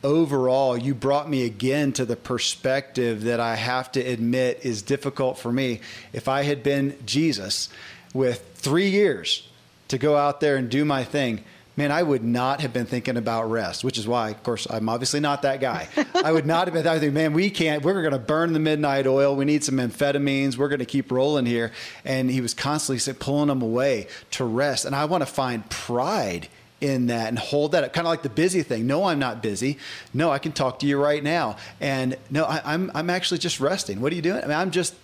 overall 0.03 0.75
you 0.75 0.95
brought 0.95 1.29
me 1.29 1.45
again 1.45 1.93
to 1.93 2.05
the 2.05 2.15
perspective 2.15 3.21
that 3.25 3.39
I 3.39 3.55
have 3.55 3.91
to 3.91 3.99
admit 3.99 4.61
is 4.63 4.81
difficult 4.81 5.37
for 5.37 5.51
me. 5.51 5.81
If 6.11 6.27
I 6.27 6.41
had 6.41 6.63
been 6.63 6.97
Jesus 7.05 7.69
with 8.11 8.41
3 8.55 8.89
years 8.89 9.47
to 9.89 9.99
go 9.99 10.17
out 10.17 10.39
there 10.39 10.55
and 10.55 10.71
do 10.71 10.83
my 10.83 11.03
thing 11.03 11.43
man, 11.77 11.91
I 11.91 12.03
would 12.03 12.23
not 12.23 12.61
have 12.61 12.73
been 12.73 12.85
thinking 12.85 13.17
about 13.17 13.49
rest, 13.49 13.83
which 13.83 13.97
is 13.97 14.07
why, 14.07 14.29
of 14.29 14.43
course, 14.43 14.67
I'm 14.69 14.89
obviously 14.89 15.19
not 15.19 15.41
that 15.43 15.61
guy. 15.61 15.87
I 16.15 16.31
would 16.31 16.45
not 16.45 16.67
have 16.67 16.73
been 16.73 16.83
thinking, 16.83 17.13
man, 17.13 17.33
we 17.33 17.49
can't, 17.49 17.83
we're 17.83 18.01
going 18.01 18.11
to 18.11 18.19
burn 18.19 18.53
the 18.53 18.59
midnight 18.59 19.07
oil. 19.07 19.35
We 19.35 19.45
need 19.45 19.63
some 19.63 19.75
amphetamines. 19.75 20.57
We're 20.57 20.67
going 20.67 20.79
to 20.79 20.85
keep 20.85 21.11
rolling 21.11 21.45
here. 21.45 21.71
And 22.03 22.29
he 22.29 22.41
was 22.41 22.53
constantly 22.53 23.13
pulling 23.13 23.47
them 23.47 23.61
away 23.61 24.07
to 24.31 24.43
rest. 24.43 24.85
And 24.85 24.95
I 24.95 25.05
want 25.05 25.21
to 25.21 25.25
find 25.25 25.67
pride 25.69 26.49
in 26.81 27.07
that 27.07 27.29
and 27.29 27.37
hold 27.37 27.71
that 27.73 27.83
up, 27.83 27.93
kind 27.93 28.07
of 28.07 28.09
like 28.09 28.23
the 28.23 28.29
busy 28.29 28.63
thing. 28.63 28.87
No, 28.87 29.05
I'm 29.05 29.19
not 29.19 29.41
busy. 29.41 29.77
No, 30.13 30.31
I 30.31 30.39
can 30.39 30.51
talk 30.51 30.79
to 30.79 30.87
you 30.87 31.01
right 31.01 31.23
now. 31.23 31.55
And 31.79 32.17
no, 32.29 32.43
I, 32.43 32.57
am 32.57 32.63
I'm, 32.65 32.91
I'm 32.95 33.09
actually 33.09 33.37
just 33.37 33.59
resting. 33.59 34.01
What 34.01 34.11
are 34.11 34.15
you 34.15 34.21
doing? 34.21 34.43
I 34.43 34.47
mean, 34.47 34.57
I'm 34.57 34.71
just 34.71 34.95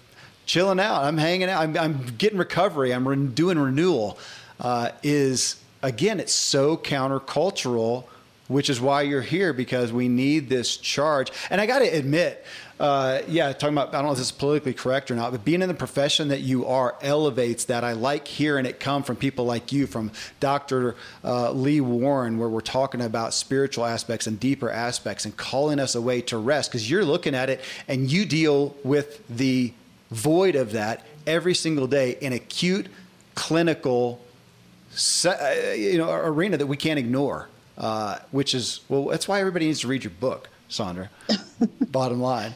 chilling 0.48 0.80
out. 0.80 1.04
I'm 1.04 1.18
hanging 1.18 1.50
out. 1.50 1.62
I'm, 1.62 1.78
I'm 1.78 2.06
getting 2.18 2.40
recovery. 2.40 2.94
I'm 2.94 3.08
re- 3.08 3.28
doing 3.28 3.60
renewal. 3.60 4.18
Uh, 4.60 4.90
is 5.04 5.58
again, 5.82 6.20
it's 6.20 6.34
so 6.34 6.78
countercultural, 6.78 8.06
which 8.48 8.70
is 8.70 8.80
why 8.80 9.02
you're 9.02 9.22
here 9.22 9.54
because 9.54 9.92
we 9.92 10.08
need 10.08 10.50
this 10.50 10.78
charge. 10.78 11.32
And 11.50 11.60
I 11.60 11.66
got 11.66 11.80
to 11.80 11.86
admit, 11.86 12.46
uh, 12.80 13.22
yeah, 13.28 13.52
talking 13.54 13.76
about, 13.76 13.90
I 13.90 13.94
don't 13.94 14.06
know 14.06 14.12
if 14.12 14.18
this 14.18 14.28
is 14.28 14.32
politically 14.32 14.74
correct 14.74 15.10
or 15.10 15.16
not, 15.16 15.32
but 15.32 15.44
being 15.44 15.62
in 15.62 15.68
the 15.68 15.74
profession 15.74 16.28
that 16.30 16.42
you 16.42 16.66
are 16.66 16.96
elevates 17.02 17.66
that. 17.66 17.84
I 17.84 17.94
like 17.94 18.28
hearing 18.28 18.66
it 18.66 18.80
come 18.80 19.04
from 19.04 19.16
people 19.16 19.46
like 19.46 19.72
you, 19.72 19.88
from 19.88 20.12
Dr. 20.40 20.96
Uh, 21.24 21.52
Lee 21.52 21.82
Warren, 21.82 22.38
where 22.38 22.50
we're 22.50 22.62
talking 22.62 23.02
about 23.02 23.34
spiritual 23.34 23.86
aspects 23.86 24.28
and 24.28 24.40
deeper 24.40 24.70
aspects 24.70 25.26
and 25.26 25.36
calling 25.36 25.80
us 25.80 25.96
away 25.96 26.22
to 26.22 26.38
rest 26.38 26.72
because 26.72 26.90
you're 26.90 27.06
looking 27.06 27.36
at 27.36 27.50
it 27.50 27.62
and 27.88 28.12
you 28.12 28.26
deal 28.26 28.76
with 28.84 29.28
the 29.28 29.74
void 30.12 30.56
of 30.56 30.72
that 30.72 31.06
every 31.26 31.54
single 31.54 31.88
day 31.88 32.18
in 32.22 32.32
acute 32.32 32.88
clinical 33.36 34.22
you 35.76 35.98
know 35.98 36.12
arena 36.12 36.58
that 36.58 36.68
we 36.68 36.78
can't 36.78 37.00
ignore. 37.00 37.50
Uh, 37.78 38.18
which 38.32 38.56
is 38.56 38.82
well, 38.90 39.06
that's 39.06 39.28
why 39.28 39.40
everybody 39.40 39.68
needs 39.68 39.82
to 39.82 39.88
read 39.88 40.04
your 40.04 40.14
book, 40.20 40.50
Saundra. 40.68 41.10
Bottom 41.92 42.20
line. 42.20 42.56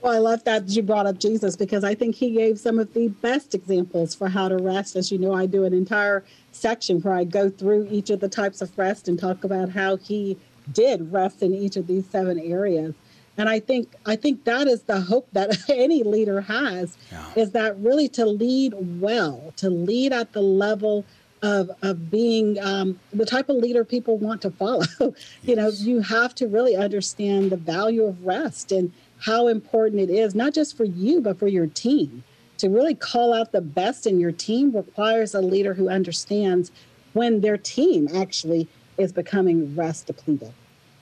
Well, 0.00 0.12
I 0.14 0.18
love 0.18 0.44
that 0.44 0.68
you 0.68 0.82
brought 0.82 1.06
up 1.06 1.18
Jesus 1.18 1.56
because 1.56 1.84
I 1.84 1.94
think 1.94 2.14
he 2.14 2.30
gave 2.30 2.58
some 2.58 2.78
of 2.78 2.94
the 2.94 3.08
best 3.08 3.54
examples 3.54 4.14
for 4.14 4.28
how 4.28 4.48
to 4.48 4.56
rest. 4.56 4.96
As 4.96 5.12
you 5.12 5.18
know, 5.18 5.34
I 5.34 5.44
do 5.46 5.64
an 5.64 5.74
entire 5.74 6.24
section 6.52 7.00
where 7.00 7.14
I 7.14 7.24
go 7.24 7.50
through 7.50 7.88
each 7.90 8.08
of 8.08 8.20
the 8.20 8.28
types 8.28 8.62
of 8.62 8.76
rest 8.78 9.08
and 9.08 9.18
talk 9.18 9.44
about 9.44 9.70
how 9.70 9.96
he 9.96 10.38
did 10.72 11.12
rest 11.12 11.42
in 11.42 11.52
each 11.52 11.76
of 11.76 11.86
these 11.86 12.06
seven 12.06 12.38
areas. 12.38 12.94
And 13.38 13.48
I 13.48 13.60
think 13.60 13.94
I 14.06 14.16
think 14.16 14.44
that 14.44 14.66
is 14.66 14.82
the 14.82 15.00
hope 15.00 15.28
that 15.32 15.56
any 15.68 16.02
leader 16.02 16.40
has 16.40 16.96
yeah. 17.10 17.24
is 17.36 17.52
that 17.52 17.78
really 17.78 18.08
to 18.10 18.26
lead 18.26 18.74
well, 19.00 19.52
to 19.56 19.70
lead 19.70 20.12
at 20.12 20.32
the 20.32 20.42
level 20.42 21.04
of 21.42 21.70
of 21.82 22.10
being 22.10 22.60
um, 22.60 22.98
the 23.12 23.24
type 23.24 23.48
of 23.48 23.56
leader 23.56 23.84
people 23.84 24.18
want 24.18 24.42
to 24.42 24.50
follow. 24.50 24.84
Yes. 25.00 25.12
you 25.42 25.56
know, 25.56 25.68
you 25.68 26.00
have 26.00 26.34
to 26.36 26.48
really 26.48 26.76
understand 26.76 27.50
the 27.50 27.56
value 27.56 28.04
of 28.04 28.24
rest 28.24 28.72
and 28.72 28.92
how 29.20 29.48
important 29.48 30.00
it 30.00 30.10
is, 30.10 30.34
not 30.34 30.52
just 30.52 30.76
for 30.76 30.84
you 30.84 31.20
but 31.20 31.38
for 31.38 31.48
your 31.48 31.66
team. 31.66 32.24
To 32.58 32.68
really 32.68 32.94
call 32.94 33.32
out 33.32 33.52
the 33.52 33.62
best 33.62 34.06
in 34.06 34.20
your 34.20 34.32
team 34.32 34.70
requires 34.72 35.34
a 35.34 35.40
leader 35.40 35.72
who 35.72 35.88
understands 35.88 36.70
when 37.14 37.40
their 37.40 37.56
team 37.56 38.06
actually 38.14 38.68
is 38.98 39.12
becoming 39.12 39.74
rest 39.74 40.08
depleted 40.08 40.52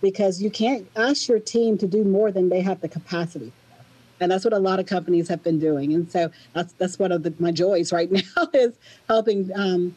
because 0.01 0.41
you 0.41 0.51
can't 0.51 0.89
ask 0.97 1.29
your 1.29 1.41
team 1.41 1.79
to 1.79 1.87
do 1.87 2.05
more 2.05 2.31
than 2.31 2.49
they 2.49 2.61
have 2.61 2.81
the 2.81 2.89
capacity 2.89 3.51
for. 3.51 3.85
And 4.21 4.31
that's 4.31 4.45
what 4.45 4.53
a 4.53 4.59
lot 4.59 4.81
of 4.81 4.87
companies 4.87 5.29
have 5.29 5.43
been 5.43 5.59
doing. 5.59 5.93
And 5.93 6.11
so 6.11 6.31
that's 6.53 6.73
that's 6.75 6.99
one 6.99 7.13
of 7.13 7.23
the, 7.23 7.35
my 7.39 7.53
joys 7.53 7.93
right 7.99 8.11
now 8.11 8.49
is 8.55 8.75
helping 9.09 9.51
um, 9.55 9.95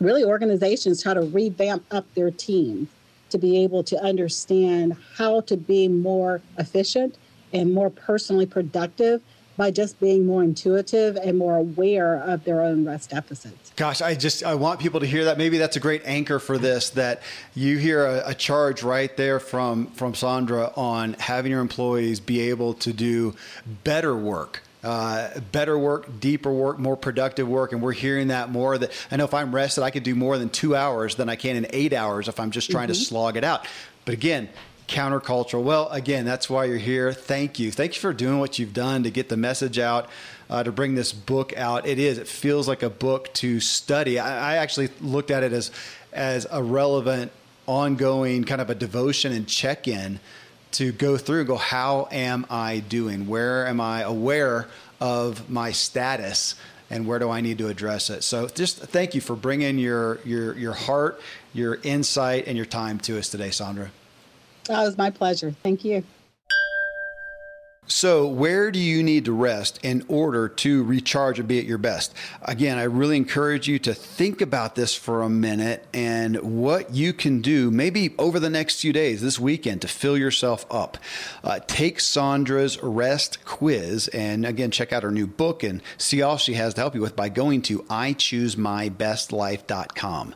really 0.00 0.24
organizations 0.24 1.02
try 1.02 1.14
to 1.14 1.22
revamp 1.22 1.84
up 1.90 2.06
their 2.14 2.30
teams 2.30 2.88
to 3.30 3.38
be 3.38 3.62
able 3.62 3.82
to 3.82 3.98
understand 4.02 4.96
how 5.16 5.40
to 5.42 5.56
be 5.56 5.88
more 5.88 6.40
efficient 6.58 7.16
and 7.52 7.72
more 7.72 7.90
personally 7.90 8.46
productive 8.46 9.20
by 9.56 9.70
just 9.70 9.98
being 10.00 10.26
more 10.26 10.42
intuitive 10.42 11.16
and 11.16 11.38
more 11.38 11.56
aware 11.56 12.16
of 12.16 12.44
their 12.44 12.62
own 12.62 12.84
rest 12.84 13.10
deficits. 13.10 13.72
Gosh, 13.76 14.02
I 14.02 14.14
just 14.14 14.44
I 14.44 14.54
want 14.54 14.80
people 14.80 15.00
to 15.00 15.06
hear 15.06 15.24
that. 15.24 15.38
Maybe 15.38 15.58
that's 15.58 15.76
a 15.76 15.80
great 15.80 16.02
anchor 16.04 16.38
for 16.38 16.58
this. 16.58 16.90
That 16.90 17.22
you 17.54 17.78
hear 17.78 18.04
a, 18.04 18.30
a 18.30 18.34
charge 18.34 18.82
right 18.82 19.14
there 19.16 19.40
from 19.40 19.86
from 19.88 20.12
Saundra 20.12 20.76
on 20.76 21.14
having 21.14 21.50
your 21.50 21.60
employees 21.60 22.20
be 22.20 22.48
able 22.50 22.74
to 22.74 22.92
do 22.92 23.34
better 23.84 24.16
work. 24.16 24.62
Uh, 24.84 25.40
better 25.50 25.76
work, 25.76 26.20
deeper 26.20 26.52
work, 26.52 26.78
more 26.78 26.96
productive 26.96 27.48
work, 27.48 27.72
and 27.72 27.82
we're 27.82 27.92
hearing 27.92 28.28
that 28.28 28.50
more. 28.50 28.78
That 28.78 28.92
I 29.10 29.16
know 29.16 29.24
if 29.24 29.34
I'm 29.34 29.52
rested, 29.52 29.82
I 29.82 29.90
could 29.90 30.04
do 30.04 30.14
more 30.14 30.38
than 30.38 30.48
two 30.48 30.76
hours 30.76 31.16
than 31.16 31.28
I 31.28 31.34
can 31.34 31.56
in 31.56 31.66
eight 31.70 31.92
hours 31.92 32.28
if 32.28 32.38
I'm 32.38 32.52
just 32.52 32.70
trying 32.70 32.88
mm-hmm. 32.88 33.00
to 33.00 33.04
slog 33.04 33.36
it 33.36 33.42
out. 33.42 33.66
But 34.04 34.14
again, 34.14 34.48
countercultural. 34.88 35.62
Well, 35.62 35.88
again, 35.88 36.24
that's 36.24 36.48
why 36.48 36.64
you're 36.66 36.78
here. 36.78 37.12
Thank 37.12 37.58
you. 37.58 37.70
Thank 37.72 37.94
you 37.94 38.00
for 38.00 38.12
doing 38.12 38.38
what 38.38 38.58
you've 38.58 38.74
done 38.74 39.02
to 39.02 39.10
get 39.10 39.28
the 39.28 39.36
message 39.36 39.78
out, 39.78 40.08
uh, 40.48 40.62
to 40.62 40.72
bring 40.72 40.94
this 40.94 41.12
book 41.12 41.56
out. 41.56 41.86
It 41.86 41.98
is. 41.98 42.18
It 42.18 42.28
feels 42.28 42.68
like 42.68 42.82
a 42.82 42.90
book 42.90 43.32
to 43.34 43.60
study. 43.60 44.18
I, 44.18 44.54
I 44.54 44.56
actually 44.56 44.90
looked 45.00 45.30
at 45.30 45.42
it 45.42 45.52
as 45.52 45.70
as 46.12 46.46
a 46.50 46.62
relevant, 46.62 47.32
ongoing 47.66 48.44
kind 48.44 48.60
of 48.60 48.70
a 48.70 48.74
devotion 48.74 49.32
and 49.32 49.46
check 49.46 49.86
in 49.86 50.18
to 50.72 50.92
go 50.92 51.16
through 51.16 51.44
go, 51.44 51.56
how 51.56 52.08
am 52.10 52.46
I 52.48 52.78
doing? 52.78 53.26
Where 53.26 53.66
am 53.66 53.80
I 53.80 54.02
aware 54.02 54.68
of 55.00 55.50
my 55.50 55.72
status? 55.72 56.54
and 56.88 57.04
where 57.04 57.18
do 57.18 57.28
I 57.28 57.40
need 57.40 57.58
to 57.58 57.66
address 57.66 58.10
it? 58.10 58.22
So 58.22 58.46
just 58.46 58.78
thank 58.78 59.16
you 59.16 59.20
for 59.20 59.34
bringing 59.34 59.76
your 59.76 60.20
your 60.24 60.56
your 60.56 60.72
heart, 60.72 61.20
your 61.52 61.80
insight, 61.82 62.46
and 62.46 62.56
your 62.56 62.64
time 62.64 63.00
to 63.00 63.18
us 63.18 63.28
today, 63.28 63.48
Saundra. 63.48 63.90
Oh, 64.68 64.82
it 64.82 64.86
was 64.86 64.98
my 64.98 65.10
pleasure. 65.10 65.54
Thank 65.62 65.84
you. 65.84 66.02
So, 67.88 68.26
where 68.26 68.72
do 68.72 68.80
you 68.80 69.04
need 69.04 69.26
to 69.26 69.32
rest 69.32 69.78
in 69.84 70.04
order 70.08 70.48
to 70.48 70.82
recharge 70.82 71.38
and 71.38 71.46
be 71.46 71.60
at 71.60 71.66
your 71.66 71.78
best? 71.78 72.12
Again, 72.42 72.78
I 72.78 72.82
really 72.82 73.16
encourage 73.16 73.68
you 73.68 73.78
to 73.78 73.94
think 73.94 74.40
about 74.40 74.74
this 74.74 74.96
for 74.96 75.22
a 75.22 75.28
minute 75.28 75.86
and 75.94 76.62
what 76.62 76.92
you 76.92 77.12
can 77.12 77.42
do 77.42 77.70
maybe 77.70 78.12
over 78.18 78.40
the 78.40 78.50
next 78.50 78.80
few 78.80 78.92
days, 78.92 79.22
this 79.22 79.38
weekend, 79.38 79.82
to 79.82 79.88
fill 79.88 80.18
yourself 80.18 80.66
up. 80.68 80.98
Uh, 81.44 81.60
take 81.68 82.00
Saundra's 82.00 82.82
rest 82.82 83.44
quiz 83.44 84.08
and 84.08 84.44
again, 84.44 84.72
check 84.72 84.92
out 84.92 85.04
her 85.04 85.12
new 85.12 85.28
book 85.28 85.62
and 85.62 85.80
see 85.96 86.22
all 86.22 86.38
she 86.38 86.54
has 86.54 86.74
to 86.74 86.80
help 86.80 86.96
you 86.96 87.00
with 87.00 87.14
by 87.14 87.28
going 87.28 87.62
to 87.62 87.84
ichoosemybestlife.com. 87.84 90.34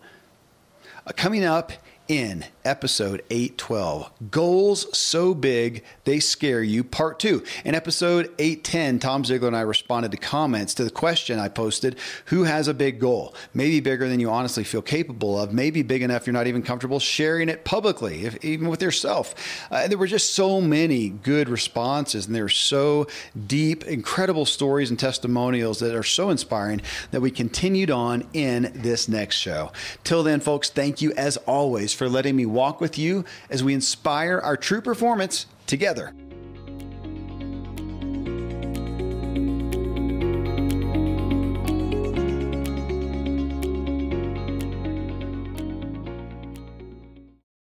Uh, 1.04 1.12
coming 1.16 1.44
up 1.44 1.72
in 2.06 2.44
episode 2.64 3.22
812 3.30 4.10
Goals 4.30 4.98
So 4.98 5.34
Big 5.34 5.84
They 6.04 6.20
Scare 6.20 6.62
You, 6.62 6.84
part 6.84 7.18
two. 7.18 7.42
In 7.64 7.74
episode 7.74 8.32
810, 8.38 8.98
Tom 8.98 9.22
Ziglar 9.22 9.48
and 9.48 9.56
I 9.56 9.62
responded 9.62 10.10
to 10.10 10.16
comments 10.16 10.74
to 10.74 10.84
the 10.84 10.90
question 10.90 11.38
I 11.38 11.48
posted 11.48 11.96
Who 12.26 12.44
has 12.44 12.68
a 12.68 12.74
big 12.74 13.00
goal? 13.00 13.34
Maybe 13.54 13.80
bigger 13.80 14.08
than 14.08 14.20
you 14.20 14.30
honestly 14.30 14.64
feel 14.64 14.82
capable 14.82 15.38
of, 15.38 15.52
maybe 15.52 15.82
big 15.82 16.02
enough 16.02 16.26
you're 16.26 16.34
not 16.34 16.46
even 16.46 16.62
comfortable 16.62 17.00
sharing 17.00 17.48
it 17.48 17.64
publicly, 17.64 18.24
if, 18.24 18.44
even 18.44 18.68
with 18.68 18.82
yourself. 18.82 19.34
Uh, 19.70 19.88
there 19.88 19.98
were 19.98 20.06
just 20.06 20.34
so 20.34 20.60
many 20.60 21.08
good 21.08 21.48
responses, 21.48 22.26
and 22.26 22.34
they 22.34 22.42
were 22.42 22.48
so 22.48 23.06
deep, 23.46 23.84
incredible 23.84 24.44
stories 24.44 24.90
and 24.90 24.98
testimonials 24.98 25.78
that 25.80 25.94
are 25.94 26.02
so 26.02 26.30
inspiring 26.30 26.82
that 27.10 27.20
we 27.20 27.30
continued 27.30 27.90
on 27.90 28.26
in 28.32 28.70
this 28.74 29.08
next 29.08 29.36
show. 29.36 29.72
Till 30.04 30.22
then, 30.22 30.40
folks, 30.40 30.70
thank 30.70 31.00
you 31.00 31.12
as 31.12 31.36
always 31.38 31.92
for 31.92 32.08
letting 32.08 32.36
me 32.36 32.46
walk 32.50 32.80
with 32.80 32.98
you 32.98 33.24
as 33.48 33.64
we 33.64 33.74
inspire 33.74 34.38
our 34.38 34.56
true 34.56 34.80
performance 34.80 35.46
together. 35.66 36.12